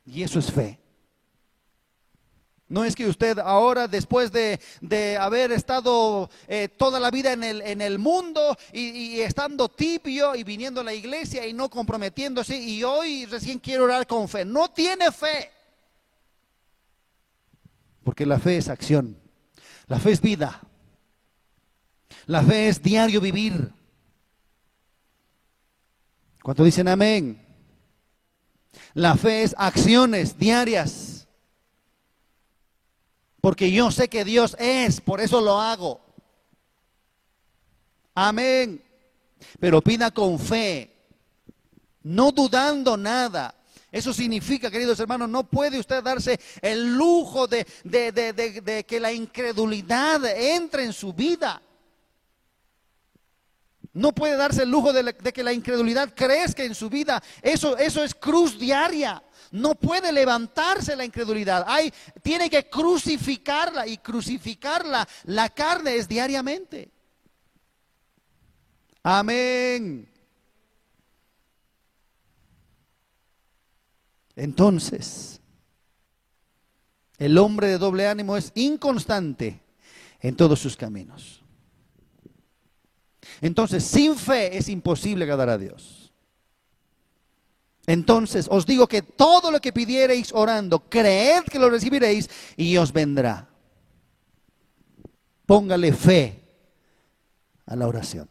Y 0.06 0.22
eso 0.22 0.38
es 0.38 0.50
fe. 0.50 0.83
No 2.74 2.84
es 2.84 2.96
que 2.96 3.06
usted 3.06 3.38
ahora, 3.38 3.86
después 3.86 4.32
de, 4.32 4.58
de 4.80 5.16
haber 5.16 5.52
estado 5.52 6.28
eh, 6.48 6.66
toda 6.66 6.98
la 6.98 7.12
vida 7.12 7.32
en 7.32 7.44
el, 7.44 7.62
en 7.62 7.80
el 7.80 8.00
mundo 8.00 8.58
y, 8.72 8.80
y 8.80 9.20
estando 9.20 9.68
tibio 9.68 10.34
y 10.34 10.42
viniendo 10.42 10.80
a 10.80 10.84
la 10.84 10.92
iglesia 10.92 11.46
y 11.46 11.52
no 11.52 11.70
comprometiéndose 11.70 12.56
y 12.56 12.82
hoy 12.82 13.26
recién 13.26 13.60
quiere 13.60 13.84
orar 13.84 14.08
con 14.08 14.28
fe. 14.28 14.44
No 14.44 14.72
tiene 14.72 15.12
fe. 15.12 15.52
Porque 18.02 18.26
la 18.26 18.40
fe 18.40 18.56
es 18.56 18.68
acción. 18.68 19.16
La 19.86 20.00
fe 20.00 20.10
es 20.10 20.20
vida. 20.20 20.60
La 22.26 22.42
fe 22.42 22.66
es 22.66 22.82
diario 22.82 23.20
vivir. 23.20 23.72
¿Cuánto 26.42 26.64
dicen 26.64 26.88
amén? 26.88 27.40
La 28.94 29.14
fe 29.14 29.44
es 29.44 29.54
acciones 29.56 30.36
diarias. 30.36 31.13
Porque 33.44 33.70
yo 33.70 33.90
sé 33.90 34.08
que 34.08 34.24
Dios 34.24 34.56
es, 34.58 35.02
por 35.02 35.20
eso 35.20 35.38
lo 35.42 35.60
hago. 35.60 36.00
Amén. 38.14 38.82
Pero 39.60 39.82
pida 39.82 40.10
con 40.10 40.38
fe, 40.38 40.90
no 42.04 42.32
dudando 42.32 42.96
nada. 42.96 43.54
Eso 43.92 44.14
significa, 44.14 44.70
queridos 44.70 44.98
hermanos, 44.98 45.28
no 45.28 45.44
puede 45.44 45.78
usted 45.78 46.02
darse 46.02 46.40
el 46.62 46.94
lujo 46.94 47.46
de, 47.46 47.66
de- 47.84 48.84
que 48.88 48.98
la 48.98 49.12
incredulidad 49.12 50.24
entre 50.24 50.84
en 50.84 50.94
su 50.94 51.12
vida. 51.12 51.60
No 53.94 54.12
puede 54.12 54.36
darse 54.36 54.64
el 54.64 54.70
lujo 54.70 54.92
de, 54.92 55.14
que 55.14 55.44
la 55.44 55.52
incredulidad 55.52 56.12
crezca 56.14 56.64
en 56.64 56.74
su 56.74 56.90
vida. 56.90 57.22
Eso, 57.40 57.78
eso 57.78 58.02
es 58.02 58.12
cruz 58.12 58.58
diaria. 58.58 59.22
No 59.52 59.76
puede 59.76 60.12
levantarse 60.12 60.96
la 60.96 61.04
incredulidad. 61.04 61.64
Hay, 61.68 61.92
tiene 62.20 62.50
que 62.50 62.68
crucificarla 62.68 63.86
y 63.86 63.98
crucificarla. 63.98 65.06
La 65.26 65.48
carne 65.48 65.94
es 65.94 66.08
diariamente. 66.08 66.90
Amén. 69.04 70.08
Entonces, 74.34 75.40
el 77.18 77.38
hombre 77.38 77.68
de 77.68 77.78
doble 77.78 78.08
ánimo 78.08 78.36
es 78.36 78.50
inconstante 78.56 79.60
en 80.20 80.34
todos 80.34 80.58
sus 80.58 80.76
caminos. 80.76 81.43
Entonces, 83.44 83.84
sin 83.84 84.16
fe 84.16 84.56
es 84.56 84.70
imposible 84.70 85.24
agradar 85.24 85.50
a 85.50 85.58
Dios. 85.58 86.10
Entonces, 87.86 88.48
os 88.50 88.64
digo 88.64 88.86
que 88.86 89.02
todo 89.02 89.50
lo 89.50 89.60
que 89.60 89.70
pidiereis 89.70 90.32
orando, 90.32 90.88
creed 90.88 91.42
que 91.42 91.58
lo 91.58 91.68
recibiréis 91.68 92.30
y 92.56 92.74
os 92.78 92.90
vendrá. 92.90 93.46
Póngale 95.44 95.92
fe 95.92 96.42
a 97.66 97.76
la 97.76 97.86
oración. 97.86 98.26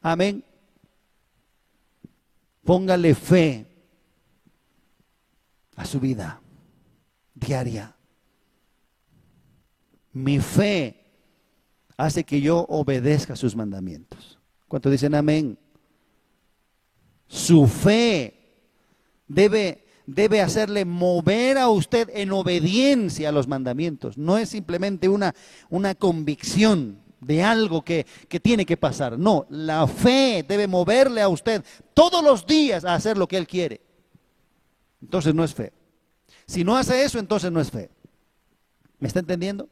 Amén. 0.00 0.44
Póngale 2.62 3.16
fe 3.16 3.66
a 5.74 5.84
su 5.84 5.98
vida 5.98 6.40
diaria. 7.34 7.96
Mi 10.12 10.38
fe 10.38 10.99
hace 12.00 12.24
que 12.24 12.40
yo 12.40 12.66
obedezca 12.68 13.36
sus 13.36 13.54
mandamientos. 13.54 14.38
¿Cuánto 14.68 14.90
dicen 14.90 15.14
amén? 15.14 15.58
Su 17.26 17.66
fe 17.66 18.56
debe, 19.28 19.84
debe 20.06 20.40
hacerle 20.40 20.84
mover 20.84 21.58
a 21.58 21.68
usted 21.68 22.08
en 22.14 22.32
obediencia 22.32 23.28
a 23.28 23.32
los 23.32 23.46
mandamientos. 23.46 24.16
No 24.16 24.38
es 24.38 24.48
simplemente 24.48 25.08
una, 25.08 25.34
una 25.68 25.94
convicción 25.94 27.02
de 27.20 27.42
algo 27.42 27.82
que, 27.82 28.06
que 28.28 28.40
tiene 28.40 28.64
que 28.64 28.76
pasar. 28.76 29.18
No, 29.18 29.46
la 29.50 29.86
fe 29.86 30.44
debe 30.46 30.66
moverle 30.66 31.20
a 31.20 31.28
usted 31.28 31.62
todos 31.92 32.24
los 32.24 32.46
días 32.46 32.84
a 32.84 32.94
hacer 32.94 33.18
lo 33.18 33.28
que 33.28 33.36
él 33.36 33.46
quiere. 33.46 33.82
Entonces 35.02 35.34
no 35.34 35.44
es 35.44 35.54
fe. 35.54 35.72
Si 36.46 36.64
no 36.64 36.76
hace 36.76 37.04
eso, 37.04 37.18
entonces 37.18 37.52
no 37.52 37.60
es 37.60 37.70
fe. 37.70 37.90
¿Me 38.98 39.08
está 39.08 39.20
entendiendo? 39.20 39.68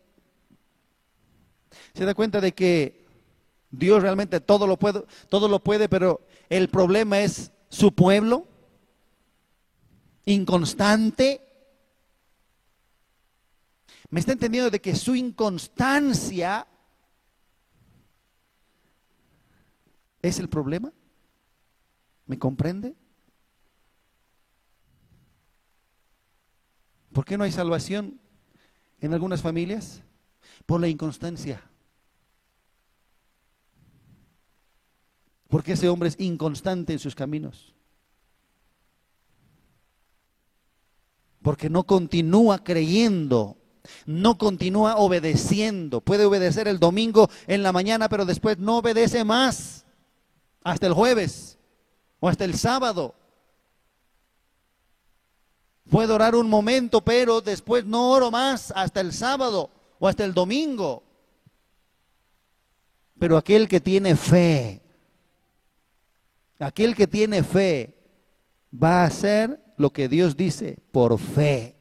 Se 1.98 2.04
da 2.04 2.14
cuenta 2.14 2.40
de 2.40 2.52
que 2.52 3.04
Dios 3.72 4.00
realmente 4.00 4.38
todo 4.38 4.68
lo 4.68 4.78
puede, 4.78 5.04
todo 5.28 5.48
lo 5.48 5.58
puede, 5.58 5.88
pero 5.88 6.24
el 6.48 6.68
problema 6.68 7.18
es 7.18 7.50
su 7.70 7.92
pueblo 7.92 8.46
inconstante. 10.24 11.40
¿Me 14.10 14.20
está 14.20 14.30
entendiendo 14.30 14.70
de 14.70 14.80
que 14.80 14.94
su 14.94 15.16
inconstancia 15.16 16.68
es 20.22 20.38
el 20.38 20.48
problema? 20.48 20.92
¿Me 22.26 22.38
comprende? 22.38 22.94
¿Por 27.12 27.24
qué 27.24 27.36
no 27.36 27.42
hay 27.42 27.50
salvación 27.50 28.20
en 29.00 29.14
algunas 29.14 29.42
familias? 29.42 30.04
Por 30.64 30.80
la 30.80 30.86
inconstancia. 30.86 31.60
Porque 35.48 35.72
ese 35.72 35.88
hombre 35.88 36.10
es 36.10 36.20
inconstante 36.20 36.92
en 36.92 36.98
sus 36.98 37.14
caminos. 37.14 37.74
Porque 41.42 41.70
no 41.70 41.84
continúa 41.84 42.62
creyendo, 42.62 43.56
no 44.04 44.36
continúa 44.36 44.96
obedeciendo. 44.96 46.02
Puede 46.02 46.26
obedecer 46.26 46.68
el 46.68 46.78
domingo 46.78 47.30
en 47.46 47.62
la 47.62 47.72
mañana, 47.72 48.08
pero 48.08 48.26
después 48.26 48.58
no 48.58 48.78
obedece 48.78 49.24
más 49.24 49.86
hasta 50.62 50.86
el 50.86 50.92
jueves 50.92 51.58
o 52.20 52.28
hasta 52.28 52.44
el 52.44 52.54
sábado. 52.54 53.14
Puedo 55.90 56.14
orar 56.14 56.34
un 56.34 56.50
momento, 56.50 57.00
pero 57.00 57.40
después 57.40 57.86
no 57.86 58.10
oro 58.10 58.30
más 58.30 58.70
hasta 58.76 59.00
el 59.00 59.14
sábado 59.14 59.70
o 59.98 60.06
hasta 60.06 60.24
el 60.24 60.34
domingo. 60.34 61.02
Pero 63.18 63.38
aquel 63.38 63.66
que 63.68 63.80
tiene 63.80 64.14
fe, 64.14 64.82
aquel 66.58 66.94
que 66.94 67.06
tiene 67.06 67.42
fe, 67.42 67.94
va 68.72 69.02
a 69.02 69.06
hacer 69.06 69.60
lo 69.76 69.92
que 69.92 70.08
Dios 70.08 70.36
dice 70.36 70.78
por 70.92 71.18
fe, 71.18 71.76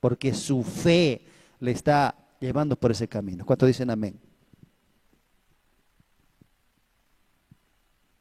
porque 0.00 0.34
su 0.34 0.62
fe 0.62 1.22
le 1.60 1.72
está 1.72 2.14
llevando 2.40 2.76
por 2.76 2.90
ese 2.90 3.08
camino. 3.08 3.44
¿Cuánto 3.44 3.66
dicen 3.66 3.90
amén? 3.90 4.20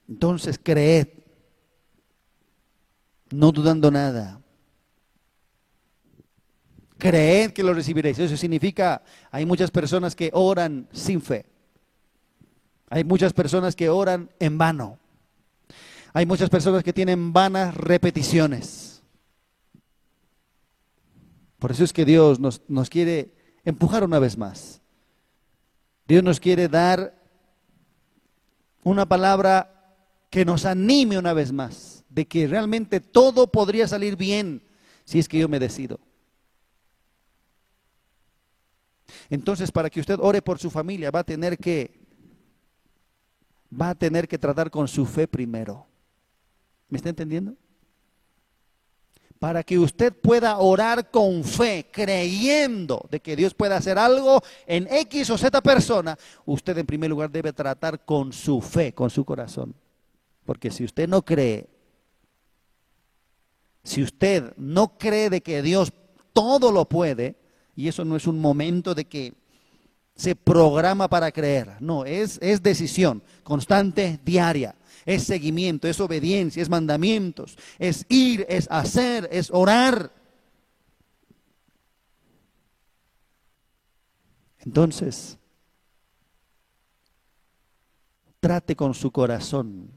Entonces 0.07 0.59
creed, 0.61 1.07
no 3.29 3.51
dudando 3.51 3.91
nada. 3.91 4.41
Creed 6.97 7.51
que 7.51 7.61
lo 7.61 7.73
recibiréis. 7.73 8.17
Eso 8.17 8.35
significa, 8.37 9.03
hay 9.29 9.45
muchas 9.45 9.69
personas 9.69 10.15
que 10.15 10.31
oran 10.33 10.87
sin 10.91 11.21
fe. 11.21 11.45
Hay 12.89 13.03
muchas 13.03 13.33
personas 13.33 13.75
que 13.75 13.89
oran 13.89 14.31
en 14.39 14.57
vano. 14.57 14.97
Hay 16.13 16.25
muchas 16.25 16.49
personas 16.49 16.83
que 16.83 16.93
tienen 16.93 17.33
vanas 17.33 17.75
repeticiones. 17.75 19.03
Por 21.59 21.71
eso 21.71 21.83
es 21.83 21.93
que 21.93 22.05
Dios 22.05 22.39
nos, 22.39 22.89
quiere 22.89 23.33
empujar 23.63 24.03
una 24.03 24.19
vez 24.19 24.37
más. 24.37 24.81
Dios 26.07 26.23
nos 26.23 26.39
quiere 26.39 26.67
dar 26.67 27.13
una 28.83 29.05
palabra 29.07 29.95
que 30.29 30.45
nos 30.45 30.65
anime 30.65 31.17
una 31.17 31.33
vez 31.33 31.51
más, 31.51 32.05
de 32.09 32.25
que 32.25 32.47
realmente 32.47 32.99
todo 32.99 33.51
podría 33.51 33.87
salir 33.87 34.15
bien 34.15 34.63
si 35.03 35.19
es 35.19 35.27
que 35.27 35.39
yo 35.39 35.49
me 35.49 35.59
decido. 35.59 35.99
Entonces, 39.29 39.71
para 39.71 39.89
que 39.89 39.99
usted 39.99 40.17
ore 40.19 40.41
por 40.41 40.59
su 40.59 40.69
familia, 40.69 41.11
va 41.11 41.19
a 41.19 41.25
tener 41.25 41.57
que 41.57 42.07
va 43.69 43.89
a 43.89 43.95
tener 43.95 44.27
que 44.27 44.37
tratar 44.37 44.71
con 44.71 44.87
su 44.87 45.05
fe 45.05 45.27
primero. 45.27 45.86
¿Me 46.89 46.97
está 46.97 47.09
entendiendo? 47.09 47.55
Para 49.39 49.63
que 49.63 49.77
usted 49.77 50.13
pueda 50.13 50.57
orar 50.57 51.11
con 51.11 51.43
fe, 51.43 51.87
creyendo 51.91 53.07
de 53.11 53.19
que 53.19 53.35
Dios 53.35 53.53
puede 53.53 53.75
hacer 53.75 53.97
algo 53.99 54.41
en 54.65 54.87
X 54.89 55.29
o 55.29 55.37
Z 55.37 55.61
persona, 55.61 56.17
usted 56.45 56.77
en 56.77 56.85
primer 56.85 57.09
lugar 57.09 57.29
debe 57.29 57.53
tratar 57.53 58.03
con 58.03 58.33
su 58.33 58.61
fe, 58.61 58.93
con 58.93 59.09
su 59.09 59.23
corazón. 59.25 59.75
Porque 60.43 60.71
si 60.71 60.83
usted 60.85 61.07
no 61.07 61.23
cree, 61.23 61.67
si 63.83 64.01
usted 64.01 64.53
no 64.57 64.97
cree 64.97 65.29
de 65.29 65.41
que 65.41 65.61
Dios 65.61 65.93
todo 66.33 66.71
lo 66.71 66.85
puede, 66.85 67.35
y 67.75 67.87
eso 67.87 68.03
no 68.05 68.15
es 68.15 68.25
un 68.25 68.39
momento 68.39 68.95
de 68.95 69.05
que 69.05 69.33
se 70.15 70.35
programa 70.35 71.09
para 71.09 71.31
creer, 71.31 71.75
no, 71.79 72.05
es, 72.05 72.39
es 72.41 72.63
decisión 72.63 73.21
constante, 73.43 74.19
diaria, 74.25 74.73
es 75.07 75.23
seguimiento, 75.23 75.87
es 75.87 76.01
obediencia, 76.01 76.61
es 76.61 76.69
mandamientos, 76.69 77.57
es 77.79 78.05
ir, 78.09 78.45
es 78.49 78.67
hacer, 78.69 79.27
es 79.31 79.49
orar. 79.51 80.11
Entonces, 84.59 85.37
trate 88.41 88.75
con 88.75 88.93
su 88.93 89.09
corazón, 89.09 89.89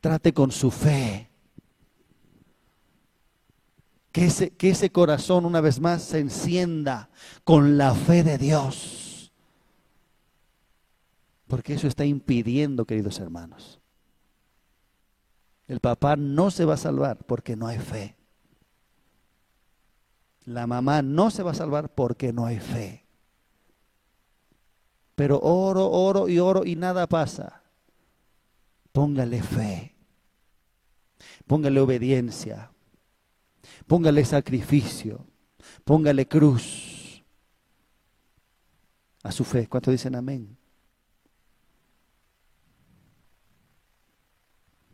trate 0.00 0.34
con 0.34 0.52
su 0.52 0.70
fe 0.70 1.30
que 4.12 4.26
ese, 4.26 4.50
que 4.50 4.70
ese 4.70 4.92
corazón 4.92 5.46
una 5.46 5.62
vez 5.62 5.80
más 5.80 6.02
se 6.02 6.18
encienda 6.18 7.08
con 7.44 7.78
la 7.78 7.94
fe 7.94 8.22
de 8.22 8.36
Dios. 8.36 9.07
Porque 11.48 11.74
eso 11.74 11.88
está 11.88 12.04
impidiendo, 12.04 12.84
queridos 12.84 13.18
hermanos. 13.18 13.80
El 15.66 15.80
papá 15.80 16.14
no 16.16 16.50
se 16.50 16.64
va 16.64 16.74
a 16.74 16.78
salvar 16.78 17.18
porque 17.26 17.56
no 17.56 17.66
hay 17.66 17.78
fe. 17.78 18.16
La 20.44 20.66
mamá 20.66 21.02
no 21.02 21.30
se 21.30 21.42
va 21.42 21.50
a 21.50 21.54
salvar 21.54 21.94
porque 21.94 22.32
no 22.32 22.46
hay 22.46 22.60
fe. 22.60 23.04
Pero 25.14 25.40
oro, 25.40 25.90
oro 25.90 26.28
y 26.28 26.38
oro 26.38 26.64
y 26.64 26.76
nada 26.76 27.06
pasa. 27.08 27.64
Póngale 28.92 29.42
fe. 29.42 29.96
Póngale 31.46 31.80
obediencia. 31.80 32.70
Póngale 33.86 34.24
sacrificio, 34.24 35.26
póngale 35.84 36.26
cruz 36.26 37.24
a 39.22 39.32
su 39.32 39.44
fe. 39.44 39.66
¿Cuánto 39.66 39.90
dicen 39.90 40.14
amén? 40.14 40.57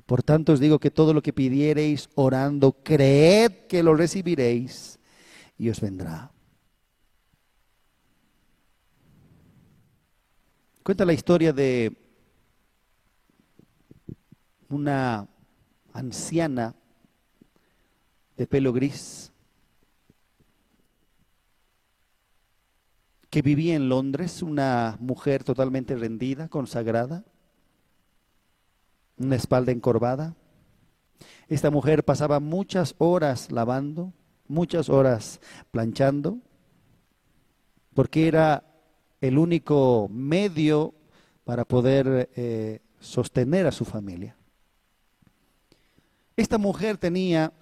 Por 0.07 0.23
tanto 0.23 0.53
os 0.53 0.61
digo 0.61 0.79
que 0.79 0.91
todo 0.91 1.15
lo 1.15 1.23
que 1.23 1.33
pidiereis 1.33 2.11
orando, 2.15 2.73
creed 2.83 3.67
que 3.69 3.83
lo 3.83 3.95
recibiréis 3.95 4.99
y 5.57 5.71
os 5.71 5.81
vendrá. 5.81 6.31
Cuenta 10.83 11.07
la 11.07 11.15
historia 11.15 11.55
de 11.55 11.97
una 14.69 15.27
anciana 15.95 16.75
de 18.37 18.47
pelo 18.47 18.73
gris, 18.73 19.33
que 23.31 23.41
vivía 23.41 23.75
en 23.75 23.89
Londres, 23.89 24.43
una 24.43 24.99
mujer 25.01 25.43
totalmente 25.43 25.97
rendida, 25.97 26.49
consagrada, 26.49 27.25
una 29.17 29.37
espalda 29.37 29.73
encorvada. 29.73 30.35
Esta 31.49 31.71
mujer 31.71 32.05
pasaba 32.05 32.41
muchas 32.41 32.95
horas 32.99 33.53
lavando, 33.53 34.13
muchas 34.49 34.89
horas 34.89 35.41
planchando, 35.71 36.39
porque 37.95 38.29
era 38.29 38.65
el 39.21 39.39
único 39.39 40.09
medio 40.11 40.95
para 41.45 41.65
poder 41.65 42.31
eh, 42.35 42.81
sostener 43.01 43.67
a 43.67 43.73
su 43.73 43.85
familia. 43.85 44.37
Esta 46.37 46.59
mujer 46.59 46.99
tenía 46.99 47.53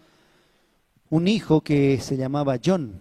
un 1.10 1.28
hijo 1.28 1.60
que 1.60 2.00
se 2.00 2.16
llamaba 2.16 2.58
John. 2.64 3.00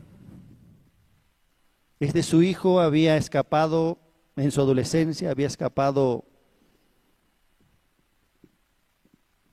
Este 2.00 2.24
su 2.24 2.44
hijo 2.44 2.82
había 2.82 3.16
escapado 3.16 4.00
en 4.36 4.52
su 4.52 4.60
adolescencia, 4.60 5.32
había 5.32 5.48
escapado 5.48 6.26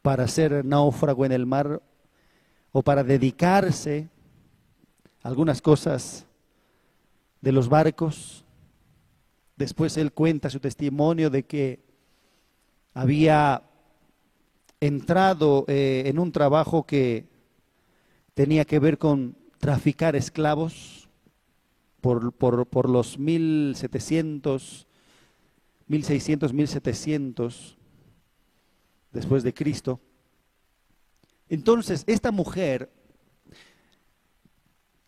para 0.09 0.27
ser 0.27 0.65
náufrago 0.65 1.27
en 1.27 1.33
el 1.33 1.45
mar 1.45 1.83
o 2.73 2.83
para 2.83 3.05
dedicarse 3.05 4.09
a 5.23 5.29
algunas 5.29 5.61
cosas 5.61 6.25
de 7.43 7.53
los 7.53 7.69
barcos. 7.69 8.43
Después 9.55 9.99
él 9.99 10.15
cuenta 10.15 10.49
su 10.49 10.61
testimonio 10.61 11.29
de 11.29 11.43
que 11.43 11.81
había 12.95 13.65
entrado 14.81 15.67
eh, 15.69 16.05
en 16.07 16.19
un 16.19 16.33
trabajo 16.33 16.87
que 16.87 17.27
tenía 18.33 18.65
que 18.65 18.79
ver 18.79 18.97
con 18.97 19.37
traficar 19.59 20.17
esclavos 20.17 21.11
por, 22.01 22.33
por, 22.33 22.89
los 22.89 23.19
1700, 23.19 24.87
1600, 25.87 26.53
1700 26.55 27.78
después 29.13 29.43
de 29.43 29.55
Cristo. 29.55 30.01
Entonces, 31.49 32.05
esta 32.07 32.31
mujer, 32.31 32.91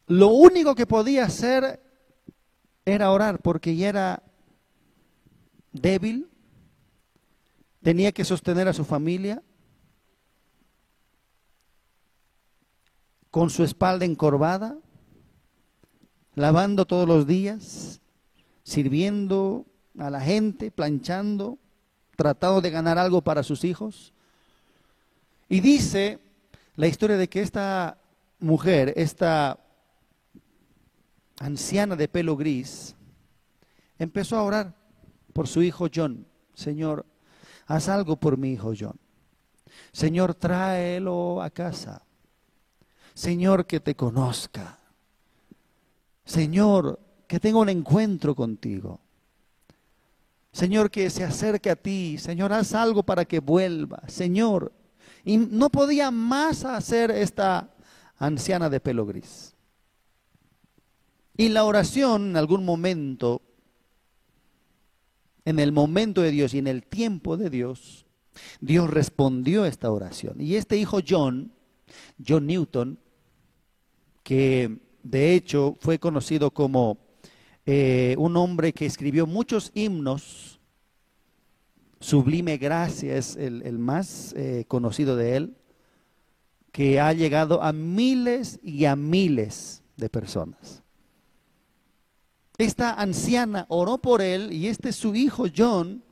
lo 0.06 0.28
único 0.28 0.74
que 0.74 0.86
podía 0.86 1.24
hacer 1.24 1.82
era 2.84 3.10
orar, 3.10 3.40
porque 3.40 3.76
ya 3.76 3.88
era 3.88 4.22
débil, 5.72 6.28
tenía 7.82 8.12
que 8.12 8.24
sostener 8.24 8.68
a 8.68 8.72
su 8.72 8.84
familia, 8.84 9.42
con 13.30 13.50
su 13.50 13.62
espalda 13.62 14.04
encorvada, 14.04 14.78
lavando 16.34 16.86
todos 16.86 17.06
los 17.06 17.26
días, 17.26 18.00
sirviendo 18.64 19.66
a 19.98 20.10
la 20.10 20.20
gente, 20.20 20.70
planchando, 20.70 21.58
tratando 22.20 22.60
de 22.60 22.68
ganar 22.68 22.98
algo 22.98 23.22
para 23.22 23.42
sus 23.42 23.64
hijos. 23.64 24.12
Y 25.48 25.60
dice 25.60 26.18
la 26.76 26.86
historia 26.86 27.16
de 27.16 27.30
que 27.30 27.40
esta 27.40 27.96
mujer, 28.40 28.92
esta 28.94 29.58
anciana 31.38 31.96
de 31.96 32.08
pelo 32.08 32.36
gris, 32.36 32.94
empezó 33.98 34.36
a 34.36 34.42
orar 34.42 34.74
por 35.32 35.48
su 35.48 35.62
hijo 35.62 35.86
John. 35.92 36.26
Señor, 36.52 37.06
haz 37.66 37.88
algo 37.88 38.16
por 38.16 38.36
mi 38.36 38.52
hijo 38.52 38.74
John. 38.78 39.00
Señor, 39.90 40.34
tráelo 40.34 41.40
a 41.40 41.48
casa. 41.48 42.02
Señor, 43.14 43.64
que 43.64 43.80
te 43.80 43.94
conozca. 43.94 44.78
Señor, 46.26 47.00
que 47.26 47.40
tenga 47.40 47.60
un 47.60 47.70
encuentro 47.70 48.34
contigo. 48.34 49.00
Señor, 50.52 50.90
que 50.90 51.10
se 51.10 51.24
acerque 51.24 51.70
a 51.70 51.76
ti. 51.76 52.18
Señor, 52.18 52.52
haz 52.52 52.74
algo 52.74 53.02
para 53.02 53.24
que 53.24 53.40
vuelva. 53.40 54.02
Señor, 54.08 54.72
y 55.24 55.36
no 55.36 55.70
podía 55.70 56.10
más 56.10 56.64
hacer 56.64 57.10
esta 57.10 57.74
anciana 58.18 58.68
de 58.68 58.80
pelo 58.80 59.06
gris. 59.06 59.54
Y 61.36 61.48
la 61.48 61.64
oración 61.64 62.30
en 62.30 62.36
algún 62.36 62.64
momento, 62.64 63.42
en 65.44 65.58
el 65.58 65.72
momento 65.72 66.20
de 66.20 66.30
Dios 66.30 66.52
y 66.52 66.58
en 66.58 66.66
el 66.66 66.82
tiempo 66.84 67.36
de 67.36 67.48
Dios, 67.48 68.04
Dios 68.60 68.90
respondió 68.90 69.62
a 69.62 69.68
esta 69.68 69.90
oración. 69.90 70.40
Y 70.40 70.56
este 70.56 70.76
hijo 70.76 70.98
John, 71.06 71.52
John 72.26 72.46
Newton, 72.46 72.98
que 74.22 74.78
de 75.02 75.34
hecho 75.34 75.76
fue 75.80 75.98
conocido 75.98 76.50
como 76.50 76.98
eh, 77.72 78.16
un 78.18 78.36
hombre 78.36 78.72
que 78.72 78.84
escribió 78.84 79.28
muchos 79.28 79.70
himnos 79.74 80.58
Sublime 82.00 82.58
Gracia 82.58 83.16
es 83.16 83.36
el, 83.36 83.78
más 83.78 84.34
eh, 84.36 84.64
conocido 84.66 85.14
de 85.14 85.36
él, 85.36 85.56
que 86.72 86.98
ha 86.98 87.12
llegado 87.12 87.62
a 87.62 87.72
miles 87.72 88.58
y 88.64 88.86
a 88.86 88.96
miles 88.96 89.84
de 89.96 90.08
personas. 90.08 90.82
Esta 92.58 92.94
anciana 92.94 93.66
oró 93.68 93.98
por 93.98 94.20
él 94.20 94.52
y 94.52 94.66
este 94.66 94.92
su 94.92 95.14
hijo 95.14 95.44
John, 95.56 96.02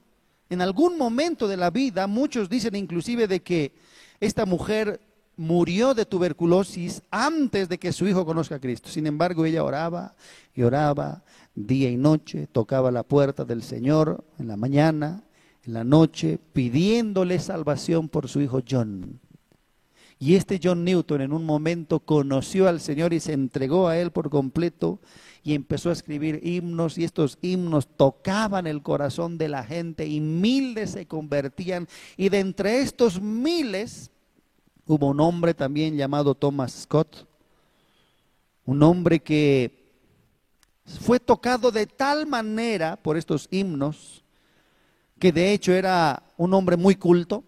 en 0.51 0.63
algún 0.63 0.97
momento 0.97 1.49
de 1.49 1.57
la 1.57 1.71
vida, 1.71 2.07
muchos 2.07 2.49
dicen 2.49 2.77
inclusive 2.77 3.27
de 3.27 3.43
que 3.43 3.73
esta 4.21 4.47
mujer 4.47 5.01
murió 5.39 5.95
de 5.95 6.05
tuberculosis 6.05 7.01
antes 7.11 7.69
de 7.69 7.79
que 7.79 7.93
su 7.93 8.07
hijo 8.07 8.27
conozca 8.27 8.57
a 8.57 8.61
Cristo. 8.61 8.91
Sin 8.91 9.07
embargo, 9.07 9.47
ella 9.47 9.65
oraba 9.65 10.15
y 10.55 10.63
oraba 10.63 11.23
día 11.67 11.91
y 11.91 11.97
noche, 11.97 12.47
tocaba 12.51 12.91
la 12.91 13.03
puerta 13.03 13.45
del 13.45 13.63
Señor 13.63 14.25
en 14.39 14.49
la 14.49 14.57
mañana, 14.57 15.23
en 15.65 15.73
la 15.75 15.85
noche, 15.85 16.39
pidiéndole 16.53 17.39
salvación 17.39 18.09
por 18.09 18.29
su 18.29 18.41
hijo 18.41 18.61
John. 18.69 19.21
Y 20.21 20.35
este 20.35 20.59
John 20.63 20.85
Newton 20.85 21.21
en 21.21 21.33
un 21.33 21.45
momento 21.45 22.01
conoció 22.01 22.69
al 22.69 22.81
Señor 22.81 23.13
y 23.13 23.21
se 23.21 23.33
entregó 23.33 23.87
a 23.87 23.99
Él 23.99 24.11
por 24.11 24.31
completo 24.31 24.99
y 25.45 25.55
empezó 25.55 25.91
a 25.91 25.93
escribir 25.93 26.41
himnos 26.43 26.99
y 26.99 27.05
estos 27.05 27.39
himnos 27.41 27.87
tocaban 27.87 28.67
el 28.67 28.83
corazón 28.83 29.39
de 29.39 29.49
la 29.49 29.63
gente 29.63 30.07
y 30.07 30.21
miles 30.21 30.91
se 30.91 31.07
convertían 31.07 31.87
y 32.17 32.29
de 32.29 32.41
entre 32.41 32.81
estos 32.81 33.21
miles 33.21 34.11
hubo 34.87 35.07
un 35.09 35.21
hombre 35.21 35.55
también 35.55 35.97
llamado 35.97 36.35
Thomas 36.35 36.73
Scott, 36.73 37.29
un 38.65 38.83
hombre 38.83 39.21
que 39.21 39.78
fue 41.01 41.21
tocado 41.21 41.71
de 41.71 41.87
tal 41.87 42.27
manera 42.27 42.97
por 42.97 43.17
estos 43.17 43.49
himnos, 43.51 44.23
que 45.19 45.33
de 45.33 45.53
hecho 45.53 45.73
era 45.73 46.23
un 46.37 46.55
hombre 46.55 46.77
muy 46.77 46.95
culto, 46.95 47.45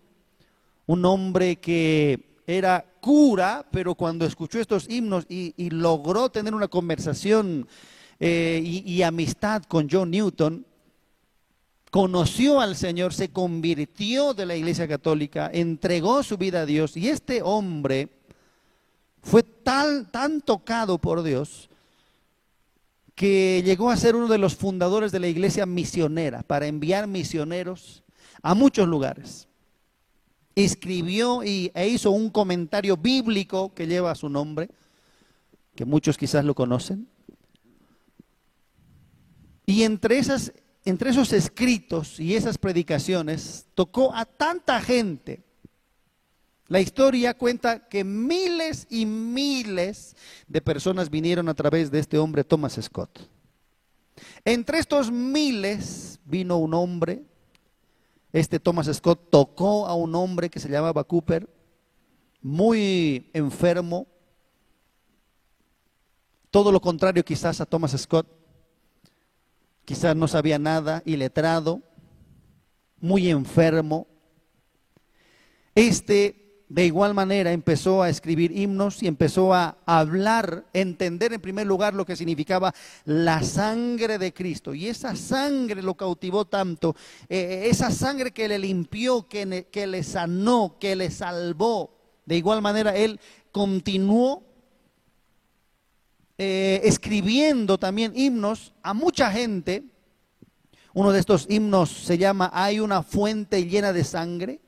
un 0.86 1.05
hombre 1.05 1.57
que 1.57 2.43
era 2.47 2.84
cura, 3.01 3.64
pero 3.70 3.95
cuando 3.95 4.26
escuchó 4.26 4.61
estos 4.61 4.88
himnos 4.88 5.24
y, 5.28 5.70
logró 5.70 6.28
tener 6.28 6.55
una 6.55 6.68
conversación 6.68 7.66
eh, 8.18 8.61
y 8.62 9.03
amistad 9.03 9.62
con 9.62 9.88
John 9.91 10.11
Newton, 10.11 10.66
conoció 11.91 12.61
al 12.61 12.76
Señor, 12.76 13.14
se 13.14 13.30
convirtió 13.30 14.34
de 14.34 14.47
la 14.47 14.57
Iglesia 14.57 14.86
Católica, 14.86 15.51
entregó 15.53 16.22
su 16.22 16.36
vida 16.36 16.62
a 16.62 16.66
Dios 16.66 16.97
y 16.97 17.09
este 17.09 17.43
hombre 17.43 18.09
fue 19.22 19.43
tan, 19.43 20.11
tan 20.11 20.41
tocado 20.41 20.99
por 20.99 21.22
Dios 21.22 21.70
que 23.21 23.62
llegó 23.66 23.91
a 23.91 23.99
ser 23.99 24.16
uno 24.16 24.29
de 24.29 24.39
los 24.39 24.57
fundadores 24.57 25.12
de 25.12 25.21
la 25.21 25.29
iglesia 25.29 25.66
misionera 25.66 26.43
para 26.43 26.66
enviar 26.66 27.07
misioneros 27.07 28.03
a 28.41 28.55
muchos 28.55 28.89
lugares. 28.89 29.47
Escribió 30.55 31.45
y, 31.45 31.71
e 31.75 31.87
hizo 31.87 32.12
un 32.12 32.31
comentario 32.31 32.97
bíblico 32.97 33.75
que 33.75 33.87
lleva 33.87 34.14
su 34.14 34.31
nombre, 34.31 34.71
que 35.75 35.85
muchos 35.85 36.16
quizás 36.16 36.47
lo 36.47 36.55
conocen. 36.55 37.09
Y 39.66 39.83
entre 39.83 40.16
esas 40.16 40.55
entre 40.87 41.11
esos 41.11 41.35
escritos 41.35 42.18
y 42.21 42.37
esas 42.37 42.57
predicaciones 42.57 43.66
tocó 43.75 44.14
a 44.14 44.25
tanta 44.25 44.81
gente. 44.81 45.43
La 46.71 46.81
historia 46.81 47.35
cuenta 47.35 47.89
que 47.89 48.05
miles 48.05 48.87
y 48.89 49.05
miles 49.05 50.14
de 50.47 50.61
personas 50.61 51.11
vinieron 51.11 51.49
a 51.49 51.55
través 51.55 51.91
de 51.91 51.99
este 51.99 52.16
hombre 52.16 52.45
Thomas 52.45 52.79
Scott. 52.81 53.29
Entre 54.45 54.79
estos 54.79 55.11
miles 55.11 56.21
vino 56.25 56.59
un 56.59 56.73
hombre, 56.75 57.25
este 58.33 58.61
Thomas 58.61 58.87
Scott 58.87 59.31
tocó 59.31 59.89
a 59.89 59.97
un 59.97 60.14
hombre 60.14 60.49
que 60.49 60.61
se 60.61 60.68
llamaba 60.68 61.03
Cooper, 61.03 61.53
muy 62.41 63.29
enfermo, 63.33 64.07
todo 66.53 66.71
lo 66.71 66.81
contrario 66.81 67.25
quizás 67.25 67.61
a 67.61 67.66
Thomas 67.66 68.01
Scott, 68.01 68.29
quizás 69.85 70.14
no 70.14 70.29
sabía 70.29 70.61
nada, 70.61 71.03
iletrado, 71.05 71.83
muy 73.01 73.29
enfermo. 73.29 74.07
Este, 75.75 76.41
de 76.71 76.87
igual 76.87 77.14
manera, 77.14 77.51
empezó 77.51 78.01
a 78.01 78.09
escribir 78.09 78.57
himnos 78.57 79.03
y 79.03 79.09
empezó 79.09 79.53
a 79.53 79.77
hablar, 79.87 80.66
entender 80.73 81.33
en 81.33 81.41
primer 81.41 81.66
lugar 81.66 81.95
lo 81.95 82.07
que 82.07 82.14
significaba 82.14 82.73
la 83.05 83.43
sangre 83.43 84.18
de 84.18 84.33
Cristo. 84.33 84.73
Y 84.73 84.87
esa 84.87 85.16
sangre 85.16 85.83
lo 85.83 85.97
cautivó 85.97 86.45
tanto, 86.45 86.95
eh, 87.29 87.66
esa 87.68 87.91
sangre 87.91 88.31
que 88.31 88.47
le 88.47 88.57
limpió, 88.61 89.27
que, 89.27 89.66
que 89.68 89.89
le 89.89 90.05
sanó, 90.05 90.77
que 90.79 90.95
le 90.95 91.11
salvó. 91.11 91.91
De 92.25 92.37
igual 92.37 92.62
manera, 92.62 92.95
él 92.95 93.18
continuó 93.51 94.45
eh, 96.39 96.83
escribiendo 96.85 97.79
también 97.79 98.12
himnos 98.14 98.73
a 98.85 98.95
mucha 98.95 99.33
gente. 99.33 99.83
Uno 100.95 101.11
de 101.11 101.18
estos 101.18 101.47
himnos 101.51 101.91
se 101.91 102.16
llama 102.16 102.49
Hay 102.55 102.79
una 102.79 103.03
fuente 103.03 103.66
llena 103.66 103.93
de 103.93 104.05
sangre. 104.05 104.61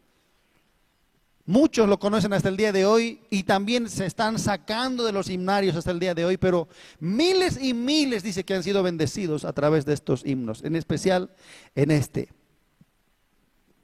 Muchos 1.45 1.88
lo 1.88 1.99
conocen 1.99 2.32
hasta 2.32 2.49
el 2.49 2.57
día 2.57 2.70
de 2.70 2.86
hoy 2.86 3.20
y 3.28 3.43
también 3.43 3.88
se 3.88 4.07
están 4.07 4.38
sacando 4.38 5.05
de 5.05 5.12
los 5.12 5.28
himnarios 5.28 5.74
hasta 5.74 5.90
el 5.90 5.99
día 5.99 6.14
de 6.14 6.24
hoy, 6.24 6.36
pero 6.36 6.68
miles 7.01 7.61
y 7.61 7.74
miles 7.74 8.22
dice 8.22 8.45
que 8.45 8.55
han 8.55 8.62
sido 8.62 8.82
bendecidos 8.84 9.45
a 9.45 9.53
través 9.53 9.84
de 9.84 9.93
estos 9.93 10.24
himnos, 10.24 10.62
en 10.62 10.76
especial 10.76 11.34
en 11.74 11.90
este. 11.90 12.28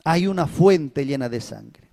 Hay 0.04 0.28
una 0.28 0.46
fuente 0.46 1.04
llena 1.04 1.28
de 1.28 1.40
sangre. 1.40 1.88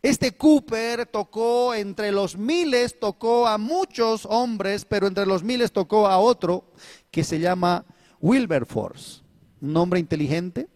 Este 0.00 0.36
Cooper 0.36 1.04
tocó 1.04 1.74
entre 1.74 2.10
los 2.10 2.38
miles, 2.38 2.98
tocó 2.98 3.46
a 3.46 3.58
muchos 3.58 4.24
hombres, 4.24 4.86
pero 4.86 5.06
entre 5.06 5.26
los 5.26 5.42
miles 5.42 5.70
tocó 5.70 6.06
a 6.06 6.18
otro 6.18 6.64
que 7.10 7.24
se 7.24 7.38
llama 7.38 7.84
Wilberforce, 8.20 9.22
un 9.60 9.76
hombre 9.76 10.00
inteligente, 10.00 10.68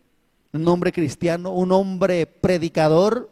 un 0.53 0.69
hombre 0.69 0.93
cristiano, 0.93 1.53
un 1.53 1.73
hombre 1.73 2.27
predicador, 2.27 3.32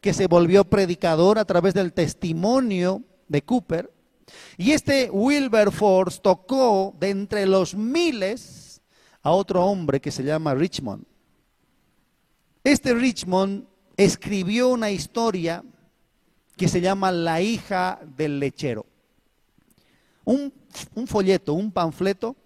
que 0.00 0.14
se 0.14 0.26
volvió 0.26 0.64
predicador 0.64 1.38
a 1.38 1.44
través 1.44 1.74
del 1.74 1.92
testimonio 1.92 3.02
de 3.28 3.42
Cooper. 3.42 3.92
Y 4.56 4.72
este 4.72 5.10
Wilberforce 5.10 6.20
tocó 6.20 6.94
de 6.98 7.10
entre 7.10 7.46
los 7.46 7.74
miles 7.74 8.80
a 9.22 9.32
otro 9.32 9.64
hombre 9.64 10.00
que 10.00 10.10
se 10.10 10.22
llama 10.22 10.54
Richmond. 10.54 11.04
Este 12.64 12.94
Richmond 12.94 13.66
escribió 13.96 14.68
una 14.68 14.90
historia 14.90 15.64
que 16.56 16.68
se 16.68 16.80
llama 16.80 17.10
La 17.10 17.40
hija 17.40 18.00
del 18.16 18.38
lechero. 18.38 18.86
Un, 20.24 20.52
folleto, 21.06 21.54
un 21.54 21.72
panfleto 21.72 22.36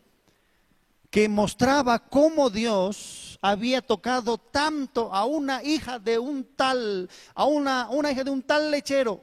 que 1.11 1.29
mostraba 1.29 1.99
cómo 1.99 2.49
Dios 2.49 3.24
había 3.45 3.83
tocado 3.83 4.39
tanto 4.39 5.13
a 5.13 5.27
una 5.27 5.63
hija 5.63 5.99
de 5.99 6.19
un 6.19 6.45
tal, 6.57 7.11
a 7.35 7.45
una, 7.45 7.91
una 7.91 8.11
hija 8.11 8.25
de 8.25 8.31
un 8.31 8.43
tal 8.43 8.71
lechero, 8.71 9.23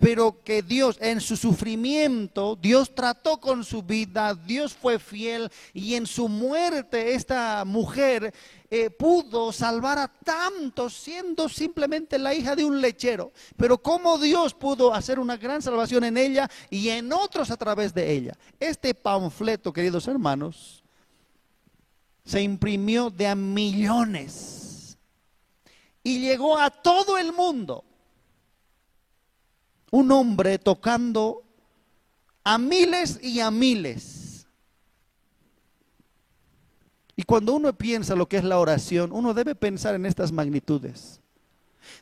pero 0.00 0.42
que 0.42 0.62
Dios 0.62 0.98
en 1.00 1.20
su 1.20 1.36
sufrimiento, 1.36 2.58
Dios 2.60 2.92
trató 2.92 3.38
con 3.38 3.62
su 3.62 3.84
vida, 3.84 4.34
Dios 4.34 4.74
fue 4.74 4.98
fiel 4.98 5.48
y 5.72 5.94
en 5.94 6.08
su 6.08 6.28
muerte 6.28 7.14
esta 7.14 7.64
mujer 7.64 8.34
eh, 8.68 8.90
pudo 8.90 9.52
salvar 9.52 10.00
a 10.00 10.08
tantos 10.08 10.94
siendo 10.94 11.48
simplemente 11.48 12.18
la 12.18 12.34
hija 12.34 12.56
de 12.56 12.64
un 12.64 12.80
lechero. 12.80 13.32
Pero 13.56 13.78
cómo 13.78 14.18
Dios 14.18 14.54
pudo 14.54 14.92
hacer 14.92 15.20
una 15.20 15.36
gran 15.36 15.62
salvación 15.62 16.02
en 16.02 16.16
ella 16.16 16.50
y 16.68 16.88
en 16.88 17.12
otros 17.12 17.52
a 17.52 17.56
través 17.56 17.94
de 17.94 18.10
ella. 18.10 18.32
Este 18.58 18.92
panfleto, 18.92 19.72
queridos 19.72 20.08
hermanos, 20.08 20.83
se 22.24 22.42
imprimió 22.42 23.10
de 23.10 23.26
a 23.26 23.34
millones 23.34 24.96
y 26.02 26.20
llegó 26.20 26.58
a 26.58 26.70
todo 26.70 27.18
el 27.18 27.32
mundo 27.32 27.84
un 29.90 30.10
hombre 30.10 30.58
tocando 30.58 31.42
a 32.42 32.58
miles 32.58 33.20
y 33.22 33.40
a 33.40 33.50
miles. 33.50 34.46
Y 37.16 37.22
cuando 37.22 37.54
uno 37.54 37.72
piensa 37.72 38.16
lo 38.16 38.26
que 38.26 38.38
es 38.38 38.44
la 38.44 38.58
oración, 38.58 39.12
uno 39.12 39.34
debe 39.34 39.54
pensar 39.54 39.94
en 39.94 40.04
estas 40.04 40.32
magnitudes. 40.32 41.20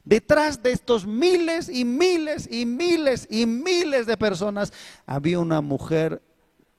Detrás 0.05 0.63
de 0.63 0.73
estos 0.73 1.07
miles 1.07 1.69
y 1.69 1.85
miles 1.85 2.49
y 2.51 2.65
miles 2.65 3.27
y 3.31 3.45
miles 3.47 4.07
de 4.07 4.17
personas 4.17 4.73
había 5.05 5.39
una 5.39 5.61
mujer, 5.61 6.23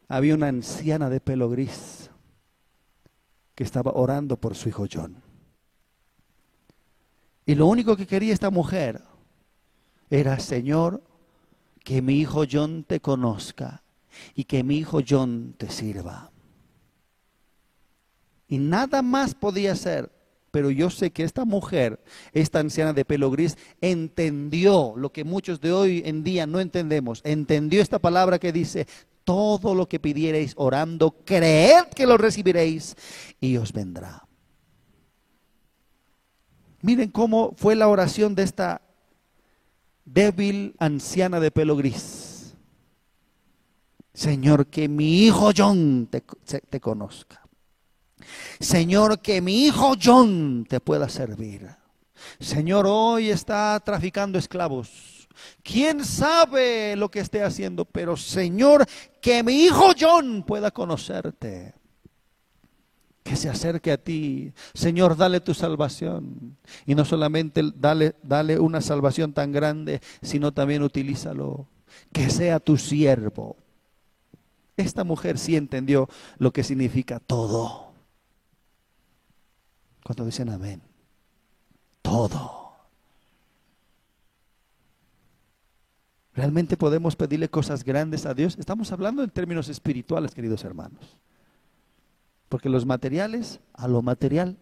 había 0.08 0.34
una 0.34 0.48
anciana 0.48 1.10
de 1.10 1.20
pelo 1.20 1.50
gris 1.50 2.03
que 3.56 3.64
estaba 3.64 3.92
orando 3.94 4.38
por 4.38 4.56
su 4.56 4.70
hijo 4.70 4.86
John. 4.92 5.22
Y 7.46 7.56
lo 7.56 7.68
único 7.68 7.96
que 7.96 8.08
quería 8.08 8.34
esta 8.34 8.50
mujer 8.50 9.02
era, 10.10 10.40
Señor, 10.40 11.04
que 11.84 12.02
mi 12.02 12.20
hijo 12.20 12.46
John 12.50 12.86
te 12.88 13.00
conozca 13.00 13.84
y 14.36 14.46
que 14.46 14.64
mi 14.64 14.78
hijo 14.78 15.02
John 15.08 15.56
te 15.58 15.70
sirva. 15.70 16.32
Y 18.48 18.58
nada 18.60 19.02
más 19.02 19.34
podía 19.34 19.76
ser 19.76 20.12
Pero 20.54 20.70
yo 20.70 20.92
sé 20.92 21.10
que 21.10 21.24
esta 21.24 21.46
mujer, 21.46 22.00
esta 22.32 22.60
anciana 22.60 22.94
de 22.94 23.06
pelo 23.06 23.32
gris, 23.32 23.58
entendió 23.82 24.94
lo 24.96 25.12
que 25.12 25.24
muchos 25.24 25.60
de 25.60 25.74
hoy 25.74 26.04
en 26.06 26.24
día 26.24 26.46
no 26.46 26.60
entendemos. 26.60 27.22
Entendió 27.24 27.82
esta 27.82 27.98
palabra 27.98 28.38
que 28.38 28.52
dice, 28.52 28.86
todo 29.24 29.76
lo 29.76 29.88
que 29.88 30.00
pidiereis 30.00 30.54
orando, 30.58 31.12
creed 31.24 31.86
que 31.96 32.06
lo 32.06 32.18
recibiréis 32.18 32.96
y 33.40 33.58
os 33.58 33.72
vendrá. 33.72 34.28
Miren 36.82 37.12
cómo 37.12 37.54
fue 37.56 37.76
la 37.76 37.88
oración 37.88 38.36
de 38.36 38.44
esta 38.44 38.82
débil 40.06 40.76
anciana 40.80 41.40
de 41.40 41.52
pelo 41.52 41.76
gris. 41.78 42.56
Señor, 44.14 44.68
que 44.68 44.90
mi 44.90 45.24
hijo 45.24 45.52
John 45.56 46.08
te, 46.12 46.22
te 46.22 46.80
conozca. 46.80 47.42
Señor, 48.60 49.20
que 49.20 49.42
mi 49.42 49.66
hijo 49.66 49.94
John 50.02 50.66
te 50.68 50.80
pueda 50.80 51.10
servir. 51.10 51.70
Señor, 52.40 52.86
hoy 52.88 53.30
está 53.30 53.82
traficando 53.84 54.38
esclavos. 54.38 55.13
¿Quién 55.64 56.04
sabe 56.06 56.96
lo 56.96 57.10
que 57.10 57.20
esté 57.20 57.44
haciendo? 57.44 57.86
Pero 57.86 58.18
Señor, 58.18 58.86
que 59.22 59.44
mi 59.44 59.64
hijo 59.64 59.92
John 60.00 60.44
pueda 60.44 60.72
conocerte. 60.72 61.74
Que 63.24 63.36
se 63.36 63.50
acerque 63.50 63.92
a 63.92 63.98
ti. 63.98 64.54
Señor, 64.74 65.16
dale 65.16 65.40
tu 65.40 65.54
salvación. 65.54 66.58
Y 66.86 66.96
no 66.96 67.06
solamente 67.06 67.62
dale, 67.76 68.16
dale 68.22 68.60
una 68.60 68.82
salvación 68.82 69.34
tan 69.34 69.52
grande, 69.52 70.02
sino 70.22 70.52
también 70.52 70.84
utilízalo. 70.84 71.68
Que 72.12 72.30
sea 72.30 72.60
tu 72.60 72.78
siervo. 72.78 73.56
Esta 74.76 75.04
mujer 75.04 75.38
sí 75.38 75.56
entendió 75.56 76.10
lo 76.38 76.52
que 76.52 76.64
significa 76.64 77.20
todo. 77.20 77.94
Cuando 80.04 80.26
dicen 80.26 80.50
amén. 80.50 80.82
Todo. 82.02 82.63
¿Realmente 86.34 86.78
podemos 86.78 87.16
pedirle 87.16 87.50
cosas 87.50 87.84
grandes 87.84 88.26
a 88.26 88.34
Dios? 88.34 88.58
Estamos 88.58 88.92
hablando 88.92 89.24
en 89.24 89.30
términos 89.30 89.70
espirituales, 89.70 90.34
queridos 90.34 90.64
hermanos. 90.64 91.18
Porque 92.50 92.70
los 92.70 92.86
materiales 92.86 93.60
a 93.74 93.88
lo 93.88 94.02
material, 94.02 94.58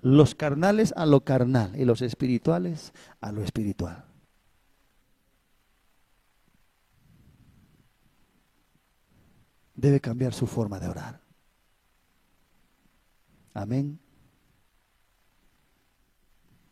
los 0.00 0.34
carnales 0.34 0.94
a 0.96 1.04
lo 1.04 1.22
carnal 1.22 1.78
y 1.78 1.84
los 1.84 2.00
espirituales 2.00 2.92
a 3.20 3.30
lo 3.30 3.42
espiritual. 3.42 4.04
Debe 9.74 10.00
cambiar 10.00 10.32
su 10.32 10.46
forma 10.46 10.80
de 10.80 10.88
orar. 10.88 11.20
Amén 13.52 14.05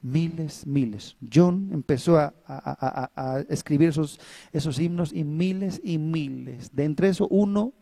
miles, 0.05 0.67
miles. 0.67 1.17
John 1.33 1.71
empezó 1.73 2.19
a, 2.19 3.45
escribir 3.49 3.89
esos, 3.89 4.21
esos 4.53 4.79
himnos 4.79 5.13
y 5.13 5.25
miles 5.25 5.81
y 5.83 5.99
miles. 5.99 6.75
De 6.77 6.85
entre 6.85 7.09
eso 7.09 7.27
uno 7.29 7.73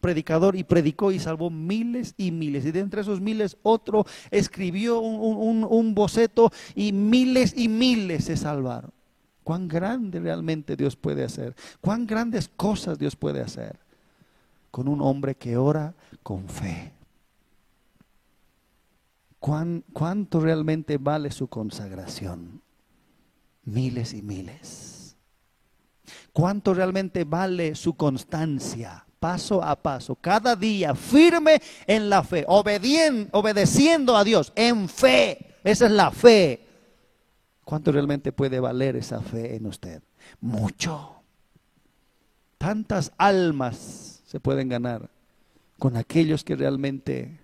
predicador 0.00 0.56
y 0.56 0.64
predicó 0.64 1.12
y 1.12 1.18
salvó 1.18 1.50
miles 1.50 2.14
y 2.16 2.32
miles. 2.32 2.66
Y 2.66 2.72
de 2.72 2.80
entre 2.80 3.00
esos 3.00 3.20
miles 3.20 3.56
otro 3.62 4.04
escribió 4.30 4.98
un, 4.98 5.64
un, 5.64 5.94
boceto 5.94 6.50
y 6.74 6.92
miles 6.92 7.56
y 7.56 7.68
miles 7.68 8.24
se 8.24 8.36
salvaron. 8.36 8.90
Cuán 9.44 9.68
grande 9.68 10.20
realmente 10.20 10.76
Dios 10.76 10.96
puede 10.96 11.24
hacer. 11.24 11.54
Cuán 11.80 12.06
grandes 12.06 12.48
cosas 12.48 12.98
Dios 12.98 13.16
puede 13.16 13.40
hacer 13.40 13.78
con 14.70 14.88
un 14.88 15.00
hombre 15.00 15.36
que 15.36 15.56
ora 15.56 15.94
con 16.22 16.48
fe. 16.48 16.97
¿Cuánto 19.38 20.40
realmente 20.40 20.98
vale 20.98 21.30
su 21.30 21.48
consagración? 21.48 22.60
Miles 23.64 24.14
y 24.14 24.22
miles. 24.22 25.16
¿Cuánto 26.32 26.74
realmente 26.74 27.24
vale 27.24 27.74
su 27.74 27.94
constancia? 27.94 29.04
Paso 29.20 29.62
a 29.62 29.74
paso, 29.74 30.14
cada 30.14 30.54
día, 30.54 30.94
firme 30.94 31.60
en 31.86 32.08
la 32.08 32.22
fe, 32.22 32.44
obedeciendo 32.46 34.16
a 34.16 34.22
Dios, 34.22 34.52
en 34.54 34.88
fe. 34.88 35.56
Esa 35.64 35.86
es 35.86 35.92
la 35.92 36.10
fe. 36.10 36.66
¿Cuánto 37.64 37.90
realmente 37.92 38.32
puede 38.32 38.60
valer 38.60 38.96
esa 38.96 39.20
fe 39.20 39.56
en 39.56 39.66
usted? 39.66 40.02
Mucho. 40.40 41.16
Tantas 42.58 43.12
almas 43.18 44.22
se 44.24 44.40
pueden 44.40 44.68
ganar 44.68 45.10
con 45.78 45.96
aquellos 45.96 46.44
que 46.44 46.56
realmente 46.56 47.40